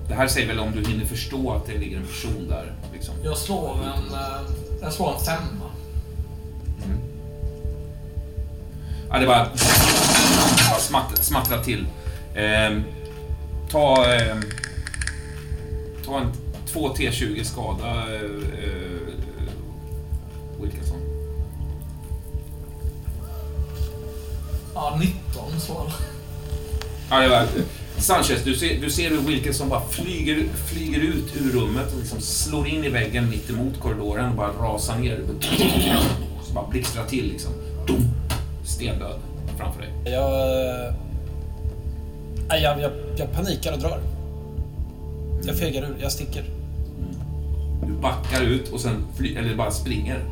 [0.08, 2.74] Det här säger väl om du hinner förstå att det ligger en person där.
[2.94, 3.16] Liksom.
[3.24, 4.52] Jag slår en, eh,
[4.82, 5.67] jag slår en femma.
[9.10, 9.48] Ja, det bara
[10.80, 11.86] smatt, smattrar till.
[12.36, 12.84] Ehm,
[13.72, 14.42] ta, ehm,
[16.06, 16.32] ta en
[16.66, 18.22] 2 T20 skada, eh,
[18.64, 19.52] eh,
[20.62, 20.98] Wilkinson.
[24.74, 25.92] Ja, 19 så.
[27.10, 27.48] Ja, det var,
[27.98, 32.22] Sanchez, du ser, du ser hur Wilkinson bara flyger, flyger ut ur rummet och liksom
[32.22, 35.20] slår in i väggen mitt emot korridoren och bara rasar ner.
[36.48, 37.52] Så bara blixtrar till liksom.
[37.88, 38.17] Dum!
[38.78, 39.20] Stendöd
[39.58, 40.14] framför dig.
[40.14, 40.94] Jag,
[42.48, 44.00] nej, jag, jag, jag panikar och drar.
[45.44, 46.44] Jag fegar ur, jag sticker.
[47.88, 50.24] Du backar ut och sen fly, eller bara springer.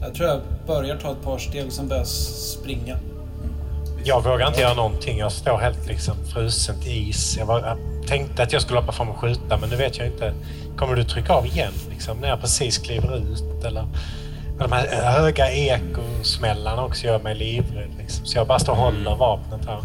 [0.00, 2.98] Jag tror jag börjar ta ett par steg och sen börjar jag springa.
[4.04, 5.18] Jag vågar inte göra någonting.
[5.18, 7.36] Jag står helt liksom frusen till is.
[7.38, 10.06] Jag, var, jag tänkte att jag skulle hoppa fram och skjuta, men nu vet jag
[10.06, 10.34] inte.
[10.76, 13.64] Kommer du trycka av igen liksom, när jag precis kliver ut?
[13.64, 13.86] Eller?
[14.58, 15.50] De här höga
[16.26, 17.90] ekosmällarna också gör mig livrädd.
[17.98, 18.26] Liksom.
[18.26, 19.82] Så jag bara står och håller vapnet här.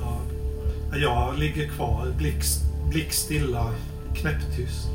[0.00, 0.98] Ja.
[0.98, 3.74] Jag ligger kvar, blixt, blickstilla,
[4.14, 4.88] knäpptyst.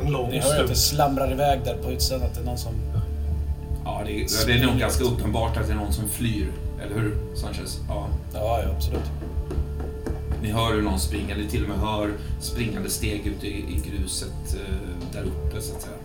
[0.00, 2.22] En lång Ni hör ju att det slamrar iväg där på utsidan.
[2.22, 2.74] Att det är någon som...
[3.84, 6.52] Ja, det är, det är nog ganska uppenbart att det är någon som flyr.
[6.82, 7.80] Eller hur, Sanchez?
[7.88, 8.08] Ja.
[8.34, 9.10] Ja, ja absolut.
[10.42, 13.82] Ni hör hur någon springer, ni till och med hör springande steg ute i, i
[13.90, 15.97] gruset eh, där uppe, så att säga.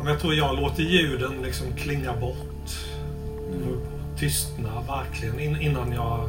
[0.00, 2.70] Men jag tror jag låter ljuden liksom klinga bort.
[3.50, 6.28] Och tystna verkligen in, innan jag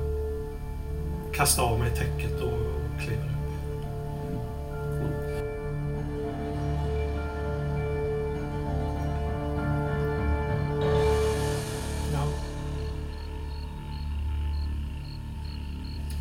[1.33, 2.59] kastar av mig täcket och
[2.99, 3.31] kliver upp.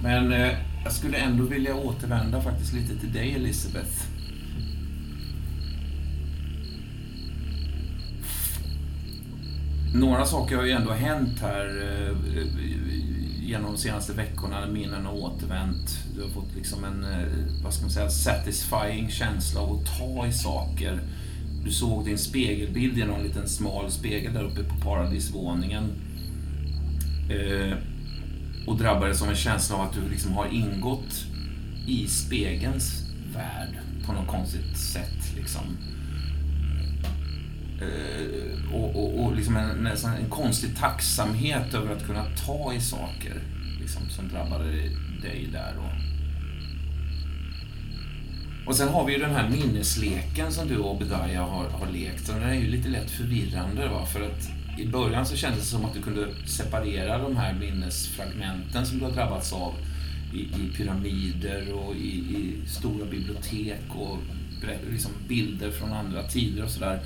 [0.02, 4.19] Men eh, jag skulle ändå vilja återvända faktiskt lite till dig, Elisabeth.
[9.94, 12.16] Några saker har ju ändå hänt här eh,
[13.50, 14.66] genom de senaste veckorna.
[14.66, 15.98] Minnen har återvänt.
[16.14, 20.26] Du har fått liksom en, eh, vad ska man säga, satisfying känsla av att ta
[20.26, 21.00] i saker.
[21.64, 25.84] Du såg din spegelbild genom en liten smal spegel där uppe på paradisvåningen.
[27.30, 27.76] Eh,
[28.66, 31.24] och drabbades av en känsla av att du liksom har ingått
[31.86, 33.02] i spegelns
[33.34, 35.36] värld på något konstigt sätt.
[35.36, 35.62] Liksom.
[37.80, 42.80] Eh, och och, och liksom en, nästan en konstig tacksamhet över att kunna ta i
[42.80, 43.42] saker
[43.80, 44.64] liksom, som drabbade
[45.22, 45.74] dig där.
[45.78, 45.90] Och,
[48.66, 52.28] Och sen har vi ju den här minnesleken som du och Obedaya har, har lekt.
[52.28, 53.88] Och den är ju lite lätt förvirrande.
[53.88, 54.06] Va?
[54.06, 58.86] För att i början så kändes det som att du kunde separera de här minnesfragmenten
[58.86, 59.74] som du har drabbats av
[60.34, 64.18] i, i pyramider och i, i stora bibliotek och
[64.90, 67.00] liksom bilder från andra tider och sådär.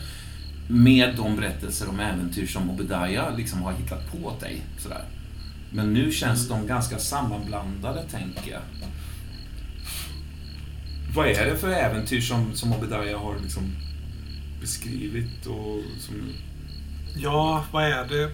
[0.69, 4.62] Med de berättelser om äventyr som Obadiah liksom har hittat på åt dig.
[4.78, 5.05] Sådär.
[5.70, 8.61] Men nu känns de ganska sammanblandade, tänker jag.
[11.15, 13.77] Vad är det för äventyr som, som Obadiah har liksom
[14.61, 16.15] beskrivit och som...
[17.16, 18.31] Ja, vad är det?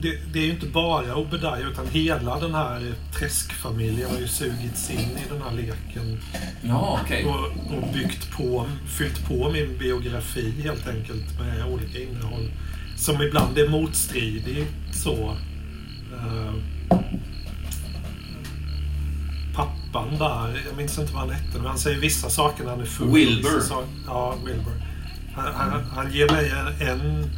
[0.00, 0.18] Det?
[0.32, 4.98] Det är ju inte bara Obedaya utan hela den här träskfamiljen har ju sugits in
[4.98, 6.18] i den här leken.
[6.62, 7.24] Ja, okej.
[7.24, 12.50] Och, och byggt på, fyllt på min biografi helt enkelt med olika innehåll.
[12.96, 15.36] Som ibland är motstridigt så.
[16.12, 16.52] Eh,
[19.54, 22.80] pappan där, jag minns inte vad han hette, men han säger vissa saker när han
[22.80, 23.10] är full.
[23.14, 23.42] Wilbur.
[23.54, 24.72] vissa sa- Ja, Wilbur.
[25.34, 26.50] Han, han, han ger mig
[26.90, 27.30] en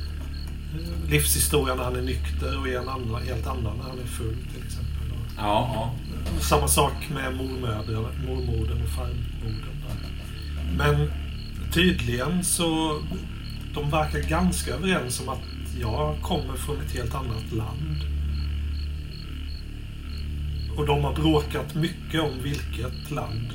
[1.08, 4.66] livshistoria när han är nykter och en annan, helt annan när han är full till
[4.66, 4.88] exempel.
[5.36, 5.94] Ja, ja.
[6.40, 9.78] samma sak med mormodern och farmodern.
[10.76, 11.12] Men
[11.72, 13.00] tydligen så
[13.74, 15.42] de verkar ganska överens om att
[15.80, 17.96] jag kommer från ett helt annat land.
[20.76, 23.52] Och de har bråkat mycket om vilket land.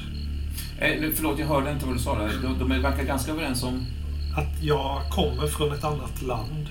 [0.80, 2.32] Eh, förlåt, jag hörde inte vad du sa där.
[2.42, 3.86] De, de verkar ganska överens om...
[4.36, 6.70] Att jag kommer från ett annat land.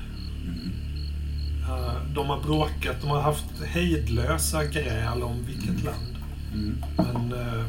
[1.68, 6.16] Eh, De har bråkat, de har haft hejdlösa gräl om vilket land.
[6.52, 6.84] Mm.
[6.96, 7.64] Men eh,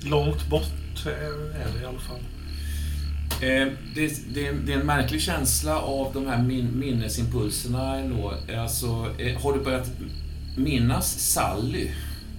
[0.00, 2.20] långt bort är det i alla fall.
[3.40, 7.96] Eh, det, det, är en, det är en märklig känsla av de här min, minnesimpulserna
[7.96, 8.34] ändå.
[8.58, 9.90] Alltså, eh, har du börjat
[10.56, 11.90] minnas Sally?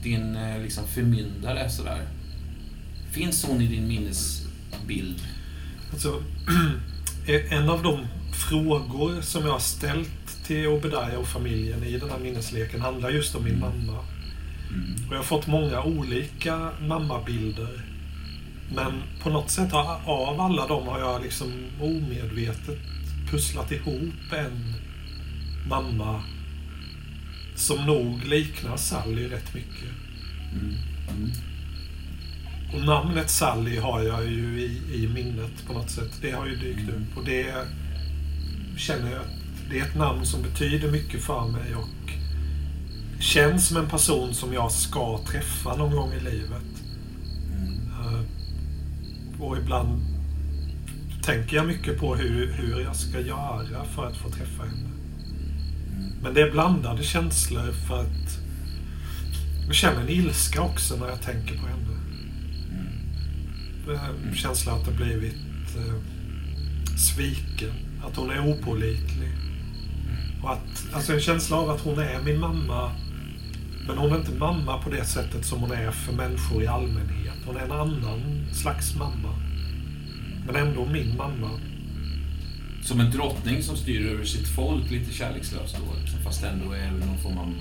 [0.03, 2.01] Din eh, liksom förmyndare sådär.
[3.11, 5.21] Finns hon i din minnesbild?
[5.91, 6.23] Alltså,
[7.49, 7.99] en av de
[8.33, 10.09] frågor som jag har ställt
[10.47, 13.99] till Obedaya och familjen i den här minnesleken handlar just om min mamma.
[15.07, 17.81] Och jag har fått många olika mammabilder.
[18.75, 22.79] Men på något sätt av alla dem har jag liksom omedvetet
[23.31, 24.73] pusslat ihop en
[25.69, 26.23] mamma
[27.55, 29.91] som nog liknar Sally rätt mycket.
[32.73, 36.11] Och namnet Sally har jag ju i, i minnet på något sätt.
[36.21, 37.17] Det har ju dykt upp.
[37.17, 37.55] Och det
[38.77, 39.36] känner jag att
[39.69, 42.11] det är ett namn som betyder mycket för mig och
[43.19, 46.83] känns som en person som jag ska träffa någon gång i livet.
[47.51, 48.25] Mm.
[49.39, 50.01] Och ibland
[51.23, 54.89] tänker jag mycket på hur, hur jag ska göra för att få träffa henne.
[56.21, 58.39] Men det är blandade känslor för att
[59.65, 61.97] jag känner en ilska också när jag tänker på henne.
[63.91, 64.35] Mm.
[64.35, 65.35] Känslan att ha blivit
[65.77, 65.93] eh,
[66.97, 67.73] sviken.
[68.03, 69.36] Att hon är opålitlig.
[70.43, 72.91] Och att, alltså en känsla av att hon är min mamma.
[73.87, 77.35] Men hon är inte mamma på det sättet som hon är för människor i allmänhet.
[77.45, 79.33] Hon är en annan slags mamma.
[80.45, 81.49] Men ändå min mamma.
[82.83, 86.91] Som en drottning som styr över sitt folk lite kärlekslöst då, liksom, fast ändå är
[86.91, 87.53] någon form av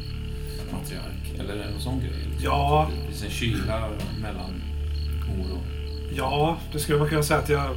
[0.72, 1.38] matriark.
[1.38, 2.10] Eller en sån grej.
[2.30, 2.44] Liksom.
[2.44, 2.90] Ja.
[3.00, 3.90] Det finns en kyla
[4.20, 4.62] mellan
[5.28, 5.64] mor och...
[6.16, 7.76] Ja, det skulle man kunna säga att jag...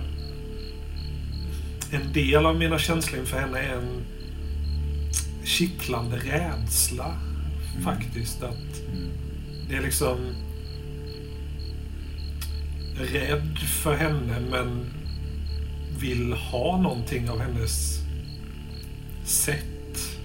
[1.91, 4.05] En del av mina känslor inför henne är en
[5.49, 7.15] kittlande rädsla.
[7.84, 8.43] Faktiskt.
[8.43, 8.81] Att
[9.69, 10.17] det är liksom...
[12.95, 14.85] Rädd för henne men
[15.99, 17.99] vill ha någonting av hennes
[19.26, 20.19] sätt.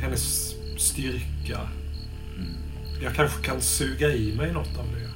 [0.00, 1.60] Hennes styrka.
[3.02, 5.08] Jag kanske kan suga i mig något av det.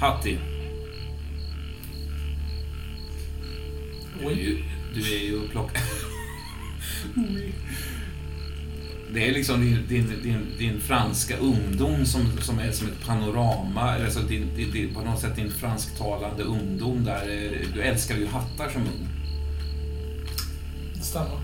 [0.00, 0.38] Hatti,
[4.24, 4.75] Oj.
[4.96, 5.70] Du är ju plock...
[9.12, 13.94] Det är liksom din, din, din, franska ungdom som, som är som ett panorama.
[13.94, 17.52] Eller alltså din, din, på något sätt din fransktalande ungdom där.
[17.74, 19.08] Du älskar ju hattar som ung.
[20.94, 21.40] Det stämmer.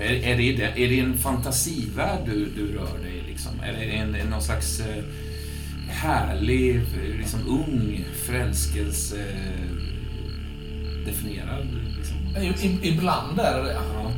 [0.00, 3.30] Är, är, det, är det en fantasivärld du, du rör dig i?
[3.30, 3.60] Liksom?
[3.60, 5.04] Eller är det en, någon slags eh,
[5.88, 6.80] härlig,
[7.18, 9.76] liksom ung förälskelse eh,
[11.06, 11.85] definierad?
[12.42, 13.72] I, ibland är det det.
[13.74, 14.10] Ja.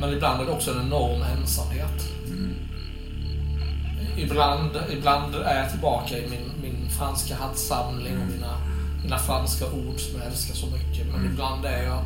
[0.00, 2.08] Men ibland är det också en enorm ensamhet.
[2.26, 2.54] Mm.
[4.18, 8.56] Ibland, ibland är jag tillbaka i min, min franska hattsamling och mina,
[9.02, 11.06] mina franska ord som jag älskar så mycket.
[11.06, 11.32] Men Mm.
[11.32, 12.02] ibland är jag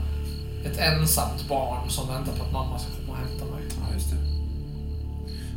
[0.65, 3.63] ett ensamt barn som väntar på att mamma ska komma och hämta mig.
[3.71, 4.17] Ja, just det.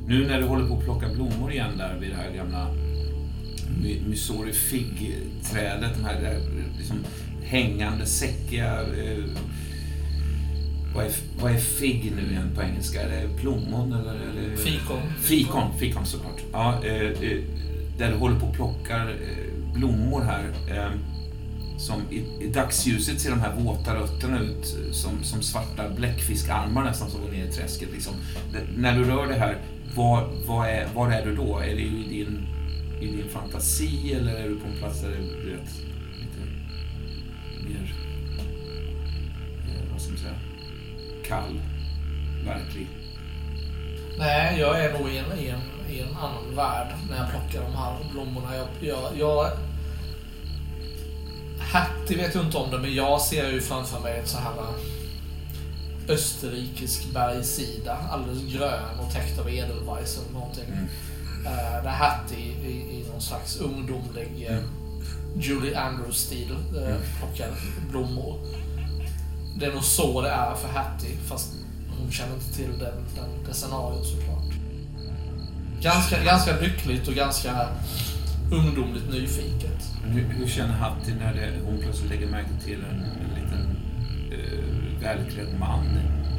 [0.07, 2.68] Nu när du håller på att plocka blommor igen där vid det här gamla
[4.07, 6.39] Missouri Fig-trädet, de här
[6.77, 7.05] liksom
[7.43, 8.80] hängande, säckiga...
[10.98, 11.11] Vad, är,
[11.41, 13.02] vad är fig nu igen på engelska?
[13.02, 14.14] Är det plommon eller?
[14.14, 15.02] eller Fikon.
[15.22, 16.41] Fikon, fikon såklart.
[16.52, 17.44] Ja, eh, eh,
[17.98, 20.52] där du håller på och plockar eh, blommor här.
[21.80, 27.10] Som i, I dagsljuset ser de här våta rötterna ut som, som svarta bläckfiskarmar nästan
[27.10, 27.90] som går ner i träsket.
[27.94, 28.14] Liksom.
[28.53, 29.57] Det, när du rör det här,
[29.95, 31.60] var, vad är, var är du då?
[31.60, 32.48] Är det i din,
[33.02, 35.69] i din fantasi eller är du på en plats där det är du vet,
[41.28, 41.62] kall,
[42.45, 42.88] verklig?
[44.18, 47.62] Nej, jag är nog i en, i, en, i en annan värld när jag plockar
[47.62, 48.56] de här blommorna.
[48.56, 49.52] Jag, jag, jag...
[51.60, 54.52] Hattie vet jag inte om det, men jag ser ju framför mig ett så här
[54.52, 57.98] äh, österrikisk bergssida.
[58.12, 60.66] Alldeles grön och täckt av edelweiss eller någonting.
[60.68, 60.88] Mm.
[61.45, 64.60] Uh, där Hattie i, i någon slags ungdomlig eh,
[65.36, 67.52] Julie Andrews-stil uh, plockar
[67.91, 68.40] blommor.
[69.60, 71.54] Det är nog så det är för Hattie, fast
[72.00, 74.54] hon känner inte till den, den, det scenariot såklart.
[75.82, 77.68] Ganska, ganska lyckligt och ganska
[78.52, 79.84] ungdomligt nyfiket.
[80.04, 83.78] Hur, hur känner Hattie när det, hon plötsligt lägger märke till en, en liten
[84.32, 85.86] eh, välklädd man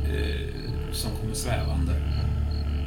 [0.05, 0.55] eh,
[0.93, 1.93] som kommer svävande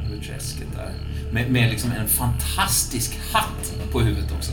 [0.06, 0.92] över träsket där?
[1.32, 4.52] Med, med liksom en fantastisk hatt på huvudet också.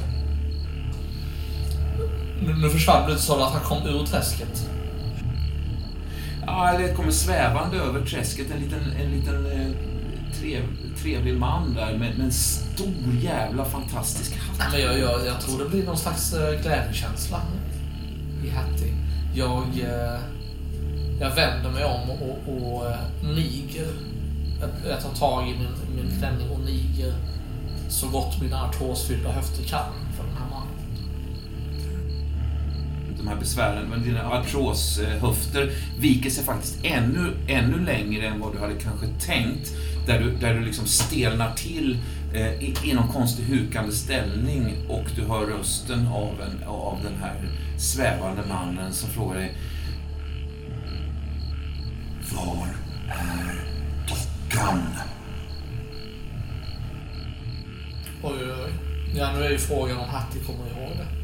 [2.42, 4.70] Nu, nu försvann det lite så att han kom ur träsket.
[6.50, 9.72] Ja, eller kommer svävande över träsket en liten, en liten eh,
[10.40, 10.64] trev,
[11.02, 14.72] trevlig man där med, med en stor jävla fantastisk hatt.
[14.72, 17.42] Men jag, jag, jag tror det blir någon slags eh, glädjekänsla
[18.46, 18.94] i Hattie.
[19.36, 20.20] Jag, eh,
[21.20, 22.86] jag vänder mig om och, och
[23.24, 23.88] niger.
[24.62, 27.14] Jag, jag tar tag i min, min klänning och niger
[27.90, 29.94] så gott mina artrosfyllda höfter kan
[33.20, 38.60] de här besvären, men dina artroshöfter viker sig faktiskt ännu, ännu längre än vad du
[38.60, 39.72] hade kanske tänkt.
[40.08, 41.98] Där du, där du liksom stelnar till
[42.34, 47.14] eh, i, i någon konstig hukande ställning och du hör rösten av, en, av den
[47.22, 47.36] här
[47.78, 49.56] svävande mannen som frågar dig
[52.34, 52.68] Var
[53.08, 53.62] är
[54.08, 54.84] dockan?
[58.24, 58.72] Oj, oj, oj.
[59.16, 61.19] Ja, nu är ju frågan om Hattie kommer ihåg det.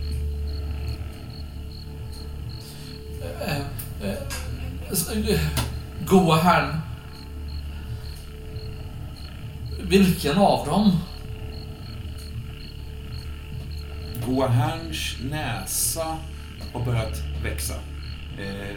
[3.42, 3.58] Eh,
[4.02, 5.40] eh, eh,
[6.06, 6.82] goa herrn.
[9.82, 11.00] Vilken av dem?
[14.26, 16.18] Goa herrns näsa
[16.74, 17.74] har börjat växa.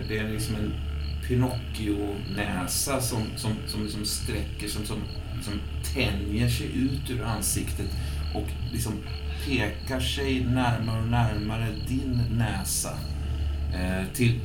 [0.09, 0.73] Det är liksom en
[1.29, 4.97] Pinocchio-näsa som, som, som liksom sträcker som, som,
[5.43, 5.61] som
[5.95, 7.91] tänjer sig ut ur ansiktet
[8.35, 8.93] och liksom
[9.47, 12.99] pekar sig närmare och närmare din näsa.
[13.75, 14.41] Eh, till,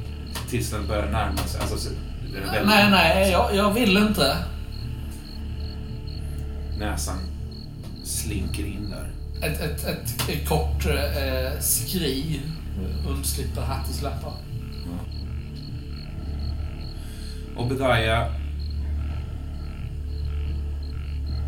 [0.49, 1.61] tills den börjar närma sig.
[1.61, 1.89] Alltså,
[2.33, 4.37] väldigt- Nej, nej, jag, jag vill inte.
[6.79, 7.17] Näsan
[8.03, 9.09] slinker in där.
[9.47, 12.41] Ett, ett, ett, ett kort eh, skri
[13.09, 14.33] undslipper Hatties läppar.
[17.57, 18.27] Obedaya.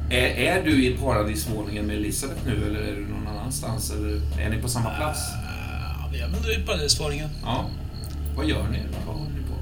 [0.10, 3.92] Är, är du i paradisvåningen med Elisabeth nu eller är du någon annanstans?
[3.92, 5.20] Eller är ni på samma plats?
[6.20, 7.30] Ja, vi är väl i paradisvåningen.
[7.44, 7.70] Ja.
[8.36, 8.80] Vad gör ni?
[9.06, 9.54] Vad håller ni på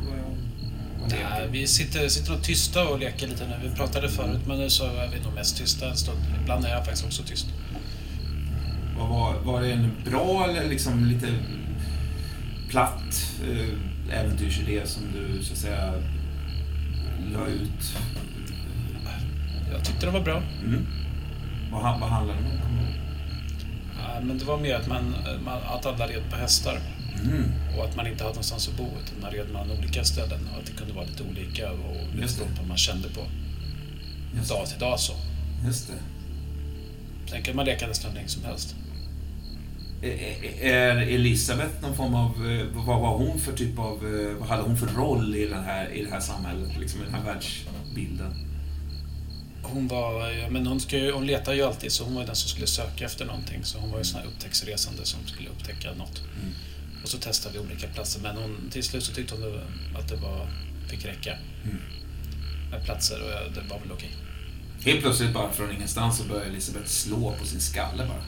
[0.99, 3.69] vad, Nej, vi sitter, sitter nog tysta och leker lite nu.
[3.69, 6.19] Vi pratade förut, men nu så är vi nog mest tysta en stund.
[6.41, 7.47] Ibland är jag faktiskt också tyst.
[8.97, 11.27] Vad var, var det en bra eller liksom lite
[12.69, 15.93] platt eh, äventyrsidé som du så att säga
[17.33, 17.97] la ut?
[19.71, 20.41] Jag tyckte det var bra.
[20.65, 20.87] Mm.
[21.71, 22.63] Vad, vad handlar det om?
[24.13, 25.15] Ja, Men det var mer att, man,
[25.45, 26.79] man, att alla red på hästar
[27.25, 27.51] Mm.
[27.77, 28.83] och att man inte hade någonstans att bo.
[28.83, 32.35] Utan man red man olika ställen och att det kunde vara lite olika och lite
[32.37, 33.21] beroende på vad man kände på
[34.37, 34.99] Just, dag till dag.
[34.99, 35.13] så.
[35.65, 35.93] just det.
[37.31, 38.75] Sen kan man leka nästan länge som helst.
[40.61, 42.49] Är- Elisabeth någon form av...
[42.51, 43.93] eh, Vad var hon för typ av...
[43.93, 46.69] eh, Vad hade hon för roll i, den här, i det här samhället?
[46.79, 48.35] Liksom i den här världsbilden?
[49.63, 52.35] Hon var, ja, men hon, ska ju, hon letar ju alltid så hon var den
[52.35, 53.63] som skulle söka efter någonting.
[53.63, 56.19] Så hon var ju sån här upptäcktsresande som skulle upptäcka något.
[56.19, 56.53] Mm.
[57.03, 60.07] Och så testade vi olika platser men hon, till slut så tyckte hon det- att
[60.09, 60.47] det var,
[60.89, 61.77] fick räcka Mm.
[62.71, 64.11] med platser och jag, det var väl okej.
[64.85, 68.23] Helt plötsligt bara från ingenstans så börjar Elisabeth slå på sin skalle bara.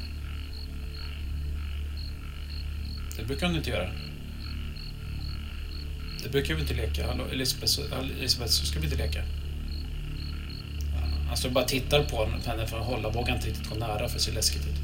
[3.18, 3.92] Det brukar hon inte göra.
[6.24, 7.12] Det brukar vi inte leka.
[7.32, 7.80] Elisabeth,
[8.20, 9.24] Elisabeth så ska vi inte leka.
[11.34, 14.14] Står bara och tittar på henne för att hålla, vågar inte riktigt gå nära för
[14.16, 14.76] det ser läskigt ut.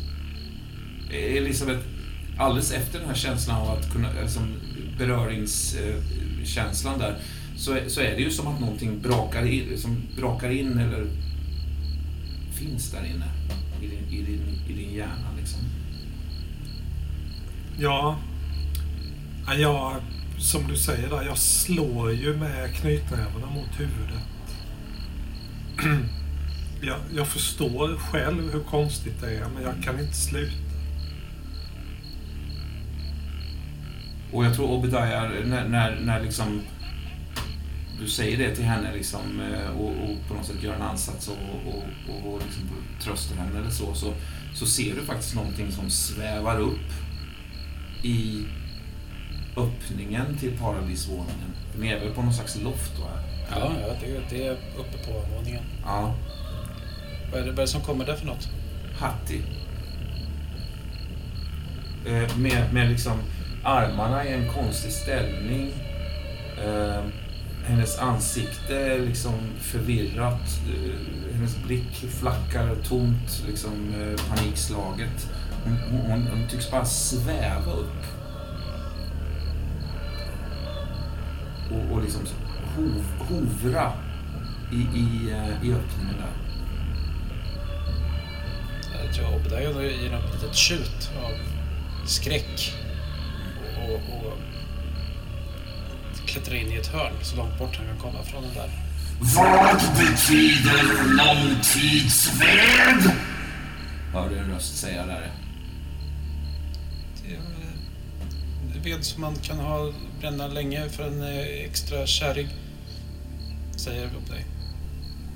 [1.38, 1.80] Elisabeth,
[2.38, 4.08] alldeles efter den här känslan av att kunna...
[4.22, 4.48] Liksom,
[4.98, 7.16] beröringskänslan där
[7.58, 11.06] så, är- så är det ju som att någonting brakar in, som brakar in eller
[12.54, 13.26] finns där inne
[13.82, 15.28] i din, i din, i din hjärna.
[15.40, 15.60] Liksom.
[17.80, 18.20] Ja,
[19.48, 19.96] ja, jag,
[20.40, 24.24] som du säger där, jag slår ju med knytnävarna mot huvudet.
[26.82, 30.54] Jag, jag förstår själv hur konstigt det är, men jag kan inte sluta.
[34.32, 36.62] Och jag tror Obadiah, när, när, när liksom
[38.00, 41.28] du säger det till henne liksom, eh, och, och på något sätt gör en ansats
[41.28, 41.38] och,
[41.68, 42.64] och, och, och liksom
[43.02, 44.14] tröstar henne eller så, så,
[44.56, 46.92] så ser du faktiskt någonting som svävar upp
[48.04, 48.46] i
[49.58, 51.54] öppningen till paradisvåningen.
[51.80, 53.04] Ni är väl på någon slags loft då?
[53.04, 53.60] Här?
[53.60, 55.64] Ja, ja det, det är uppe på våningen.
[55.84, 56.16] Ja.
[57.32, 58.50] Vad är, det, vad är det som kommer där för något?
[59.00, 59.42] Hattie.
[62.06, 63.14] Eh, med, med liksom
[63.64, 65.72] armarna i en konstig ställning.
[66.66, 67.04] Eh,
[67.66, 70.62] hennes ansikte är liksom förvirrat.
[70.68, 75.30] Eh, hennes blick flackar tomt, liksom eh, panikslaget.
[75.64, 78.06] Hon, hon, hon, hon tycks bara sväva upp.
[81.72, 82.22] Och, och liksom
[82.76, 83.92] hov, hovra
[84.72, 86.41] i, i, eh, i öppningen där.
[89.06, 91.32] Jag tror Obadiah ger något litet tjut av
[92.08, 92.74] skräck
[93.78, 94.38] och, och
[96.26, 98.70] klättrar in i ett hörn så långt bort han kan komma från den där.
[99.36, 103.12] Vad betyder långtidssved?
[104.14, 105.32] Hör du en röst säga där.
[108.74, 112.48] Det är ved som man kan ha bränna länge för en eh, extra kärig,
[113.76, 114.46] säger Obadiah.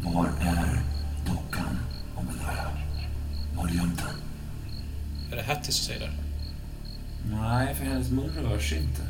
[0.03, 0.80] Var är
[1.26, 1.80] dockan,
[2.16, 2.56] Obadiah?
[2.56, 2.85] Har du
[3.64, 4.16] gömt den?
[5.32, 6.11] Är det Hattie som säger det?
[7.35, 9.01] Nej, för hennes mun rör sig inte.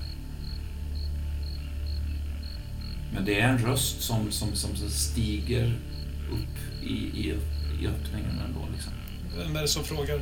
[3.13, 5.65] Men det är en röst som, som, som stiger
[6.31, 7.35] upp i, i,
[7.81, 8.67] i öppningen ändå.
[8.73, 8.91] Liksom.
[9.37, 10.21] Vem är det som frågar?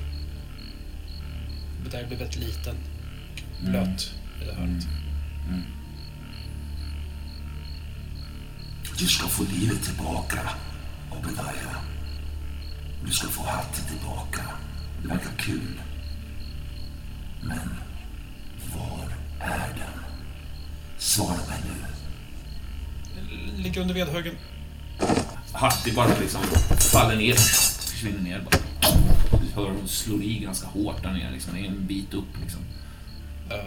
[1.81, 2.75] Obadiah blir väldigt liten,
[3.59, 3.71] Mm.
[3.71, 4.87] blöt i det hörnet.
[5.49, 5.61] Mm.
[8.99, 10.39] Du ska få livet tillbaka,
[11.11, 11.81] Obadiah.
[13.05, 14.41] Du ska få hatten tillbaka.
[15.01, 15.81] Det verkar kul.
[17.41, 17.69] Men
[18.75, 19.07] var
[19.39, 20.03] är den?
[20.97, 21.85] Svara mig nu.
[23.63, 24.35] ligger under vedhögen.
[25.53, 26.41] Hatti bara liksom
[26.77, 27.33] faller ner.
[27.33, 28.57] Försvinner ner bara.
[29.41, 31.31] Du hör hon slår i ganska hårt där nere.
[31.31, 31.53] Liksom.
[31.53, 32.61] Det är en bit upp liksom.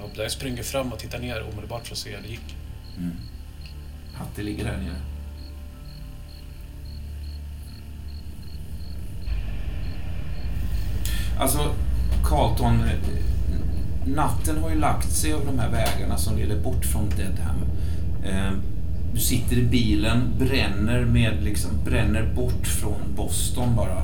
[0.02, 2.56] Och jag springer fram och tittar ner omedelbart för att se hur det gick.
[4.14, 5.00] Hatti ligger där nere.
[11.38, 11.58] Alltså,
[12.24, 12.82] Carlton.
[14.06, 17.56] Natten har ju lagt sig över de här vägarna som leder bort från Deadham.
[18.24, 18.52] Eh,
[19.14, 23.98] Du sitter i bilen, bränner med liksom, bränner bort från Boston bara.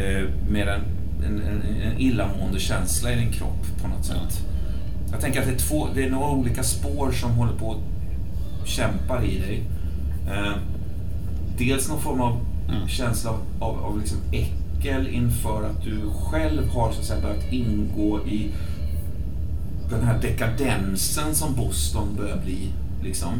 [0.00, 0.80] Eh, Med en,
[1.26, 4.46] en, en, en illamående känsla i din kropp på något sätt.
[5.10, 7.66] Jag tänker att det är, två, det är några olika spår som håller på
[8.60, 9.62] och kämpar i dig.
[10.30, 10.52] Eh,
[11.58, 12.40] dels någon form av
[12.88, 14.18] känsla av, av, av liksom
[14.80, 18.50] äckel inför att du själv har så att säga, börjat ingå i
[19.90, 22.68] den här dekadensen som Boston börjar bli.
[23.02, 23.32] Liksom.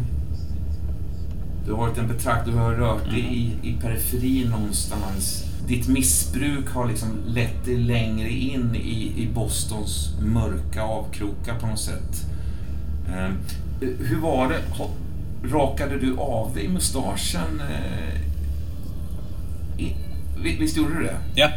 [1.66, 5.44] Du har varit en betrakt, du har rört dig i, i periferin någonstans.
[5.66, 11.80] Ditt missbruk har liksom lett dig längre in i, i Bostons mörka avkrokar på något
[11.80, 12.26] sätt.
[13.08, 13.30] Eh,
[13.80, 14.60] hur var det?
[15.48, 17.62] Rakade du av dig mustaschen?
[17.70, 18.20] Eh,
[19.82, 19.96] i,
[20.42, 21.16] visst gjorde du det?
[21.34, 21.50] Ja.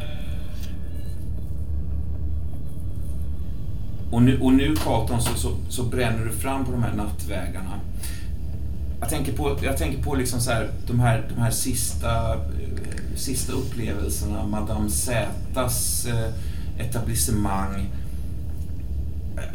[4.11, 7.79] Och nu, och nu Carlton, så, så, så bränner du fram på de här nattvägarna.
[8.99, 12.39] Jag tänker på, jag tänker på liksom så här, de, här, de här sista, eh,
[13.15, 17.89] sista upplevelserna, Madame Zätas eh, etablissemang.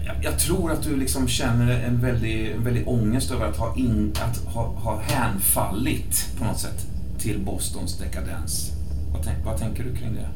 [0.06, 3.76] Jag, jag tror att du liksom känner en väldig, en väldig ångest över att ha,
[3.76, 6.86] in, att ha, ha hänfallit på något sätt
[7.18, 8.77] till Bostons dekadens.
[9.18, 10.28] Vad, tänk, vad tänker du kring det?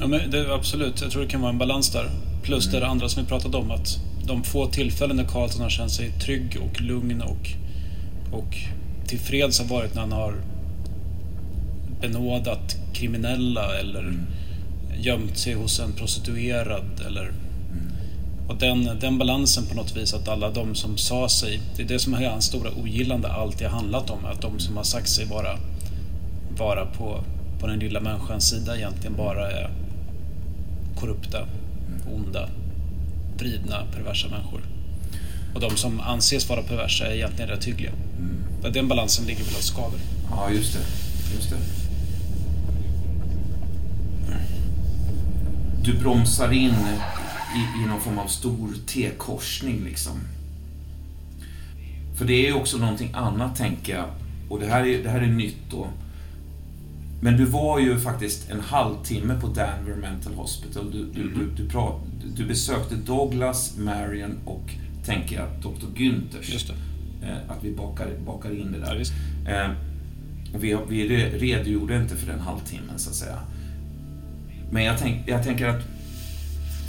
[0.00, 2.10] Ja, men det, absolut, jag tror det kan vara en balans där.
[2.42, 5.92] Plus det andra som vi pratade om, att de få tillfällen när Carlton har känt
[5.92, 7.50] sig trygg och lugn och,
[8.32, 8.56] och
[9.06, 10.34] tillfreds har varit när han har
[12.00, 14.14] benådat kriminella eller
[15.00, 17.32] gömt sig hos en prostituerad eller
[18.48, 21.86] och den, den balansen på något vis att alla de som sa sig, det är
[21.86, 25.08] det som är hans stora ogillande alltid har handlat om, att de som har sagt
[25.08, 25.58] sig vara,
[26.58, 27.24] vara på,
[27.60, 29.70] på den lilla människans sida egentligen bara är
[30.96, 31.46] korrupta,
[32.14, 32.48] onda,
[33.38, 34.60] vridna, perversa människor.
[35.54, 37.92] Och de som anses vara perversa är egentligen rätt hyggliga.
[38.18, 38.72] Mm.
[38.72, 40.00] Den balansen ligger väl hos Skaver.
[40.30, 40.80] Ja, just det.
[41.34, 41.56] Just det.
[45.82, 46.74] Du bromsar in
[47.54, 50.20] i, i någon form av stor T-korsning liksom.
[52.16, 54.06] För det är ju också någonting annat, tänker jag.
[54.48, 55.86] Och det här är, det här är nytt då.
[57.20, 60.90] Men du var ju faktiskt en halvtimme på Danver Mental Hospital.
[60.90, 62.00] Du, du, du, du, pra,
[62.36, 64.70] du besökte Douglas, Marion och,
[65.04, 65.86] tänker jag, Dr.
[65.96, 66.50] Günthers.
[67.22, 69.02] Eh, att vi bakar, bakar in det där.
[69.46, 69.50] Ja.
[69.52, 69.70] Eh,
[70.54, 73.38] och vi, vi re- redogjorde inte för den halvtimmen, så att säga.
[74.70, 75.82] Men jag, tänk, jag tänker att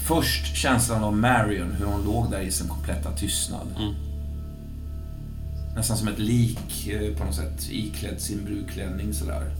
[0.08, 3.67] först känslan av Marion, hur hon låg där i sin kompletta tystnad.
[3.77, 3.93] Mm.
[5.75, 9.51] Nästan som ett lik eh, på något sätt, iklädd sin brudklänning sådär.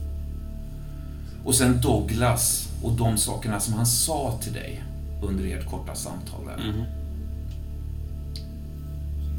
[1.44, 4.84] Och sen Douglas och de sakerna som han sa till dig
[5.22, 6.72] under ert korta samtal där.
[6.72, 6.84] Mhm.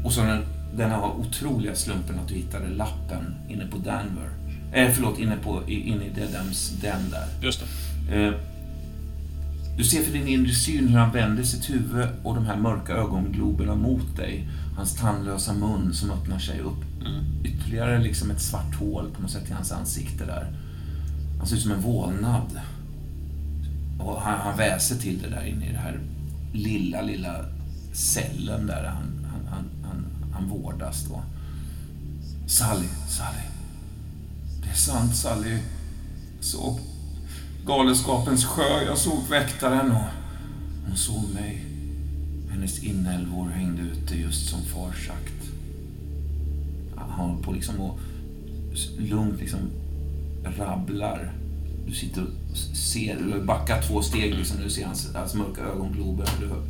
[0.04, 0.44] Och så den,
[0.76, 4.30] den här otroliga slumpen att du hittade lappen inne på Danver.
[4.72, 7.26] Eh, förlåt, inne, på, inne i Dedhams den där.
[7.42, 7.60] Just
[8.08, 8.16] det.
[8.16, 8.34] Eh,
[9.76, 12.92] du ser för din inre syn hur han vänder sitt huvud och de här mörka
[12.92, 14.48] ögongloberna mot dig.
[14.76, 16.84] Hans tandlösa mun som öppnar sig upp.
[17.44, 20.46] Ytterligare liksom ett svart hål på något sätt i hans ansikte där.
[21.42, 22.60] Han ser ut som en vålnad.
[23.98, 26.00] Och han, han väser till det där inne i den här
[26.52, 27.44] lilla, lilla
[27.92, 31.22] cellen där han, han, han, han, han vårdas då.
[32.46, 33.42] Sally, Sally.
[34.62, 35.58] Det är sant, Sally.
[36.40, 36.78] Så
[37.66, 38.82] Galenskapens sjö.
[38.86, 40.06] Jag såg väktaren och
[40.86, 41.64] hon såg mig.
[42.50, 45.50] Hennes inälvor hängde ute just som far sagt.
[46.96, 47.98] Han håller på liksom och
[48.98, 49.60] lugnt liksom
[50.44, 51.32] rabblar.
[51.86, 54.56] Du sitter och ser, du har backat två steg liksom.
[54.62, 56.28] Du ser hans, hans mörka ögonglober.
[56.40, 56.62] Du hör,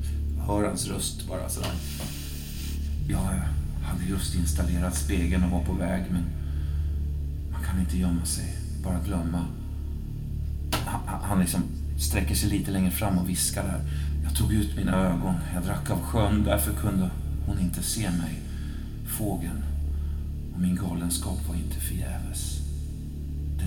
[0.47, 1.73] hör hans röst bara sådär.
[3.09, 6.25] Ja, jag hade just installerat spegeln och var på väg men
[7.53, 8.57] man kan inte gömma sig.
[8.85, 9.47] Bara glömma.
[10.87, 11.63] Han, han liksom
[11.99, 13.81] sträcker sig lite längre fram och viskar där.
[14.25, 15.35] Jag tog ut mina ögon.
[15.55, 16.45] Jag drack av sjön.
[16.45, 17.11] Därför kunde
[17.47, 18.41] hon inte se mig.
[19.07, 19.65] Fågeln.
[20.55, 22.62] Och min galenskap var inte förgäves.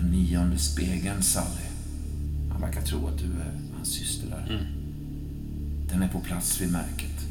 [0.05, 1.65] Den nionde spegeln, Sally.
[2.51, 4.67] Han verkar tro att du är hans syster där.
[5.89, 7.25] Den är på plats vid märket.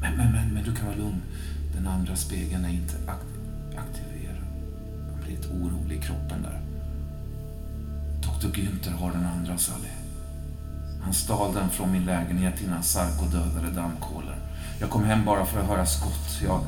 [0.00, 1.22] Men, men, men, men du kan vara lugn.
[1.76, 4.44] Den andra spegeln är inte ak- aktiverad.
[5.18, 6.60] otroligt orolig i kroppen där.
[8.22, 8.46] Dr.
[8.60, 9.88] Günther har den andra, Sally.
[11.02, 14.36] Han stal den från min lägenhet innan Sarko dödade dammkålor.
[14.80, 16.40] Jag kom hem bara för att höra skott.
[16.44, 16.60] Jag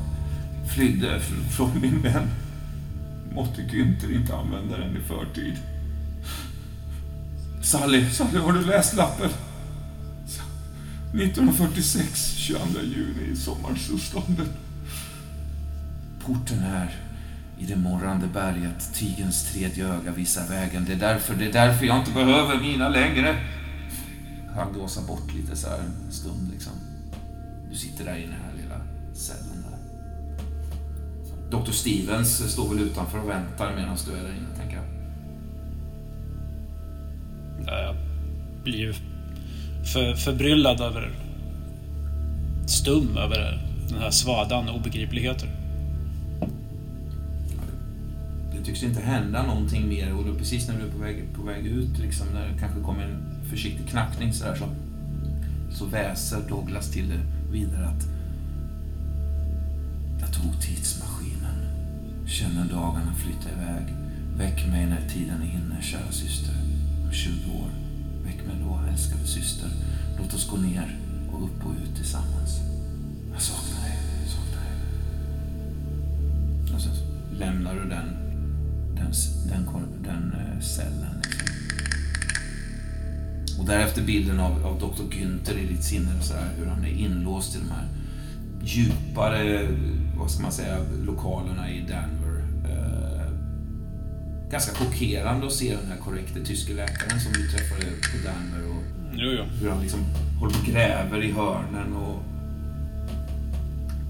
[0.75, 2.27] flydde från min vän.
[3.37, 5.57] Måtte Günther inte använda den i förtid.
[7.63, 9.29] Sally, Sally, har du läst lappen?
[11.13, 14.49] 1946, 22 juni i sommarsolståndet.
[16.25, 16.95] Porten här,
[17.59, 20.85] i det morrande berget, tigens tredje öga visar vägen.
[20.85, 23.35] Det är därför, det är därför jag inte behöver mina längre.
[24.55, 26.73] Han gåsar bort lite så här en stund liksom.
[27.69, 28.81] Du sitter där i den här lilla
[29.13, 29.46] cellen.
[31.49, 31.71] Dr.
[31.71, 34.85] Stevens står väl utanför och väntar medan du är där inne, tänker jag.
[37.65, 37.95] Jag
[38.63, 38.95] blir
[39.93, 41.11] för, förbryllad över...
[42.67, 45.49] Stum över den här svadan och obegripligheter.
[48.53, 51.41] Det tycks inte hända någonting mer och då precis när du är på väg, på
[51.41, 54.65] väg ut, liksom, när det kanske kommer en försiktig knackning så, där, så,
[55.71, 57.19] så väser Douglas till det
[57.51, 58.07] vidare att
[60.19, 61.06] jag tog tidsmaskinen.
[62.27, 63.93] Känner dagarna flytta iväg.
[64.37, 66.53] Väck mig när tiden är inne, kära syster.
[67.05, 67.69] Om 20 år.
[68.25, 69.69] Väck mig då, älskade syster.
[70.17, 70.97] Låt oss gå ner
[71.31, 72.59] och upp och ut tillsammans.
[73.33, 74.75] Jag saknar dig, jag saknar dig.
[76.75, 76.93] Och sen
[77.39, 78.07] lämnar du den,
[78.95, 79.11] den,
[79.47, 79.65] den,
[80.03, 81.21] den eh, cellen.
[81.23, 81.47] Liksom.
[83.59, 85.03] Och därefter bilden av, av Dr.
[85.15, 87.87] Günther i ditt sinne, så här, hur han är inlåst i de här
[88.63, 89.67] djupare,
[90.17, 92.16] vad ska man säga, lokalerna i den.
[94.51, 98.83] Ganska chockerande att se den här korrekte tyske läkaren som du träffade på Denver och
[99.13, 99.43] Jo, jo.
[99.43, 99.99] hur han liksom
[100.39, 102.23] håller på och gräver i hörnen och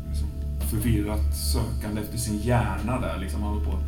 [0.10, 0.30] liksom
[0.72, 3.18] förvirrat sökande efter sin hjärna där.
[3.18, 3.80] Liksom han håller på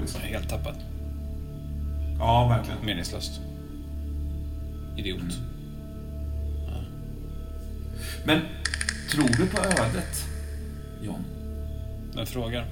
[0.00, 0.20] liksom.
[0.20, 0.74] Helt tappad.
[2.18, 2.86] Ja, verkligen.
[2.86, 3.40] Meningslöst.
[4.96, 5.38] Idiot.
[8.24, 8.40] Men
[9.10, 10.24] tror du på ödet,
[11.02, 11.24] John?
[12.14, 12.66] Den frågar.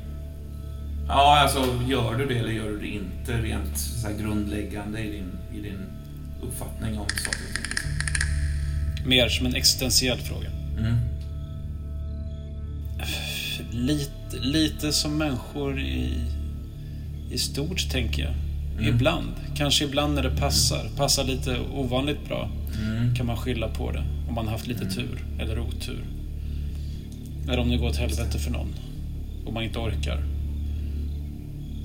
[1.09, 5.11] Ja, alltså gör du det eller gör du det inte rent så här, grundläggande i
[5.11, 5.87] din, i din
[6.43, 9.09] uppfattning om saker och ting?
[9.09, 10.49] Mer som en existentiell fråga.
[10.79, 10.97] Mm.
[13.71, 16.15] Lite, lite som människor i,
[17.31, 18.33] i stort, tänker jag.
[18.79, 18.95] Mm.
[18.95, 19.33] Ibland.
[19.57, 20.89] Kanske ibland när det passar.
[20.97, 22.51] Passar lite ovanligt bra.
[22.83, 23.15] Mm.
[23.15, 24.05] Kan man skylla på det.
[24.29, 26.05] Om man haft lite tur eller otur.
[27.49, 28.75] Eller om det går åt helvete för någon.
[29.47, 30.25] Och man inte orkar.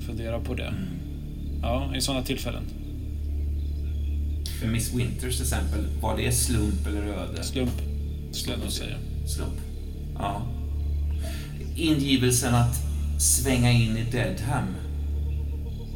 [0.08, 0.74] Fundera på det.
[1.62, 2.62] Ja, i sådana tillfällen.
[4.60, 7.42] För Miss Winters till exempel, var det slump eller öde?
[7.42, 7.72] Slump,
[8.32, 8.96] skulle jag nog säga.
[9.26, 9.60] Slump.
[10.14, 10.42] Ja.
[11.76, 12.76] Ingivelsen att
[13.18, 14.74] svänga in i Deadham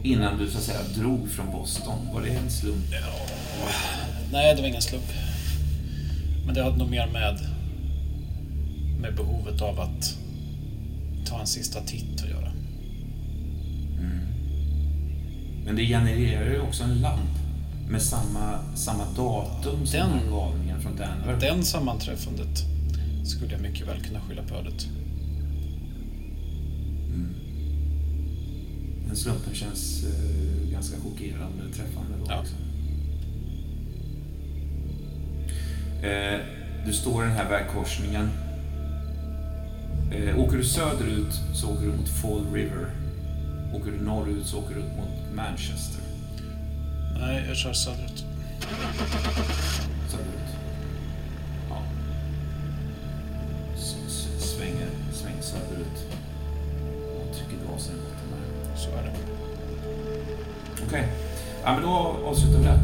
[0.03, 2.91] innan du så att säga drog från Boston, var det en slump?
[4.33, 5.13] Nej, det var ingen slump.
[6.47, 7.39] Men det hade nog mer med,
[9.01, 10.17] med behovet av att
[11.27, 12.42] ta en sista titt att göra.
[15.65, 17.31] Men det genererar ju också en lamp
[17.91, 21.37] med samma, samma datum som Den- galningen från Denver.
[21.41, 22.63] Den sammanträffandet
[23.25, 24.87] skulle jag mycket väl kunna skylla på ödet.
[29.07, 32.41] Den slumpen känns eh, ganska chockerande träffande då Ja.
[32.41, 32.55] också.
[36.07, 36.41] Eh,
[36.87, 38.29] du står i den här vägkorsningen.
[40.13, 42.87] Eh, åker du söderut så åker du mot Fall River.
[43.75, 46.01] Åker du norrut så åker du mot Manchester.
[47.21, 48.25] Nej, jag kör söderut.
[50.09, 50.51] Söderut.
[51.71, 51.83] Ja.
[53.77, 56.07] S- s- svänger, svänger söderut.
[57.17, 58.77] Och trycker gasen i botten där.
[58.77, 59.13] Så är det.
[60.87, 61.09] Okej.
[61.65, 61.89] Ja, men då
[62.27, 62.81] avslutar vi där.